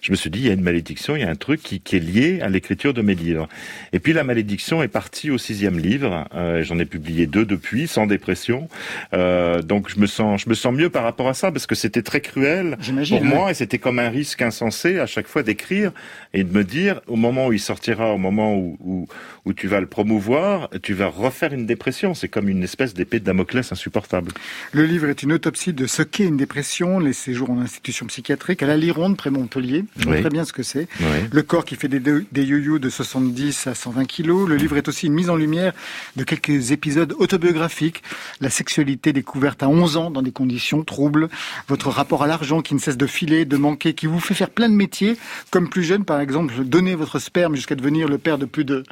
je 0.00 0.10
me 0.10 0.16
suis 0.16 0.30
dit 0.30 0.40
il 0.40 0.46
y 0.46 0.50
a 0.50 0.54
une 0.54 0.62
malédiction, 0.62 1.16
il 1.16 1.22
y 1.22 1.24
a 1.24 1.30
un 1.30 1.36
truc 1.36 1.62
qui, 1.62 1.80
est 1.96 2.00
lié 2.00 2.40
à 2.40 2.48
l'écriture 2.48 2.94
de 2.94 3.02
mes 3.02 3.14
livres. 3.14 3.48
Et 3.92 3.98
puis 3.98 4.12
la 4.12 4.24
malédiction 4.24 4.82
est 4.82 4.88
partie 4.88 5.30
au 5.30 5.38
sixième 5.38 5.78
livre. 5.78 6.26
J'en 6.62 6.78
ai 6.78 6.84
publié 6.84 7.26
deux 7.26 7.44
depuis, 7.44 7.88
sans 7.88 8.06
dépression. 8.06 8.68
Donc 9.12 9.88
je 9.88 9.98
me 9.98 10.06
sens, 10.06 10.46
sens 10.60 10.74
mieux 10.74 10.90
par 10.90 11.02
rapport 11.02 11.28
à 11.28 11.34
ça 11.34 11.50
parce 11.50 11.66
que 11.66 11.74
c'était 11.74 12.02
très 12.02 12.20
cruel 12.20 12.76
J'imagine, 12.80 13.18
pour 13.18 13.26
ouais. 13.26 13.34
moi 13.34 13.50
et 13.50 13.54
c'était 13.54 13.78
comme 13.78 13.98
un 13.98 14.08
risque 14.10 14.42
insensé 14.42 14.98
à 14.98 15.06
chaque 15.06 15.26
fois 15.26 15.42
d'écrire 15.42 15.92
et 16.34 16.44
de 16.44 16.52
me 16.56 16.64
dire 16.64 17.00
au 17.06 17.16
moment 17.16 17.46
où 17.48 17.52
il 17.52 17.58
sortira, 17.60 18.12
au 18.12 18.18
moment 18.18 18.54
où, 18.56 18.76
où, 18.80 19.06
où 19.46 19.52
tu 19.52 19.66
vas 19.68 19.80
le 19.80 19.86
promouvoir, 19.86 20.68
tu 20.82 20.94
vas 20.94 21.06
refaire 21.08 21.52
une 21.52 21.66
dépression. 21.66 22.14
C'est 22.14 22.28
comme 22.28 22.48
une 22.48 22.62
espèce 22.62 22.94
d'épée 22.94 23.18
de 23.20 23.24
Damoclès 23.24 23.72
insupportable. 23.72 24.32
Le 24.72 24.84
livre 24.84 25.08
est 25.08 25.22
une 25.22 25.32
autopsie 25.32 25.72
de 25.72 25.86
ce 25.86 26.02
qu'est 26.02 26.24
une 26.26 26.36
dépression, 26.36 26.98
les 26.98 27.12
séjours 27.14 27.50
en 27.50 27.58
institution 27.60 28.06
psychiatrique 28.06 28.62
à 28.62 28.66
la 28.66 28.76
Lironde, 28.76 29.16
près 29.16 29.30
Montpellier. 29.30 29.84
Je 29.96 30.04
vois 30.04 30.14
Oui. 30.14 30.20
très 30.20 30.30
bien 30.30 30.44
ce 30.44 30.52
que 30.52 30.62
c'est. 30.62 30.86
Oui. 31.00 31.06
Le 31.32 31.42
corps 31.42 31.64
qui 31.64 31.76
fait 31.76 31.88
des, 31.88 32.00
des 32.00 32.44
yo-yo 32.44 32.78
de 32.78 32.90
70 32.90 33.66
à 33.66 33.74
120 33.74 34.04
kilos. 34.04 34.48
Le 34.48 34.56
livre 34.56 34.76
est 34.76 34.88
aussi 34.88 35.06
une 35.06 35.14
mise 35.14 35.30
en 35.30 35.36
lumière 35.36 35.72
de 36.16 36.24
quelques 36.24 36.70
épisodes 36.72 37.14
autobiographiques. 37.18 38.02
La 38.40 38.50
sexualité 38.50 39.12
découverte 39.12 39.62
à 39.62 39.68
11 39.68 39.96
ans 39.96 40.10
dans 40.10 40.22
des 40.22 40.32
conditions 40.32 40.49
troubles. 40.58 41.28
Votre 41.68 41.88
rapport 41.90 42.22
à 42.22 42.26
l'argent 42.26 42.60
qui 42.62 42.74
ne 42.74 42.80
cesse 42.80 42.96
de 42.96 43.06
filer, 43.06 43.44
de 43.44 43.56
manquer, 43.56 43.94
qui 43.94 44.06
vous 44.06 44.20
fait 44.20 44.34
faire 44.34 44.50
plein 44.50 44.68
de 44.68 44.74
métiers. 44.74 45.16
Comme 45.50 45.68
plus 45.68 45.84
jeune, 45.84 46.04
par 46.04 46.20
exemple, 46.20 46.54
donner 46.64 46.94
votre 46.94 47.18
sperme 47.18 47.54
jusqu'à 47.56 47.74
devenir 47.74 48.08
le 48.08 48.18
père 48.18 48.38
de 48.38 48.46
plus 48.46 48.64
de... 48.64 48.82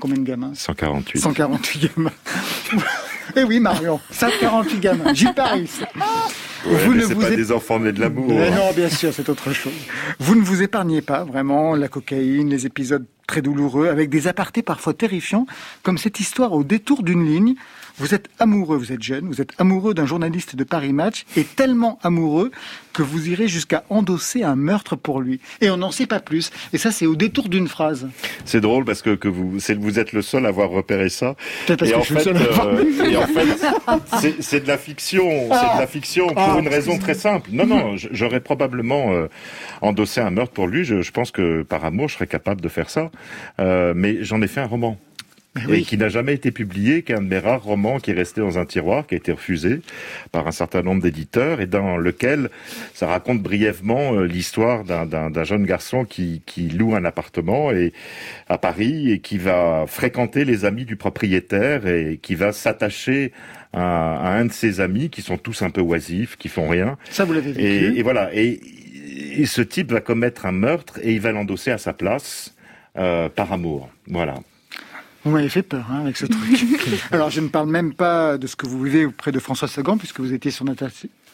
Combien 0.00 0.16
de 0.16 0.24
gamins? 0.26 0.52
148. 0.54 1.20
148 1.20 1.92
gamins. 1.96 2.10
Eh 3.36 3.42
oui, 3.42 3.58
Marion, 3.58 4.00
148 4.10 4.80
gamins. 4.80 5.14
J'y 5.14 5.32
parie. 5.32 5.68
Ouais, 6.66 6.76
Vous 6.84 6.92
mais 6.92 6.98
ne 6.98 7.04
vous 7.04 7.20
pas 7.20 7.30
ép- 7.30 7.36
des 7.36 7.52
enfants 7.52 7.78
nés 7.80 7.90
de 7.92 7.98
l'amour. 8.00 8.28
Mais 8.28 8.50
non, 8.50 8.70
bien 8.76 8.90
sûr, 8.90 9.12
c'est 9.14 9.28
autre 9.30 9.52
chose. 9.52 9.72
Vous 10.20 10.34
ne 10.34 10.42
vous 10.42 10.62
épargnez 10.62 11.00
pas, 11.00 11.24
vraiment, 11.24 11.74
la 11.74 11.88
cocaïne, 11.88 12.50
les 12.50 12.66
épisodes 12.66 13.06
très 13.26 13.40
douloureux, 13.40 13.88
avec 13.88 14.10
des 14.10 14.28
apartés 14.28 14.62
parfois 14.62 14.92
terrifiants, 14.92 15.46
comme 15.82 15.96
cette 15.96 16.20
histoire 16.20 16.52
au 16.52 16.64
détour 16.64 17.02
d'une 17.02 17.24
ligne. 17.24 17.54
Vous 17.98 18.14
êtes 18.14 18.28
amoureux, 18.40 18.76
vous 18.76 18.92
êtes 18.92 19.02
jeune, 19.02 19.26
vous 19.28 19.40
êtes 19.40 19.52
amoureux 19.58 19.94
d'un 19.94 20.06
journaliste 20.06 20.56
de 20.56 20.64
Paris 20.64 20.92
Match, 20.92 21.24
et 21.36 21.44
tellement 21.44 21.98
amoureux 22.02 22.50
que 22.92 23.02
vous 23.02 23.28
irez 23.28 23.46
jusqu'à 23.48 23.84
endosser 23.88 24.42
un 24.42 24.56
meurtre 24.56 24.96
pour 24.96 25.20
lui. 25.20 25.40
Et 25.60 25.70
on 25.70 25.76
n'en 25.76 25.90
sait 25.92 26.06
pas 26.06 26.20
plus. 26.20 26.50
Et 26.72 26.78
ça, 26.78 26.90
c'est 26.90 27.06
au 27.06 27.14
détour 27.16 27.48
d'une 27.48 27.68
phrase. 27.68 28.08
C'est 28.44 28.60
drôle 28.60 28.84
parce 28.84 29.00
que, 29.02 29.14
que 29.14 29.28
vous, 29.28 29.60
êtes 30.00 30.12
le 30.12 30.22
seul 30.22 30.44
à 30.46 30.48
avoir 30.48 30.70
repéré 30.70 31.08
ça. 31.08 31.34
Peut-être 31.66 31.78
parce 31.80 31.90
et, 31.90 31.94
que 31.94 31.98
en 31.98 32.02
je 32.02 32.14
fait, 32.14 32.26
euh, 32.28 33.04
et 33.10 33.16
en 33.16 33.26
c'est- 34.40 34.60
de 34.60 34.68
la 34.68 34.78
fiction. 34.78 35.24
C'est 35.50 35.74
de 35.74 35.80
la 35.80 35.86
fiction 35.86 36.26
pour 36.28 36.38
Ah. 36.38 36.56
une 36.58 36.68
raison 36.68 36.98
très 36.98 37.14
simple. 37.14 37.50
Non, 37.52 37.66
non, 37.66 37.94
j'aurais 37.96 38.40
probablement 38.40 39.12
euh, 39.12 39.28
endossé 39.82 40.20
un 40.20 40.30
meurtre 40.30 40.52
pour 40.52 40.66
lui. 40.66 40.84
Je, 40.84 41.02
je 41.02 41.10
pense 41.12 41.30
que 41.30 41.62
par 41.62 41.84
amour, 41.84 42.08
je 42.08 42.14
serais 42.14 42.26
capable 42.26 42.60
de 42.60 42.68
faire 42.68 42.90
ça. 42.90 43.10
Euh, 43.60 43.92
mais 43.96 44.22
j'en 44.24 44.42
ai 44.42 44.46
fait 44.48 44.60
un 44.60 44.66
roman. 44.66 44.98
Et 45.70 45.82
qui 45.82 45.96
n'a 45.96 46.08
jamais 46.08 46.34
été 46.34 46.50
publié, 46.50 47.02
qui 47.02 47.12
est 47.12 47.14
un 47.14 47.22
de 47.22 47.28
mes 47.28 47.38
rares 47.38 47.62
romans 47.62 48.00
qui 48.00 48.10
est 48.10 48.14
resté 48.14 48.40
dans 48.40 48.58
un 48.58 48.66
tiroir, 48.66 49.06
qui 49.06 49.14
a 49.14 49.18
été 49.18 49.30
refusé 49.30 49.82
par 50.32 50.48
un 50.48 50.50
certain 50.50 50.82
nombre 50.82 51.00
d'éditeurs, 51.00 51.60
et 51.60 51.66
dans 51.66 51.96
lequel 51.96 52.50
ça 52.92 53.06
raconte 53.06 53.40
brièvement 53.40 54.14
euh, 54.14 54.24
l'histoire 54.26 54.82
d'un- 54.82 55.44
jeune 55.44 55.64
garçon 55.64 56.04
qui, 56.04 56.42
qui 56.44 56.68
loue 56.68 56.96
un 56.96 57.04
appartement 57.04 57.70
et, 57.70 57.92
à 58.48 58.58
Paris 58.58 59.12
et 59.12 59.20
qui 59.20 59.38
va 59.38 59.84
fréquenter 59.86 60.44
les 60.44 60.64
amis 60.64 60.84
du 60.84 60.96
propriétaire 60.96 61.86
et 61.86 62.18
qui 62.20 62.34
va 62.34 62.52
s'attacher 62.52 63.30
à, 63.72 64.16
à 64.16 64.38
un 64.38 64.46
de 64.46 64.52
ses 64.52 64.80
amis 64.80 65.08
qui 65.08 65.22
sont 65.22 65.38
tous 65.38 65.62
un 65.62 65.70
peu 65.70 65.82
oisifs, 65.82 66.36
qui 66.36 66.48
font 66.48 66.68
rien. 66.68 66.98
Ça, 67.10 67.24
vous 67.24 67.32
l'avez 67.32 67.52
vécu? 67.52 67.64
Et, 67.64 67.98
et 68.00 68.02
voilà. 68.02 68.34
Et, 68.34 68.60
et 69.36 69.46
ce 69.46 69.62
type 69.62 69.92
va 69.92 70.00
commettre 70.00 70.46
un 70.46 70.52
meurtre 70.52 70.98
et 71.00 71.12
il 71.12 71.20
va 71.20 71.30
l'endosser 71.30 71.70
à 71.70 71.78
sa 71.78 71.92
place 71.92 72.56
euh, 72.96 73.28
par 73.28 73.52
amour. 73.52 73.88
Voilà. 74.08 74.34
Vous 75.24 75.30
m'avez 75.30 75.48
fait 75.48 75.62
peur 75.62 75.86
hein, 75.90 76.00
avec 76.02 76.16
ce 76.16 76.26
truc. 76.26 76.66
Alors, 77.10 77.30
je 77.30 77.40
ne 77.40 77.48
parle 77.48 77.68
même 77.68 77.94
pas 77.94 78.36
de 78.36 78.46
ce 78.46 78.56
que 78.56 78.66
vous 78.66 78.82
vivez 78.82 79.06
auprès 79.06 79.32
de 79.32 79.38
François 79.38 79.68
Sagan, 79.68 79.96
puisque 79.96 80.20
vous 80.20 80.34
étiez 80.34 80.50
son 80.50 80.68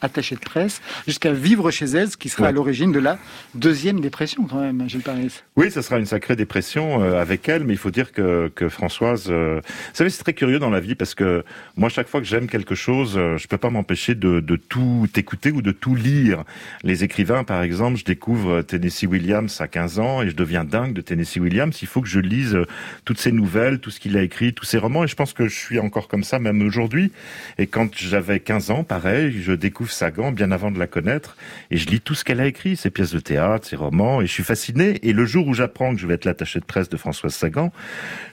attachée 0.01 0.35
de 0.35 0.41
presse, 0.41 0.81
jusqu'à 1.07 1.33
vivre 1.33 1.71
chez 1.71 1.87
elle, 1.87 2.11
ce 2.11 2.17
qui 2.17 2.29
sera 2.29 2.49
à 2.49 2.53
l'origine 2.53 2.93
de 2.93 2.99
la 2.99 3.19
deuxième 3.55 4.01
dépression 4.01 4.45
quand 4.45 4.61
même, 4.61 4.89
Gilles 4.89 5.03
Paris. 5.03 5.43
Oui, 5.57 5.71
ça 5.71 5.83
sera 5.83 5.99
une 5.99 6.07
sacrée 6.07 6.37
dépression 6.37 7.03
euh, 7.03 7.21
avec 7.21 7.49
elle, 7.49 7.65
mais 7.65 7.75
il 7.75 7.79
faut 7.79 7.91
dire 7.91 8.13
que, 8.13 8.51
que 8.55 8.69
Françoise... 8.69 9.27
Euh... 9.29 9.61
Vous 9.63 9.95
savez, 9.95 10.11
c'est 10.11 10.23
très 10.23 10.33
curieux 10.33 10.59
dans 10.59 10.71
la 10.71 10.81
vie, 10.81 10.95
parce 10.95 11.15
que 11.15 11.45
moi, 11.77 11.89
chaque 11.89 12.09
fois 12.09 12.21
que 12.21 12.27
j'aime 12.27 12.47
quelque 12.47 12.75
chose, 12.75 13.15
euh, 13.17 13.37
je 13.37 13.47
peux 13.47 13.59
pas 13.59 13.71
m'empêcher 13.71 14.15
de, 14.15 14.41
de 14.41 14.57
tout 14.57 15.09
écouter 15.17 15.51
ou 15.51 15.63
de 15.63 15.73
tout 15.73 15.95
lire. 15.95 16.45
Les 16.83 17.05
écrivains, 17.05 17.45
par 17.45 17.63
exemple, 17.63 17.99
je 17.99 18.05
découvre 18.05 18.63
Tennessee 18.63 19.05
Williams 19.05 19.61
à 19.61 19.69
15 19.69 19.99
ans 19.99 20.23
et 20.23 20.31
je 20.31 20.37
deviens 20.37 20.65
dingue 20.65 20.93
de 20.93 21.01
Tennessee 21.01 21.39
Williams. 21.39 21.77
Il 21.83 21.89
faut 21.89 22.01
que 22.01 22.09
je 22.09 22.21
lise 22.21 22.57
toutes 23.05 23.19
ses 23.19 23.33
nouvelles, 23.33 23.81
tout 23.81 23.91
ce 23.91 24.01
qu'il 24.01 24.17
a 24.17 24.23
écrit, 24.23 24.55
tous 24.55 24.65
ses 24.65 24.79
romans, 24.79 25.05
et 25.05 25.09
je 25.09 25.17
pense 25.17 25.33
que 25.33 25.49
je 25.49 25.57
suis 25.57 25.79
encore 25.79 26.09
comme 26.09 26.25
ça 26.25 26.39
même 26.39 26.63
aujourd'hui. 26.63 27.13
Et 27.59 27.67
quand 27.67 27.95
j'avais 27.97 28.41
15 28.41 28.71
ans, 28.71 28.85
pareil, 28.85 29.41
je 29.43 29.53
découvre 29.53 29.90
Sagan 29.91 30.33
bien 30.33 30.51
avant 30.51 30.71
de 30.71 30.79
la 30.79 30.87
connaître 30.87 31.37
et 31.71 31.77
je 31.77 31.89
lis 31.89 32.01
tout 32.01 32.15
ce 32.15 32.25
qu'elle 32.25 32.41
a 32.41 32.47
écrit, 32.47 32.77
ses 32.77 32.91
pièces 32.91 33.13
de 33.13 33.21
théâtre, 33.21 33.67
ses 33.67 33.77
romans 33.77 34.21
et 34.21 34.27
je 34.27 34.33
suis 34.33 34.43
fasciné. 34.43 34.99
Et 35.07 35.13
le 35.13 35.25
jour 35.25 35.47
où 35.47 35.55
j'apprends 35.55 35.95
que 35.95 36.01
je 36.01 36.07
vais 36.07 36.15
être 36.15 36.25
l'attaché 36.25 36.61
de 36.61 36.65
presse 36.65 36.89
de 36.89 36.97
Françoise 36.97 37.35
Sagan, 37.35 37.73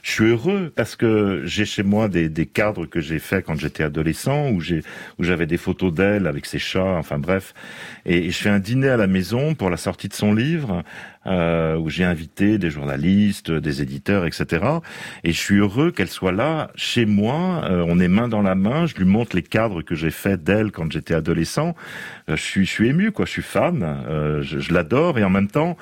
je 0.02 0.10
suis 0.10 0.24
heureux 0.24 0.72
parce 0.74 0.96
que 0.96 1.42
j'ai 1.44 1.64
chez 1.64 1.82
moi 1.82 2.08
des, 2.08 2.28
des 2.28 2.46
cadres 2.46 2.86
que 2.86 3.00
j'ai 3.00 3.18
faits 3.18 3.44
quand 3.44 3.58
j'étais 3.58 3.82
adolescent 3.82 4.50
où 4.50 4.60
j'ai 4.60 4.82
où 5.18 5.24
j'avais 5.24 5.46
des 5.46 5.56
photos 5.58 5.92
d'elle 5.92 6.26
avec 6.26 6.46
ses 6.46 6.58
chats, 6.58 6.96
enfin 6.98 7.18
bref. 7.18 7.54
Et, 8.06 8.26
et 8.26 8.30
je 8.30 8.38
fais 8.38 8.50
un 8.50 8.58
dîner 8.58 8.88
à 8.88 8.96
la 8.96 9.06
maison 9.06 9.54
pour 9.54 9.70
la 9.70 9.76
sortie 9.76 10.08
de 10.08 10.14
son 10.14 10.32
livre 10.34 10.84
euh, 11.28 11.76
où 11.76 11.90
j'ai 11.90 12.04
invité 12.04 12.58
des 12.58 12.70
journalistes, 12.70 13.50
des 13.50 13.82
éditeurs, 13.82 14.24
etc. 14.24 14.64
Et 15.24 15.32
je 15.32 15.38
suis 15.38 15.56
heureux 15.56 15.90
qu'elle 15.90 16.08
soit 16.08 16.32
là, 16.32 16.70
chez 16.74 17.04
moi. 17.04 17.62
Euh, 17.64 17.84
on 17.86 18.00
est 18.00 18.08
main 18.08 18.28
dans 18.28 18.42
la 18.42 18.54
main. 18.54 18.86
Je 18.86 18.96
lui 18.96 19.04
montre 19.04 19.36
les 19.36 19.42
cadres 19.42 19.82
que 19.82 19.94
j'ai 19.94 20.10
faits 20.10 20.42
d'elle 20.42 20.72
quand 20.72 20.90
j'étais 20.90 21.14
adolescent. 21.14 21.74
Euh, 22.28 22.36
je 22.36 22.42
suis, 22.42 22.64
je 22.64 22.70
suis 22.70 22.88
ému, 22.88 23.12
quoi. 23.12 23.26
Je 23.26 23.32
suis 23.32 23.42
fan. 23.42 23.82
Euh, 23.82 24.42
je, 24.42 24.58
je 24.58 24.72
l'adore. 24.72 25.18
Et 25.18 25.24
en 25.24 25.30
même 25.30 25.48
temps, 25.48 25.76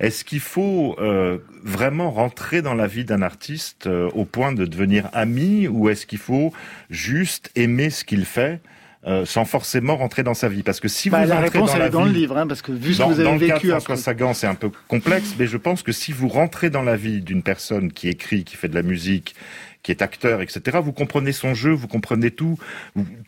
est-ce 0.00 0.24
qu'il 0.24 0.40
faut 0.40 0.96
euh, 0.98 1.38
vraiment 1.64 2.10
rentrer 2.10 2.60
dans 2.60 2.74
la 2.74 2.86
vie 2.86 3.04
d'un 3.04 3.22
artiste 3.22 3.86
au 3.86 4.24
point 4.24 4.52
de 4.52 4.66
devenir 4.66 5.08
ami, 5.12 5.68
ou 5.68 5.88
est-ce 5.88 6.06
qu'il 6.06 6.18
faut 6.18 6.52
juste 6.90 7.50
aimer 7.54 7.90
ce 7.90 8.04
qu'il 8.04 8.24
fait? 8.24 8.60
Euh, 9.06 9.24
sans 9.24 9.46
forcément 9.46 9.96
rentrer 9.96 10.22
dans 10.22 10.34
sa 10.34 10.50
vie. 10.50 10.62
Parce 10.62 10.78
que 10.78 10.86
si 10.86 11.08
bah, 11.08 11.22
vous 11.22 11.28
la 11.30 11.36
rentrez 11.36 11.58
réponse 11.58 11.70
dans 11.70 11.74
elle 11.76 11.80
la 11.80 11.86
est 11.86 11.90
dans 11.90 12.04
vie, 12.04 12.12
le 12.12 12.18
livre, 12.18 12.36
hein, 12.36 12.46
parce 12.46 12.60
que 12.60 12.70
vu 12.70 12.92
ce 12.92 12.98
dans, 12.98 13.08
que 13.08 13.14
vous 13.14 13.22
dans 13.22 13.30
avez 13.30 13.38
le 13.38 13.46
cas 13.46 13.54
de 13.54 13.58
vécu 13.60 13.68
François 13.70 13.94
après. 13.94 14.02
Sagan, 14.02 14.34
c'est 14.34 14.46
un 14.46 14.54
peu 14.54 14.70
complexe, 14.88 15.36
mais 15.38 15.46
je 15.46 15.56
pense 15.56 15.82
que 15.82 15.90
si 15.90 16.12
vous 16.12 16.28
rentrez 16.28 16.68
dans 16.68 16.82
la 16.82 16.96
vie 16.96 17.22
d'une 17.22 17.42
personne 17.42 17.92
qui 17.92 18.10
écrit, 18.10 18.44
qui 18.44 18.56
fait 18.56 18.68
de 18.68 18.74
la 18.74 18.82
musique, 18.82 19.34
qui 19.82 19.90
est 19.90 20.02
acteur, 20.02 20.42
etc., 20.42 20.78
vous 20.82 20.92
comprenez 20.92 21.32
son 21.32 21.54
jeu, 21.54 21.70
vous 21.70 21.88
comprenez 21.88 22.30
tout. 22.30 22.58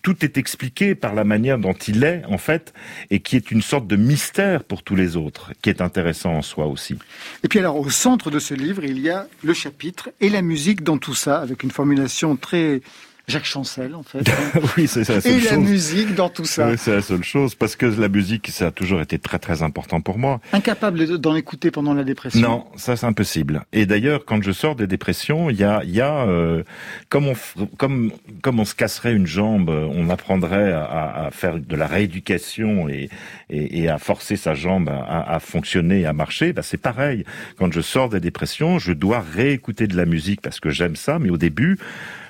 Tout 0.03 0.23
est 0.23 0.37
expliqué 0.37 0.95
par 0.95 1.14
la 1.14 1.25
manière 1.25 1.57
dont 1.57 1.73
il 1.73 2.05
est, 2.05 2.23
en 2.29 2.37
fait, 2.37 2.75
et 3.09 3.20
qui 3.20 3.37
est 3.37 3.51
une 3.51 3.62
sorte 3.62 3.87
de 3.87 3.97
mystère 3.97 4.64
pour 4.64 4.83
tous 4.83 4.95
les 4.95 5.16
autres, 5.16 5.53
qui 5.62 5.70
est 5.70 5.81
intéressant 5.81 6.35
en 6.35 6.43
soi 6.43 6.66
aussi. 6.66 6.99
Et 7.45 7.49
puis 7.49 7.59
alors, 7.61 7.79
au 7.79 7.89
centre 7.89 8.31
de 8.31 8.39
ce 8.39 8.53
livre, 8.53 8.85
il 8.85 8.99
y 8.99 9.09
a 9.09 9.27
le 9.43 9.55
chapitre 9.55 10.11
et 10.20 10.29
la 10.29 10.43
musique 10.43 10.83
dans 10.83 10.99
tout 10.99 11.14
ça, 11.14 11.41
avec 11.41 11.62
une 11.62 11.70
formulation 11.70 12.37
très 12.37 12.83
Jacques 13.29 13.45
Chancel, 13.45 13.95
en 13.95 14.03
fait. 14.03 14.25
oui, 14.77 14.89
c'est 14.89 15.05
ça. 15.05 15.14
et 15.29 15.41
la 15.41 15.57
musique 15.57 16.14
dans 16.14 16.29
tout 16.29 16.45
ça. 16.45 16.68
Oui, 16.70 16.75
c'est 16.77 16.91
la 16.97 17.03
seule 17.03 17.23
chose, 17.23 17.55
parce 17.55 17.77
que 17.77 17.87
la 17.87 18.09
musique, 18.09 18.49
ça 18.49 18.66
a 18.66 18.70
toujours 18.73 19.01
été 19.01 19.18
très 19.18 19.39
très 19.39 19.62
important 19.62 20.01
pour 20.01 20.18
moi. 20.18 20.41
Incapable 20.53 21.07
de- 21.07 21.16
d'en 21.16 21.37
écouter 21.37 21.70
pendant 21.70 21.95
la 21.95 22.03
dépression. 22.05 22.41
Non, 22.41 22.64
ça 22.77 22.97
c'est 22.97 23.07
impossible. 23.07 23.62
Et 23.73 23.87
d'ailleurs, 23.87 24.25
quand 24.25 24.43
je 24.43 24.51
sors 24.51 24.75
des 24.75 24.87
dépressions, 24.89 25.51
il 25.51 25.57
y 25.57 25.64
a, 25.64 25.83
il 25.85 25.91
y 25.91 26.01
a 26.01 26.27
euh, 26.27 26.64
comme 27.11 27.29
on 27.29 27.35
comme 27.79 28.11
comme 28.43 28.59
on 28.59 28.64
se 28.64 28.75
casserait 28.75 29.14
une 29.14 29.27
jambe, 29.27 29.68
on 29.70 30.11
apprendrait 30.11 30.73
à, 30.73 30.83
à- 30.85 31.27
à 31.27 31.31
faire 31.31 31.59
de 31.61 31.77
la 31.77 31.87
rééducation 31.87 32.89
et, 32.89 33.09
et, 33.51 33.83
et 33.83 33.89
à 33.89 33.99
forcer 33.99 34.35
sa 34.37 34.55
jambe 34.55 34.89
à, 34.89 35.33
à 35.35 35.39
fonctionner, 35.39 36.07
à 36.07 36.12
marcher. 36.12 36.53
Bah, 36.53 36.62
c'est 36.62 36.77
pareil. 36.77 37.25
Quand 37.57 37.73
je 37.73 37.81
sors 37.81 38.09
des 38.09 38.20
dépressions, 38.20 38.79
je 38.81 38.93
dois 38.93 39.20
réécouter 39.20 39.87
de 39.87 39.97
la 39.97 40.07
musique 40.07 40.41
parce 40.41 40.59
que 40.59 40.70
j'aime 40.70 40.97
ça, 40.97 41.18
mais 41.20 41.31
au 41.31 41.37
début. 41.39 41.79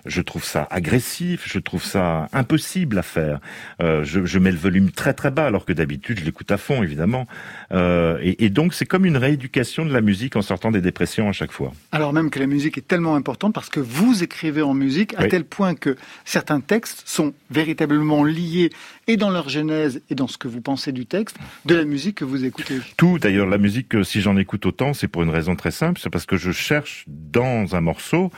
Je 0.05 0.21
trouve 0.21 0.43
ça 0.45 0.67
agressif, 0.71 1.45
je 1.47 1.59
trouve 1.61 1.85
ça 1.85 2.29
impossible 2.33 2.99
à 2.99 3.03
faire. 3.03 3.39
Euh, 3.81 4.03
je, 4.05 4.25
je 4.25 4.39
mets 4.41 4.51
le 4.51 4.57
volume 4.59 4.91
très 4.91 5.15
très 5.15 5.31
bas 5.31 5.47
alors 5.47 5.65
que 5.65 5.73
d'habitude 5.73 6.19
je 6.19 6.25
l'écoute 6.25 6.51
à 6.51 6.57
fond 6.57 6.83
évidemment. 6.83 7.27
Euh, 7.73 8.19
et, 8.21 8.45
et 8.45 8.51
donc 8.51 8.75
c'est 8.75 8.85
comme 8.87 9.07
une 9.07 9.17
rééducation 9.17 9.85
de 9.87 9.93
la 9.93 10.01
musique 10.01 10.35
en 10.35 10.43
sortant 10.43 10.71
des 10.73 10.81
dépressions 10.81 11.29
à 11.29 11.33
chaque 11.33 11.53
fois. 11.53 11.73
Alors 11.93 12.13
même 12.13 12.31
que 12.31 12.41
la 12.41 12.47
musique 12.47 12.79
est 12.79 12.87
tellement 12.89 13.15
importante 13.15 13.55
parce 13.55 13.69
que 13.69 13.79
vous 13.81 14.23
écrivez 14.25 14.63
en 14.63 14.75
musique 14.75 15.15
à 15.19 15.23
Oui. 15.23 15.29
tel 15.29 15.45
point 15.45 15.75
que 15.75 15.97
certains 16.25 16.61
textes 16.61 17.05
sont 17.07 17.33
véritablement 17.51 18.25
liés 18.25 18.71
et 19.07 19.17
dans 19.17 19.31
leur 19.31 19.49
genèse 19.49 20.03
et 20.11 20.15
dans 20.15 20.27
ce 20.29 20.37
que 20.39 20.49
vous 20.49 20.61
pensez 20.61 20.91
du 20.93 21.07
texte 21.07 21.37
de 21.65 21.75
la 21.75 21.85
musique 21.85 22.17
que 22.17 22.25
vous 22.25 22.45
écoutez. 22.45 22.79
Tout 22.97 23.19
d'ailleurs 23.19 23.47
la 23.47 23.59
musique 23.59 23.95
euh, 23.95 24.03
si 24.05 24.21
j'en 24.21 24.37
écoute 24.37 24.67
autant 24.67 24.95
c'est 24.95 25.09
pour 25.09 25.23
une 25.23 25.31
raison 25.31 25.55
très 25.55 25.71
simple, 25.71 26.01
c'est 26.03 26.11
parce 26.11 26.27
que 26.27 26.37
je 26.37 26.51
cherche 26.51 27.05
dans 27.09 27.77
un 27.77 27.81
morceau 27.81 28.31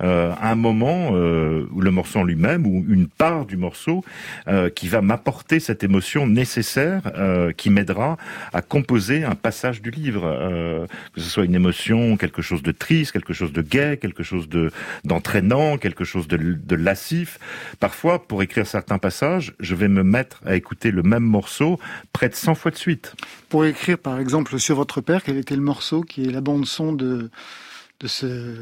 euh, 0.00 0.32
un 0.40 0.54
moment 0.54 1.07
euh, 1.16 1.68
le 1.78 1.90
morceau 1.90 2.20
en 2.20 2.24
lui-même 2.24 2.66
ou 2.66 2.84
une 2.88 3.08
part 3.08 3.46
du 3.46 3.56
morceau 3.56 4.04
euh, 4.46 4.70
qui 4.70 4.88
va 4.88 5.00
m'apporter 5.00 5.60
cette 5.60 5.84
émotion 5.84 6.26
nécessaire 6.26 7.02
euh, 7.16 7.52
qui 7.52 7.70
m'aidera 7.70 8.16
à 8.52 8.62
composer 8.62 9.24
un 9.24 9.34
passage 9.34 9.82
du 9.82 9.90
livre, 9.90 10.22
euh, 10.24 10.86
que 11.14 11.20
ce 11.20 11.28
soit 11.28 11.44
une 11.44 11.54
émotion, 11.54 12.16
quelque 12.16 12.42
chose 12.42 12.62
de 12.62 12.72
triste, 12.72 13.12
quelque 13.12 13.32
chose 13.32 13.52
de 13.52 13.62
gai, 13.62 13.98
quelque 14.00 14.22
chose 14.22 14.48
de 14.48 14.70
d'entraînant, 15.04 15.78
quelque 15.78 16.04
chose 16.04 16.28
de, 16.28 16.74
lascif. 16.74 17.38
Parfois, 17.80 18.26
pour 18.26 18.42
écrire 18.42 18.66
certains 18.66 18.98
passages, 18.98 19.54
je 19.60 19.74
vais 19.74 19.88
me 19.88 20.02
mettre 20.02 20.40
à 20.46 20.54
écouter 20.54 20.90
le 20.90 21.02
même 21.02 21.24
morceau 21.24 21.78
près 22.12 22.28
de 22.28 22.34
100 22.34 22.54
fois 22.54 22.70
de 22.70 22.76
suite. 22.76 23.14
Pour 23.48 23.64
écrire 23.64 23.98
par 23.98 24.18
exemple 24.18 24.58
sur 24.58 24.76
votre 24.76 25.00
père, 25.00 25.22
quel 25.22 25.38
était 25.38 25.56
le 25.56 25.62
morceau 25.62 26.02
qui 26.02 26.24
est 26.24 26.30
la 26.30 26.40
bande 26.40 26.66
son 26.66 26.92
de 26.92 27.30
de 28.00 28.06
ce 28.06 28.56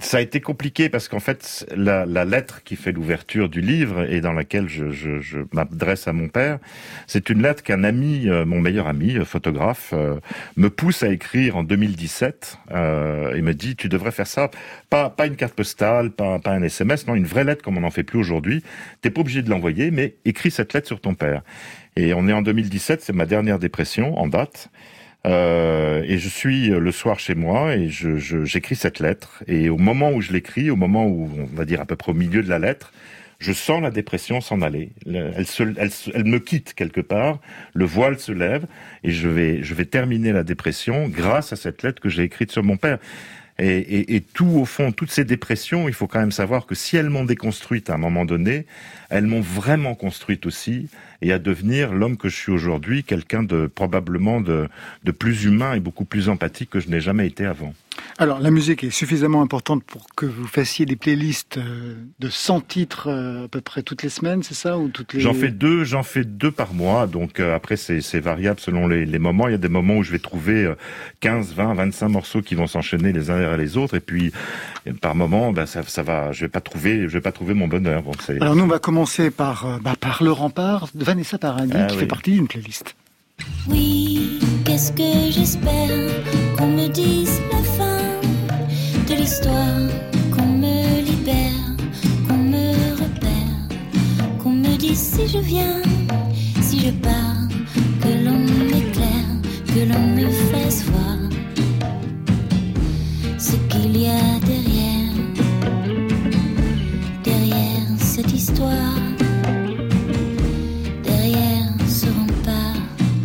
ça 0.00 0.18
a 0.18 0.20
été 0.20 0.40
compliqué 0.40 0.88
parce 0.88 1.08
qu'en 1.08 1.20
fait, 1.20 1.66
la, 1.74 2.06
la 2.06 2.24
lettre 2.24 2.62
qui 2.64 2.76
fait 2.76 2.92
l'ouverture 2.92 3.48
du 3.48 3.60
livre 3.60 4.10
et 4.10 4.20
dans 4.20 4.32
laquelle 4.32 4.68
je, 4.68 4.90
je, 4.90 5.20
je 5.20 5.38
m'adresse 5.52 6.08
à 6.08 6.12
mon 6.12 6.28
père, 6.28 6.58
c'est 7.06 7.30
une 7.30 7.42
lettre 7.42 7.62
qu'un 7.62 7.84
ami, 7.84 8.28
euh, 8.28 8.44
mon 8.44 8.60
meilleur 8.60 8.86
ami, 8.86 9.16
euh, 9.16 9.24
photographe, 9.24 9.90
euh, 9.92 10.18
me 10.56 10.70
pousse 10.70 11.02
à 11.02 11.08
écrire 11.08 11.56
en 11.56 11.62
2017 11.62 12.58
euh, 12.70 13.34
et 13.34 13.42
me 13.42 13.54
dit 13.54 13.76
tu 13.76 13.88
devrais 13.88 14.12
faire 14.12 14.26
ça, 14.26 14.50
pas 14.90 15.10
pas 15.10 15.26
une 15.26 15.36
carte 15.36 15.54
postale, 15.54 16.10
pas 16.10 16.38
pas 16.38 16.52
un 16.52 16.62
SMS, 16.62 17.06
non 17.06 17.14
une 17.14 17.26
vraie 17.26 17.44
lettre 17.44 17.62
comme 17.62 17.78
on 17.78 17.82
n'en 17.82 17.90
fait 17.90 18.04
plus 18.04 18.18
aujourd'hui. 18.18 18.62
T'es 19.00 19.10
pas 19.10 19.20
obligé 19.20 19.42
de 19.42 19.50
l'envoyer, 19.50 19.90
mais 19.90 20.16
écris 20.24 20.50
cette 20.50 20.72
lettre 20.72 20.86
sur 20.86 21.00
ton 21.00 21.14
père. 21.14 21.42
Et 21.96 22.14
on 22.14 22.26
est 22.26 22.32
en 22.32 22.42
2017, 22.42 23.02
c'est 23.02 23.12
ma 23.12 23.26
dernière 23.26 23.58
dépression 23.58 24.18
en 24.18 24.26
date. 24.26 24.70
Euh, 25.26 26.02
et 26.06 26.18
je 26.18 26.28
suis 26.28 26.72
euh, 26.72 26.80
le 26.80 26.90
soir 26.90 27.20
chez 27.20 27.34
moi 27.36 27.76
et 27.76 27.88
je, 27.88 28.16
je- 28.16 28.44
j'écris 28.44 28.74
cette 28.74 28.98
lettre. 28.98 29.42
Et 29.46 29.68
au 29.68 29.78
moment 29.78 30.10
où 30.12 30.20
je 30.20 30.32
l'écris, 30.32 30.68
au 30.70 30.76
moment 30.76 31.06
où 31.06 31.30
on 31.38 31.56
va 31.56 31.64
dire 31.64 31.80
à 31.80 31.84
peu 31.86 31.94
près 31.96 32.10
au 32.10 32.14
milieu 32.14 32.42
de 32.42 32.48
la 32.48 32.58
lettre, 32.58 32.92
je 33.38 33.52
sens 33.52 33.80
la 33.82 33.90
dépression 33.90 34.40
s'en 34.40 34.62
aller. 34.62 34.90
Le- 35.06 35.30
Elle, 35.36 35.46
se, 35.46 35.62
elle, 35.76 35.90
elle 36.14 36.24
me 36.24 36.38
quitte 36.38 36.74
quelque 36.74 37.00
part, 37.00 37.38
le 37.74 37.84
voile 37.84 38.18
se 38.18 38.32
lève 38.32 38.66
et 39.04 39.10
je 39.12 39.28
vais, 39.28 39.62
je 39.62 39.74
vais 39.74 39.84
terminer 39.84 40.32
la 40.32 40.42
dépression 40.42 41.08
grâce 41.08 41.52
à 41.52 41.56
cette 41.56 41.82
lettre 41.84 42.00
que 42.02 42.08
j'ai 42.08 42.22
écrite 42.24 42.50
sur 42.50 42.62
mon 42.64 42.76
père. 42.76 42.98
Et, 43.58 43.78
et, 43.78 44.16
et 44.16 44.20
tout 44.20 44.46
au 44.46 44.64
fond, 44.64 44.92
toutes 44.92 45.10
ces 45.10 45.24
dépressions, 45.24 45.88
il 45.88 45.94
faut 45.94 46.06
quand 46.06 46.18
même 46.20 46.32
savoir 46.32 46.66
que 46.66 46.74
si 46.74 46.96
elles 46.96 47.10
m'ont 47.10 47.24
déconstruite 47.24 47.90
à 47.90 47.94
un 47.94 47.98
moment 47.98 48.24
donné, 48.24 48.66
elles 49.10 49.26
m'ont 49.26 49.42
vraiment 49.42 49.94
construite 49.94 50.46
aussi 50.46 50.88
et 51.20 51.32
à 51.32 51.38
devenir 51.38 51.92
l'homme 51.92 52.16
que 52.16 52.28
je 52.28 52.36
suis 52.36 52.52
aujourd'hui, 52.52 53.04
quelqu'un 53.04 53.42
de 53.42 53.66
probablement 53.66 54.40
de, 54.40 54.68
de 55.04 55.10
plus 55.12 55.44
humain 55.44 55.74
et 55.74 55.80
beaucoup 55.80 56.04
plus 56.04 56.28
empathique 56.28 56.70
que 56.70 56.80
je 56.80 56.88
n'ai 56.88 57.00
jamais 57.00 57.26
été 57.26 57.44
avant. 57.44 57.74
Alors, 58.18 58.40
la 58.40 58.50
musique 58.50 58.84
est 58.84 58.90
suffisamment 58.90 59.42
importante 59.42 59.82
pour 59.84 60.06
que 60.14 60.26
vous 60.26 60.46
fassiez 60.46 60.86
des 60.86 60.96
playlists 60.96 61.56
euh, 61.58 61.94
de 62.18 62.28
100 62.28 62.60
titres 62.60 63.08
euh, 63.08 63.46
à 63.46 63.48
peu 63.48 63.60
près 63.60 63.82
toutes 63.82 64.02
les 64.02 64.08
semaines, 64.10 64.42
c'est 64.42 64.54
ça 64.54 64.78
ou 64.78 64.88
toutes 64.88 65.14
les... 65.14 65.20
J'en 65.20 65.34
fais 65.34 65.50
deux, 65.50 65.84
j'en 65.84 66.02
fais 66.02 66.24
deux 66.24 66.50
par 66.50 66.74
mois. 66.74 67.06
Donc 67.06 67.40
euh, 67.40 67.54
après, 67.56 67.76
c'est 67.76 68.00
c'est 68.00 68.20
variable 68.20 68.60
selon 68.60 68.86
les, 68.86 69.06
les 69.06 69.18
moments. 69.18 69.48
Il 69.48 69.52
y 69.52 69.54
a 69.54 69.58
des 69.58 69.68
moments 69.68 69.96
où 69.96 70.02
je 70.02 70.12
vais 70.12 70.18
trouver 70.18 70.64
euh, 70.64 70.74
15, 71.20 71.54
20, 71.54 71.74
25 71.74 72.08
morceaux 72.08 72.42
qui 72.42 72.54
vont 72.54 72.66
s'enchaîner 72.66 73.12
les 73.12 73.30
uns 73.30 73.38
derrière 73.38 73.56
les 73.56 73.76
autres. 73.76 73.96
Et 73.96 74.00
puis 74.00 74.32
par 75.00 75.14
moment, 75.14 75.52
ben, 75.52 75.66
ça, 75.66 75.82
ça 75.82 76.02
va. 76.02 76.32
Je 76.32 76.42
vais 76.42 76.48
pas 76.48 76.60
trouver, 76.60 77.02
je 77.08 77.14
vais 77.14 77.20
pas 77.20 77.32
trouver 77.32 77.54
mon 77.54 77.68
bonheur. 77.68 78.02
Bon, 78.02 78.12
c'est- 78.24 78.40
Alors 78.40 78.54
nous, 78.56 78.64
on 78.64 78.68
va 78.68 78.78
commencer 78.78 79.30
par, 79.30 79.80
bah, 79.80 79.94
par 79.98 80.22
le 80.22 80.32
rempart 80.32 80.88
de 80.94 81.04
Vanessa 81.04 81.38
Paradis, 81.38 81.72
Ah 81.74 81.84
qui 81.86 81.94
oui. 81.94 82.00
fait 82.00 82.06
partie 82.06 82.32
d'une 82.32 82.48
playlist. 82.48 82.94
Oui, 83.68 84.38
qu'est-ce 84.64 84.92
que 84.92 85.32
j'espère 85.32 85.88
qu'on 86.56 86.68
me 86.68 86.88
dise 86.88 87.40
de 89.12 89.16
l'histoire, 89.16 89.88
qu'on 90.34 90.46
me 90.46 91.00
libère, 91.02 91.66
qu'on 92.26 92.36
me 92.36 92.72
repère, 93.02 93.58
qu'on 94.42 94.50
me 94.52 94.76
dise 94.76 94.98
si 94.98 95.28
je 95.28 95.38
viens, 95.38 95.82
si 96.62 96.78
je 96.80 96.90
pars, 96.90 97.48
que 98.02 98.24
l'on 98.24 98.38
m'éclaire, 98.70 99.32
que 99.66 99.80
l'on 99.90 100.06
me 100.16 100.30
fasse 100.50 100.84
voir 100.84 101.18
ce 103.38 103.56
qu'il 103.70 103.96
y 103.96 104.06
a 104.06 104.38
derrière, 104.46 105.14
derrière 107.24 107.88
cette 107.98 108.32
histoire. 108.32 109.01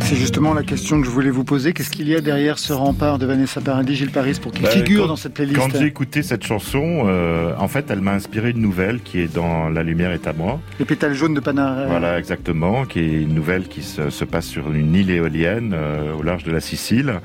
C'est 0.08 0.16
justement 0.16 0.54
la 0.54 0.62
question 0.62 0.98
que 1.02 1.06
je 1.06 1.10
voulais 1.10 1.28
vous 1.28 1.44
poser. 1.44 1.74
Qu'est-ce 1.74 1.90
qu'il 1.90 2.08
y 2.08 2.14
a 2.14 2.22
derrière 2.22 2.58
ce 2.58 2.72
rempart 2.72 3.18
de 3.18 3.26
Vanessa 3.26 3.60
Paradis, 3.60 3.94
Gilles 3.94 4.10
Paris, 4.10 4.38
pour 4.40 4.52
qu'il 4.52 4.62
bah, 4.62 4.70
figure 4.70 5.06
dans 5.06 5.16
cette 5.16 5.34
playlist 5.34 5.60
Quand 5.60 5.68
j'ai 5.70 5.84
écouté 5.84 6.22
cette 6.22 6.46
chanson, 6.46 7.02
euh, 7.04 7.52
en 7.58 7.68
fait, 7.68 7.90
elle 7.90 8.00
m'a 8.00 8.12
inspiré 8.12 8.52
une 8.52 8.62
nouvelle 8.62 9.02
qui 9.02 9.20
est 9.20 9.30
dans 9.30 9.68
La 9.68 9.82
lumière 9.82 10.10
est 10.12 10.26
à 10.26 10.32
moi. 10.32 10.60
Les 10.78 10.86
pétales 10.86 11.12
jaunes 11.12 11.34
de 11.34 11.40
Panara. 11.40 11.84
Voilà, 11.88 12.18
exactement, 12.18 12.86
qui 12.86 13.00
est 13.00 13.20
une 13.20 13.34
nouvelle 13.34 13.68
qui 13.68 13.82
se, 13.82 14.24
passe 14.24 14.46
sur 14.46 14.72
une 14.72 14.94
île 14.94 15.10
éolienne 15.10 15.74
euh, 15.74 16.14
au 16.18 16.22
large 16.22 16.42
de 16.42 16.52
la 16.52 16.60
Sicile 16.60 17.20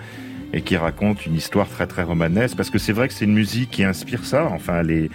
et 0.53 0.61
qui 0.61 0.77
raconte 0.77 1.25
une 1.25 1.35
histoire 1.35 1.67
très 1.67 1.87
très 1.87 2.03
romanesque 2.03 2.55
parce 2.55 2.69
que 2.69 2.77
c'est 2.77 2.93
vrai 2.93 3.07
que 3.07 3.13
c'est 3.13 3.25
une 3.25 3.33
musique 3.33 3.71
qui 3.71 3.83
inspire 3.83 4.23
ça. 4.23 4.45
Enfin 4.45 4.79
elle 4.81 4.91
est 4.91 5.09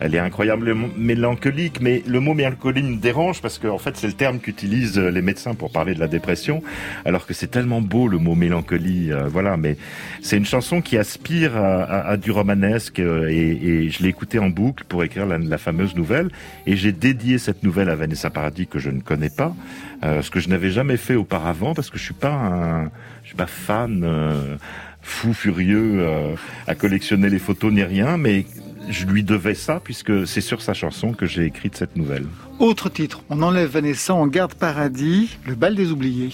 elle 0.00 0.14
est 0.14 0.18
incroyablement 0.18 0.88
mélancolique 0.96 1.80
mais 1.80 2.02
le 2.06 2.20
mot 2.20 2.34
mélancolie 2.34 2.82
me 2.82 2.96
dérange 2.96 3.42
parce 3.42 3.58
que 3.58 3.66
en 3.68 3.78
fait 3.78 3.96
c'est 3.96 4.06
le 4.06 4.12
terme 4.12 4.38
qu'utilisent 4.38 4.98
les 4.98 5.22
médecins 5.22 5.54
pour 5.54 5.70
parler 5.70 5.94
de 5.94 6.00
la 6.00 6.08
dépression 6.08 6.62
alors 7.04 7.26
que 7.26 7.34
c'est 7.34 7.48
tellement 7.48 7.80
beau 7.80 8.08
le 8.08 8.18
mot 8.18 8.34
mélancolie 8.34 9.12
euh, 9.12 9.26
voilà. 9.28 9.56
Mais 9.56 9.76
c'est 10.22 10.36
une 10.36 10.46
chanson 10.46 10.80
qui 10.80 10.96
aspire 10.96 11.56
à, 11.56 12.08
à, 12.08 12.16
du 12.16 12.30
romanesque 12.30 13.00
euh, 13.00 13.28
et, 13.28 13.84
et 13.84 13.90
je 13.90 14.02
l'ai 14.02 14.10
écoutée 14.10 14.38
en 14.38 14.48
boucle 14.48 14.84
pour 14.88 15.02
écrire 15.02 15.26
la, 15.26 15.38
la 15.38 15.58
fameuse 15.58 15.94
nouvelle 15.96 16.30
et 16.66 16.76
j'ai 16.76 16.92
dédié 16.92 17.38
cette 17.38 17.62
nouvelle 17.62 17.88
à 17.88 17.96
Vanessa 17.96 18.30
Paradis 18.30 18.66
que 18.66 18.78
je 18.78 18.90
ne 18.90 19.00
connais 19.00 19.30
pas 19.30 19.54
euh, 20.04 20.22
ce 20.22 20.30
que 20.30 20.40
je 20.40 20.48
n'avais 20.48 20.70
jamais 20.70 20.96
fait 20.96 21.14
auparavant 21.14 21.74
parce 21.74 21.90
que 21.90 21.98
je 21.98 22.04
suis 22.04 22.14
pas 22.14 22.32
un 22.32 22.90
pas 23.36 23.46
fan 23.46 24.02
euh, 24.04 24.56
fou 25.02 25.32
furieux 25.32 25.96
euh, 25.98 26.34
à 26.66 26.74
collectionner 26.74 27.28
les 27.28 27.38
photos 27.38 27.72
ni 27.72 27.82
rien, 27.82 28.16
mais 28.16 28.46
je 28.88 29.06
lui 29.06 29.22
devais 29.22 29.54
ça 29.54 29.80
puisque 29.82 30.26
c'est 30.26 30.40
sur 30.40 30.62
sa 30.62 30.74
chanson 30.74 31.12
que 31.12 31.26
j'ai 31.26 31.44
écrit 31.44 31.70
cette 31.72 31.96
nouvelle. 31.96 32.26
Autre 32.58 32.88
titre, 32.88 33.22
on 33.30 33.42
enlève 33.42 33.70
Vanessa, 33.70 34.14
on 34.14 34.26
garde 34.26 34.54
Paradis, 34.54 35.38
le 35.46 35.54
bal 35.54 35.74
des 35.74 35.90
oubliés. 35.90 36.32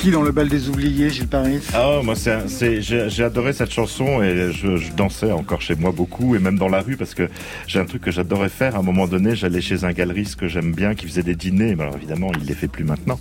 Qui 0.00 0.10
dans 0.12 0.22
le 0.22 0.30
bal 0.30 0.48
des 0.48 0.68
oubliés, 0.68 1.10
Gilles 1.10 1.26
Paris? 1.26 1.60
Ah, 1.74 2.00
moi, 2.04 2.14
c'est, 2.14 2.80
j'ai 2.80 3.24
adoré 3.24 3.52
cette 3.52 3.72
chanson 3.72 4.22
et 4.22 4.52
je, 4.52 4.92
dansais 4.96 5.32
encore 5.32 5.60
chez 5.60 5.74
moi 5.74 5.92
beaucoup 5.92 6.36
et 6.36 6.38
même 6.38 6.56
dans 6.56 6.68
la 6.68 6.80
rue 6.80 6.96
parce 6.96 7.14
que 7.14 7.28
j'ai 7.66 7.80
un 7.80 7.84
truc 7.84 8.02
que 8.02 8.10
j'adorais 8.10 8.48
faire. 8.48 8.76
À 8.76 8.78
un 8.78 8.82
moment 8.82 9.08
donné, 9.08 9.34
j'allais 9.34 9.60
chez 9.60 9.84
un 9.84 9.92
galeriste 9.92 10.36
que 10.36 10.46
j'aime 10.46 10.72
bien 10.72 10.94
qui 10.94 11.06
faisait 11.06 11.22
des 11.22 11.34
dîners. 11.34 11.74
Alors 11.78 11.96
évidemment, 11.96 12.30
il 12.40 12.46
les 12.46 12.54
fait 12.54 12.68
plus 12.68 12.84
maintenant 12.84 13.18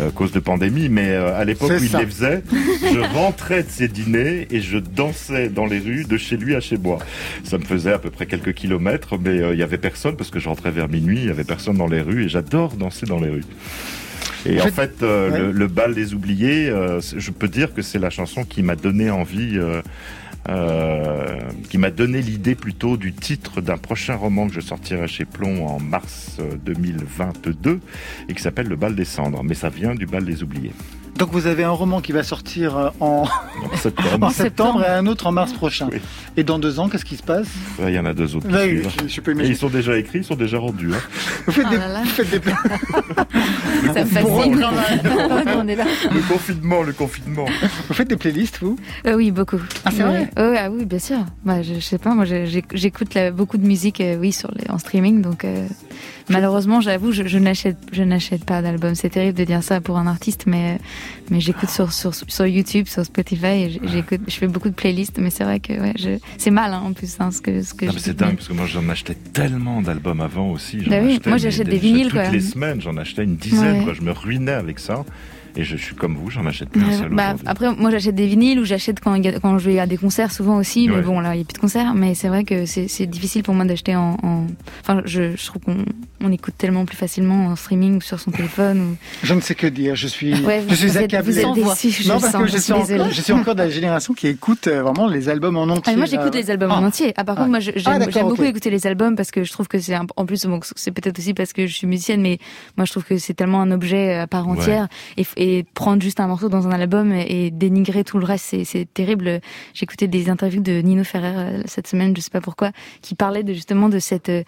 euh, 0.00 0.08
à 0.08 0.10
cause 0.12 0.32
de 0.32 0.40
pandémie, 0.40 0.88
mais 0.88 1.10
euh, 1.10 1.38
à 1.38 1.44
l'époque 1.44 1.72
où 1.72 1.84
il 1.84 1.96
les 1.96 2.06
faisait, 2.06 2.42
je 2.50 3.00
rentrais 3.14 3.62
de 3.62 3.70
ces 3.70 3.88
dîners 3.88 4.46
et 4.50 4.60
je 4.60 4.78
dansais 4.78 5.48
dans 5.48 5.66
les 5.66 5.78
rues 5.78 6.04
de 6.04 6.16
chez 6.16 6.36
lui 6.36 6.54
à 6.54 6.60
chez 6.60 6.78
moi. 6.78 6.98
Ça 7.44 7.58
me 7.58 7.64
faisait 7.64 7.92
à 7.92 7.98
peu 7.98 8.10
près 8.10 8.26
quelques 8.26 8.54
kilomètres, 8.54 9.18
mais 9.18 9.40
euh, 9.40 9.52
il 9.52 9.58
y 9.58 9.62
avait 9.62 9.78
personne 9.78 10.16
parce 10.16 10.30
que 10.30 10.38
je 10.38 10.48
rentrais 10.48 10.70
vers 10.70 10.88
minuit, 10.88 11.18
il 11.18 11.26
y 11.26 11.30
avait 11.30 11.44
personne 11.44 11.76
dans 11.76 11.88
les 11.88 12.00
rues 12.00 12.24
et 12.24 12.28
j'adore 12.28 12.76
danser 12.76 13.06
dans 13.06 13.20
les 13.20 13.28
rues. 13.28 13.44
Et 14.46 14.60
en 14.60 14.68
fait, 14.68 15.02
euh, 15.02 15.52
le, 15.52 15.66
bal 15.68 15.94
des 15.94 16.14
oubliés, 16.14 16.68
euh, 16.68 17.00
je 17.00 17.30
peux 17.30 17.48
dire 17.48 17.72
que 17.72 17.82
c'est 17.82 17.98
la 17.98 18.10
chanson 18.10 18.44
qui 18.44 18.62
m'a 18.62 18.76
donné 18.76 19.10
envie. 19.10 19.58
Euh, 20.50 21.40
qui 21.70 21.78
m'a 21.78 21.90
donné 21.90 22.20
l'idée 22.20 22.54
plutôt 22.54 22.98
du 22.98 23.14
titre 23.14 23.62
d'un 23.62 23.78
prochain 23.78 24.14
roman 24.14 24.46
que 24.46 24.52
je 24.52 24.60
sortirai 24.60 25.08
chez 25.08 25.24
Plomb 25.24 25.66
en 25.66 25.80
mars 25.80 26.36
2022 26.66 27.80
et 28.28 28.34
qui 28.34 28.42
s'appelle 28.42 28.68
Le 28.68 28.76
bal 28.76 28.94
des 28.94 29.06
cendres. 29.06 29.42
Mais 29.42 29.54
ça 29.54 29.70
vient 29.70 29.94
du 29.94 30.04
bal 30.04 30.26
des 30.26 30.42
oubliés. 30.42 30.72
Donc 31.16 31.30
vous 31.30 31.46
avez 31.46 31.62
un 31.62 31.70
roman 31.70 32.00
qui 32.00 32.12
va 32.12 32.22
sortir 32.22 32.76
euh, 32.76 32.90
en, 33.00 33.24
septembre. 34.30 34.82
et 34.82 34.88
un 34.88 35.06
autre 35.06 35.26
en 35.26 35.32
mars 35.32 35.52
prochain. 35.52 35.88
Et 36.36 36.42
dans 36.42 36.58
deux 36.58 36.80
ans, 36.80 36.88
qu'est-ce 36.88 37.04
qui 37.04 37.16
se 37.16 37.22
passe? 37.22 37.46
Il 37.78 37.90
y 37.90 37.98
en 37.98 38.04
a 38.04 38.14
deux 38.14 38.34
autres. 38.34 38.48
Qui 38.48 39.08
je, 39.08 39.20
peux 39.20 39.34
ils 39.44 39.56
sont 39.56 39.68
déjà 39.68 39.96
écrits, 39.96 40.18
ils 40.18 40.24
sont 40.24 40.34
déjà 40.34 40.58
rendus. 40.58 40.90
Hein. 40.92 41.00
Vous 41.46 41.52
faites, 41.52 41.68
des, 41.68 41.76
vous 41.76 42.06
faites 42.06 42.30
des... 42.30 42.40
Ça 43.94 44.04
me 44.04 44.06
fascine. 44.06 44.60
le 46.12 46.28
confinement, 46.28 46.82
le 46.82 46.92
confinement. 46.92 47.46
Vous 47.88 47.94
faites 47.94 48.08
des 48.08 48.16
playlists, 48.16 48.58
vous? 48.60 48.76
Euh, 49.06 49.14
Oui, 49.14 49.30
beaucoup. 49.30 49.60
Ah, 49.84 49.90
c'est 49.94 50.02
vrai? 50.02 50.30
Ah 50.36 50.68
Oui, 50.70 50.84
bien 50.84 50.98
sûr. 50.98 51.18
Bah, 51.44 51.62
je, 51.62 51.78
sais 51.78 51.98
pas, 51.98 52.14
moi 52.14 52.24
j'écoute 52.24 53.16
beaucoup 53.34 53.58
de 53.58 53.66
musique 53.66 54.00
euh, 54.00 54.16
oui, 54.18 54.32
sur 54.32 54.50
les, 54.52 54.68
en 54.70 54.78
streaming, 54.78 55.22
donc 55.22 55.46
malheureusement, 56.28 56.80
j'avoue, 56.80 57.12
je, 57.12 57.26
je 57.26 57.38
n'achète 57.38 58.44
pas 58.44 58.62
d'album. 58.62 58.94
C'est 58.94 59.10
terrible 59.10 59.38
de 59.38 59.44
dire 59.44 59.62
ça 59.62 59.80
pour 59.80 59.98
un 59.98 60.06
artiste, 60.06 60.44
mais 60.46 60.78
mais 61.30 61.40
j'écoute 61.40 61.70
sur, 61.70 61.92
sur, 61.92 62.14
sur 62.14 62.46
YouTube, 62.46 62.86
sur 62.86 63.04
Spotify, 63.04 63.46
et 63.46 63.80
j'écoute, 63.84 64.20
je 64.26 64.34
fais 64.34 64.46
beaucoup 64.46 64.68
de 64.68 64.74
playlists, 64.74 65.18
mais 65.18 65.30
c'est 65.30 65.44
vrai 65.44 65.60
que 65.60 65.72
ouais, 65.72 65.94
je, 65.98 66.18
c'est 66.38 66.50
mal 66.50 66.72
hein, 66.72 66.82
en 66.84 66.92
plus 66.92 67.16
hein, 67.20 67.30
ce 67.30 67.40
que 67.40 67.62
ce 67.62 67.74
que. 67.74 67.86
Non, 67.86 67.92
mais 67.94 68.00
c'est 68.00 68.16
dingue 68.16 68.36
parce 68.36 68.48
que 68.48 68.52
moi 68.52 68.66
j'en 68.66 68.88
achetais 68.88 69.16
tellement 69.32 69.82
d'albums 69.82 70.20
avant 70.20 70.50
aussi. 70.50 70.78
Bah 70.78 70.98
oui, 71.02 71.20
moi 71.26 71.38
j'achète 71.38 71.68
des, 71.68 71.78
vinyles 71.78 72.08
toutes 72.08 72.20
quoi. 72.20 72.30
les 72.30 72.40
semaines, 72.40 72.80
j'en 72.80 72.96
achetais 72.96 73.24
une 73.24 73.36
dizaine, 73.36 73.84
quoi. 73.84 73.94
Je 73.94 74.02
me 74.02 74.12
ruinais 74.12 74.52
avec 74.52 74.78
ça. 74.78 75.04
Et 75.56 75.64
je 75.64 75.76
suis 75.76 75.94
comme 75.94 76.16
vous, 76.16 76.30
j'en 76.30 76.46
achète 76.46 76.68
plus 76.70 76.82
un 76.82 76.92
seul. 76.92 77.08
Bah, 77.10 77.36
après, 77.46 77.74
moi 77.74 77.90
j'achète 77.90 78.14
des 78.14 78.26
vinyles 78.26 78.58
ou 78.58 78.64
j'achète 78.64 79.00
quand, 79.00 79.20
quand 79.40 79.58
je 79.58 79.70
vais 79.70 79.78
à 79.78 79.86
des 79.86 79.96
concerts 79.96 80.32
souvent 80.32 80.56
aussi. 80.56 80.88
Mais 80.88 81.02
bon, 81.02 81.20
là, 81.20 81.34
il 81.34 81.38
n'y 81.38 81.42
a 81.42 81.44
plus 81.44 81.54
de 81.54 81.58
concerts. 81.58 81.94
Mais 81.94 82.14
c'est 82.14 82.28
vrai 82.28 82.44
que 82.44 82.66
c'est 82.66 83.06
difficile 83.06 83.42
pour 83.42 83.54
moi 83.54 83.64
d'acheter 83.64 83.96
en, 83.96 84.16
en, 84.22 84.46
Enfin, 84.80 85.02
je, 85.04 85.36
je 85.36 85.46
trouve 85.46 85.62
qu'on 85.62 85.84
on 86.24 86.32
écoute 86.32 86.54
tellement 86.56 86.84
plus 86.84 86.96
facilement 86.96 87.46
en 87.46 87.56
streaming 87.56 87.96
ou 87.96 88.00
sur 88.00 88.18
son 88.18 88.30
téléphone. 88.30 88.80
Ou... 88.80 88.96
Je 89.22 89.34
ne 89.34 89.40
sais 89.40 89.54
que 89.54 89.66
dire. 89.66 89.94
Je 89.94 90.08
suis, 90.08 90.34
je 90.34 90.74
suis 90.74 90.98
accablé. 90.98 91.32
Vous 91.32 91.38
êtes 91.38 91.54
déçu, 91.54 91.90
je 91.90 92.08
non, 92.08 92.20
parce 92.20 92.32
que 92.32 92.46
je, 92.46 92.56
suis 92.56 92.72
encore, 92.72 93.10
je 93.10 93.20
suis 93.20 93.32
encore 93.32 93.54
de 93.54 93.62
la 93.62 93.70
génération 93.70 94.14
qui 94.14 94.28
écoute 94.28 94.66
euh, 94.66 94.82
vraiment 94.82 95.06
les 95.06 95.28
albums 95.28 95.56
en 95.56 95.64
entier. 95.64 95.92
Ah, 95.94 95.96
moi, 95.96 96.06
j'écoute 96.06 96.34
les 96.34 96.50
albums 96.50 96.70
en 96.70 96.76
ah. 96.76 96.86
entier. 96.86 97.12
Ah, 97.16 97.24
par 97.24 97.36
contre, 97.36 97.50
moi, 97.50 97.60
j'aime 97.60 97.74
ah, 97.86 98.22
beaucoup 98.22 98.44
écouter 98.44 98.70
les 98.70 98.86
albums 98.86 99.16
parce 99.16 99.30
que 99.30 99.44
je 99.44 99.52
trouve 99.52 99.68
que 99.68 99.78
c'est 99.78 99.94
en 99.94 100.26
plus, 100.26 100.46
c'est 100.76 100.92
peut-être 100.92 101.18
aussi 101.18 101.34
parce 101.34 101.52
que 101.52 101.66
je 101.66 101.74
suis 101.74 101.86
musicienne, 101.86 102.20
mais 102.20 102.38
moi, 102.76 102.84
je 102.86 102.90
trouve 102.90 103.04
que 103.04 103.18
c'est 103.18 103.34
tellement 103.34 103.60
un 103.60 103.70
objet 103.70 104.14
à 104.14 104.26
part 104.26 104.48
entière 104.48 104.88
et, 105.16 105.24
et 105.44 105.62
prendre 105.74 106.02
juste 106.02 106.20
un 106.20 106.26
morceau 106.26 106.48
dans 106.48 106.66
un 106.68 106.70
album 106.70 107.12
et 107.12 107.50
dénigrer 107.50 108.02
tout 108.02 108.18
le 108.18 108.24
reste, 108.24 108.56
c'est 108.64 108.88
terrible. 108.94 109.40
J'écoutais 109.74 110.08
des 110.08 110.30
interviews 110.30 110.62
de 110.62 110.80
Nino 110.80 111.04
Ferrer 111.04 111.34
euh, 111.36 111.62
cette 111.66 111.86
semaine, 111.86 112.16
je 112.16 112.22
sais 112.22 112.30
pas 112.30 112.40
pourquoi, 112.40 112.70
qui 113.02 113.14
parlait 113.14 113.42
de 113.42 113.52
justement 113.52 113.90
de 113.90 113.98
cette, 113.98 114.30
euh, 114.30 114.42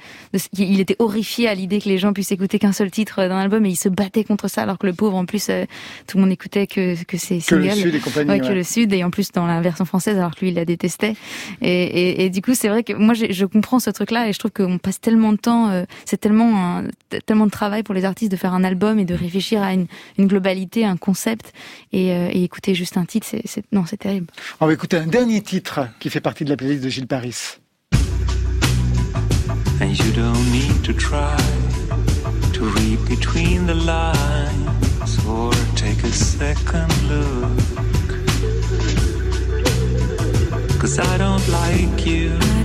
il 0.56 0.80
était 0.80 0.96
horrifié 0.98 1.48
à 1.48 1.54
l'idée 1.54 1.80
que 1.82 1.88
les 1.90 1.98
gens 1.98 2.14
puissent 2.14 2.32
écouter 2.32 2.58
qu'un 2.58 2.72
seul 2.72 2.90
titre 2.90 3.20
d'un 3.28 3.36
album 3.36 3.66
et 3.66 3.68
il 3.68 3.76
se 3.76 3.90
battait 3.90 4.24
contre 4.24 4.48
ça 4.48 4.62
alors 4.62 4.78
que 4.78 4.86
le 4.86 4.94
pauvre 4.94 5.16
en 5.16 5.26
plus 5.26 5.48
euh, 5.50 5.66
tout 6.06 6.16
le 6.16 6.22
monde 6.22 6.32
écoutait 6.32 6.66
que 6.66 6.94
que 7.04 7.18
c'est 7.18 7.40
que 7.46 7.54
le 7.56 7.70
Sud 7.70 7.94
et 7.94 8.00
compagnie, 8.00 8.40
que 8.40 8.52
le 8.52 8.62
Sud 8.62 8.92
et 8.94 9.04
en 9.04 9.10
plus 9.10 9.32
dans 9.32 9.46
la 9.46 9.60
version 9.60 9.84
française 9.84 10.16
alors 10.16 10.34
que 10.34 10.40
lui 10.40 10.48
il 10.48 10.54
la 10.54 10.64
détestait. 10.64 11.14
Et, 11.60 12.24
et, 12.24 12.30
du 12.30 12.40
coup 12.40 12.54
c'est 12.54 12.68
vrai 12.68 12.84
que 12.84 12.94
moi 12.94 13.12
je 13.12 13.44
comprends 13.44 13.80
ce 13.80 13.90
truc 13.90 14.10
là 14.10 14.28
et 14.28 14.32
je 14.32 14.38
trouve 14.38 14.52
qu'on 14.52 14.78
passe 14.78 14.98
tellement 14.98 15.32
de 15.32 15.38
temps, 15.38 15.84
c'est 16.06 16.16
tellement 16.16 16.82
tellement 17.26 17.46
de 17.46 17.50
travail 17.50 17.82
pour 17.82 17.94
les 17.94 18.06
artistes 18.06 18.32
de 18.32 18.36
faire 18.36 18.54
un 18.54 18.64
album 18.64 18.98
et 18.98 19.04
de 19.04 19.14
réfléchir 19.14 19.62
à 19.62 19.74
une, 19.74 19.86
une 20.18 20.26
globalité, 20.26 20.85
un 20.86 20.96
concept 20.96 21.52
et, 21.92 22.12
euh, 22.12 22.28
et 22.32 22.42
écouter 22.42 22.74
juste 22.74 22.96
un 22.96 23.04
titre, 23.04 23.26
c'est, 23.26 23.64
non, 23.72 23.84
c'est 23.86 23.96
terrible. 23.96 24.26
On 24.60 24.66
va 24.66 24.72
écouter 24.72 24.96
un 24.96 25.06
dernier 25.06 25.42
titre 25.42 25.88
qui 26.00 26.10
fait 26.10 26.20
partie 26.20 26.44
de 26.44 26.50
la 26.50 26.56
playlist 26.56 26.82
de 26.82 26.88
Gilles 26.88 27.06
Paris. 27.06 27.58
And 29.78 29.90
you 29.90 30.10
don't 30.12 30.50
need 30.52 30.82
to 30.84 30.92
try 30.94 31.36
to 32.54 32.64
read 32.64 32.98
between 33.08 33.66
the 33.66 33.74
lines 33.74 35.18
or 35.28 35.52
take 35.74 36.02
a 36.02 36.12
second 36.12 36.90
look. 37.10 37.50
Cause 40.80 40.98
I 40.98 41.18
don't 41.18 41.46
like 41.48 42.06
you. 42.06 42.55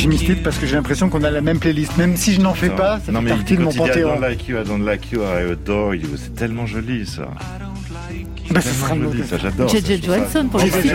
Je 0.00 0.08
mystique 0.08 0.42
parce 0.42 0.58
que 0.58 0.66
j'ai 0.66 0.76
l'impression 0.76 1.08
qu'on 1.08 1.22
a 1.24 1.30
la 1.30 1.40
même 1.40 1.58
playlist. 1.58 1.96
Même 1.98 2.16
si 2.16 2.32
je 2.32 2.40
n'en 2.40 2.54
fais 2.54 2.70
pas, 2.70 3.00
ça 3.04 3.12
non, 3.12 3.20
fait 3.22 3.28
partie 3.28 3.56
de 3.56 3.62
mon 3.62 3.72
panthéon. 3.72 4.08
I 4.08 4.12
don't 4.14 4.20
like 4.20 4.48
you, 4.48 4.58
I 4.58 4.64
don't 4.64 4.84
like 4.84 5.12
you, 5.12 5.20
I 5.20 5.52
adore 5.52 5.94
you. 5.94 6.08
C'est 6.16 6.34
tellement 6.34 6.66
joli 6.66 7.06
ça. 7.06 7.28
Bah, 8.50 8.60
ça 8.60 8.70
sera 8.70 8.96
joli, 8.96 9.22
ça 9.24 9.38
j'adore. 9.38 9.68
J.J. 9.68 10.02
Johansson 10.02 10.48
pour 10.50 10.58
les 10.60 10.70
citer 10.70 10.90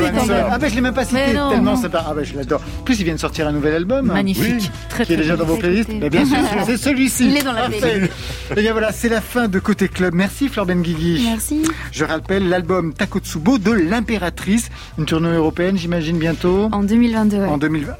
Ah 0.49 0.58
bah 0.58 0.68
je 0.68 0.76
l'ai 0.76 0.82
même 0.82 0.93
pas 0.93 1.06
cité 1.06 1.22
tellement 1.49 1.76
c'est 1.78 1.89
pas. 1.89 2.06
Ah 2.08 2.14
bah 2.14 2.24
je 2.24 2.36
l'adore. 2.36 2.62
En 2.80 2.84
plus 2.84 2.99
il 2.99 3.06
vient 3.06 3.14
de 3.14 3.20
sortir 3.20 3.47
un 3.47 3.51
nouvel 3.51 3.76
album. 3.76 4.08
Magnifique. 4.08 4.72
Très, 4.89 5.06
qui 5.06 5.14
est 5.14 5.18
déjà 5.18 5.38
dans 5.38 5.45
vos 5.45 5.58
playlists. 5.58 5.91
Mais 5.93 6.10
bien 6.10 6.26
sûr, 6.26 6.38
c'est 6.66 6.78
celui-ci. 6.78 7.30
Il 7.30 7.38
est 7.38 7.43
dans 7.43 7.53
la 7.53 7.70
playlist. 7.70 8.12
Et 8.58 8.62
bien 8.62 8.72
voilà, 8.72 8.91
c'est 8.91 9.10
la 9.10 9.22
fin 9.22 9.47
de 9.47 9.60
Côté 9.60 9.88
Club. 9.88 10.14
Merci 10.16 10.49
Fleur 10.49 10.66
Benguigui. 10.66 11.22
Merci. 11.30 11.64
Je 11.91 12.03
rappelle 12.03 12.49
l'album 12.49 12.93
Takotsubo 12.93 13.58
de 13.58 13.72
l'impératrice. 13.72 14.70
Une 14.97 15.06
tournée 15.06 15.30
européenne, 15.30 15.78
j'imagine 15.78 16.18
bientôt. 16.18 16.70
En 16.72 16.84
2022. 16.84 17.38
En 17.45 17.58
2020. 17.58 17.93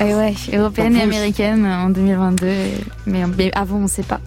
Euh, 0.00 0.18
ouais, 0.18 0.34
européenne 0.52 0.96
et 0.96 1.02
américaine 1.02 1.66
en 1.66 1.90
2022, 1.90 2.46
mais, 3.06 3.22
mais 3.36 3.50
avant 3.54 3.76
on 3.76 3.82
ne 3.82 3.88
sait 3.88 4.02
pas. 4.02 4.20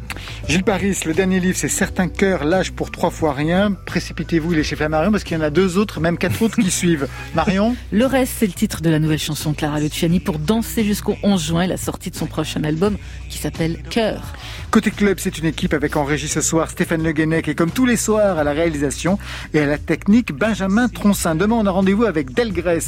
Gilles 0.47 0.63
Paris, 0.63 0.97
le 1.05 1.13
dernier 1.13 1.39
livre, 1.39 1.57
c'est 1.57 1.69
Certains 1.69 2.07
cœurs 2.07 2.45
lâchent 2.45 2.71
pour 2.71 2.91
trois 2.91 3.09
fois 3.09 3.33
rien. 3.33 3.75
Précipitez-vous, 3.85 4.53
il 4.53 4.59
est 4.59 4.63
chez 4.63 4.75
Marion, 4.87 5.11
parce 5.11 5.23
qu'il 5.23 5.37
y 5.37 5.39
en 5.39 5.43
a 5.43 5.49
deux 5.49 5.77
autres, 5.77 5.99
même 5.99 6.17
quatre 6.17 6.41
autres 6.41 6.61
qui 6.61 6.71
suivent. 6.71 7.07
Marion? 7.33 7.75
Le 7.91 8.05
reste, 8.05 8.33
c'est 8.39 8.47
le 8.47 8.53
titre 8.53 8.81
de 8.81 8.89
la 8.89 8.99
nouvelle 8.99 9.19
chanson 9.19 9.51
de 9.51 9.55
Clara 9.55 9.79
Luciani 9.79 10.19
pour 10.19 10.39
danser 10.39 10.83
jusqu'au 10.83 11.15
11 11.23 11.43
juin, 11.43 11.67
la 11.67 11.77
sortie 11.77 12.11
de 12.11 12.15
son 12.15 12.27
prochain 12.27 12.63
album 12.63 12.97
qui 13.29 13.37
s'appelle 13.37 13.81
Cœur. 13.89 14.33
Côté 14.73 14.89
club, 14.89 15.19
c'est 15.19 15.37
une 15.37 15.45
équipe 15.45 15.75
avec 15.75 15.95
en 15.97 16.03
régie 16.03 16.27
ce 16.27 16.41
soir 16.41 16.67
Stéphane 16.67 17.03
Le 17.03 17.11
Guenec 17.11 17.47
et 17.47 17.53
comme 17.53 17.69
tous 17.69 17.85
les 17.85 17.95
soirs 17.95 18.39
à 18.39 18.43
la 18.43 18.53
réalisation 18.53 19.19
et 19.53 19.59
à 19.59 19.67
la 19.67 19.77
technique 19.77 20.33
Benjamin 20.33 20.87
Troncin. 20.89 21.35
Demain, 21.35 21.57
on 21.57 21.67
a 21.67 21.69
rendez-vous 21.69 22.05
avec 22.05 22.33
Delgrès 22.33 22.79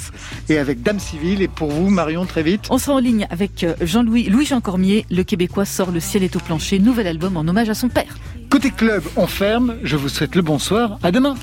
et 0.50 0.58
avec 0.58 0.82
Dame 0.82 0.98
Civile. 0.98 1.44
Et 1.44 1.48
pour 1.48 1.70
vous, 1.70 1.92
Marion, 1.92 2.26
très 2.26 2.42
vite. 2.42 2.66
On 2.72 2.80
sera 2.80 2.96
en 2.96 3.00
ligne 3.00 3.28
avec 3.30 3.64
euh, 3.64 3.76
Jean-Louis 3.82 4.30
Louis-Jean 4.30 4.62
Cormier. 4.62 5.06
Le 5.12 5.22
Québécois 5.22 5.66
sort 5.66 5.92
Le 5.92 6.00
ciel 6.00 6.24
est 6.24 6.36
au 6.36 6.40
plancher, 6.40 6.80
nouvel 6.80 7.06
album 7.06 7.38
en 7.38 7.42
hommage 7.42 7.70
à 7.70 7.76
son 7.76 7.90
père. 7.90 8.18
Côté 8.50 8.72
club, 8.72 9.04
on 9.16 9.28
ferme. 9.28 9.76
Je 9.84 9.96
vous 9.96 10.10
souhaite 10.10 10.34
le 10.34 10.42
bonsoir. 10.42 10.98
À 11.04 11.12
demain. 11.12 11.36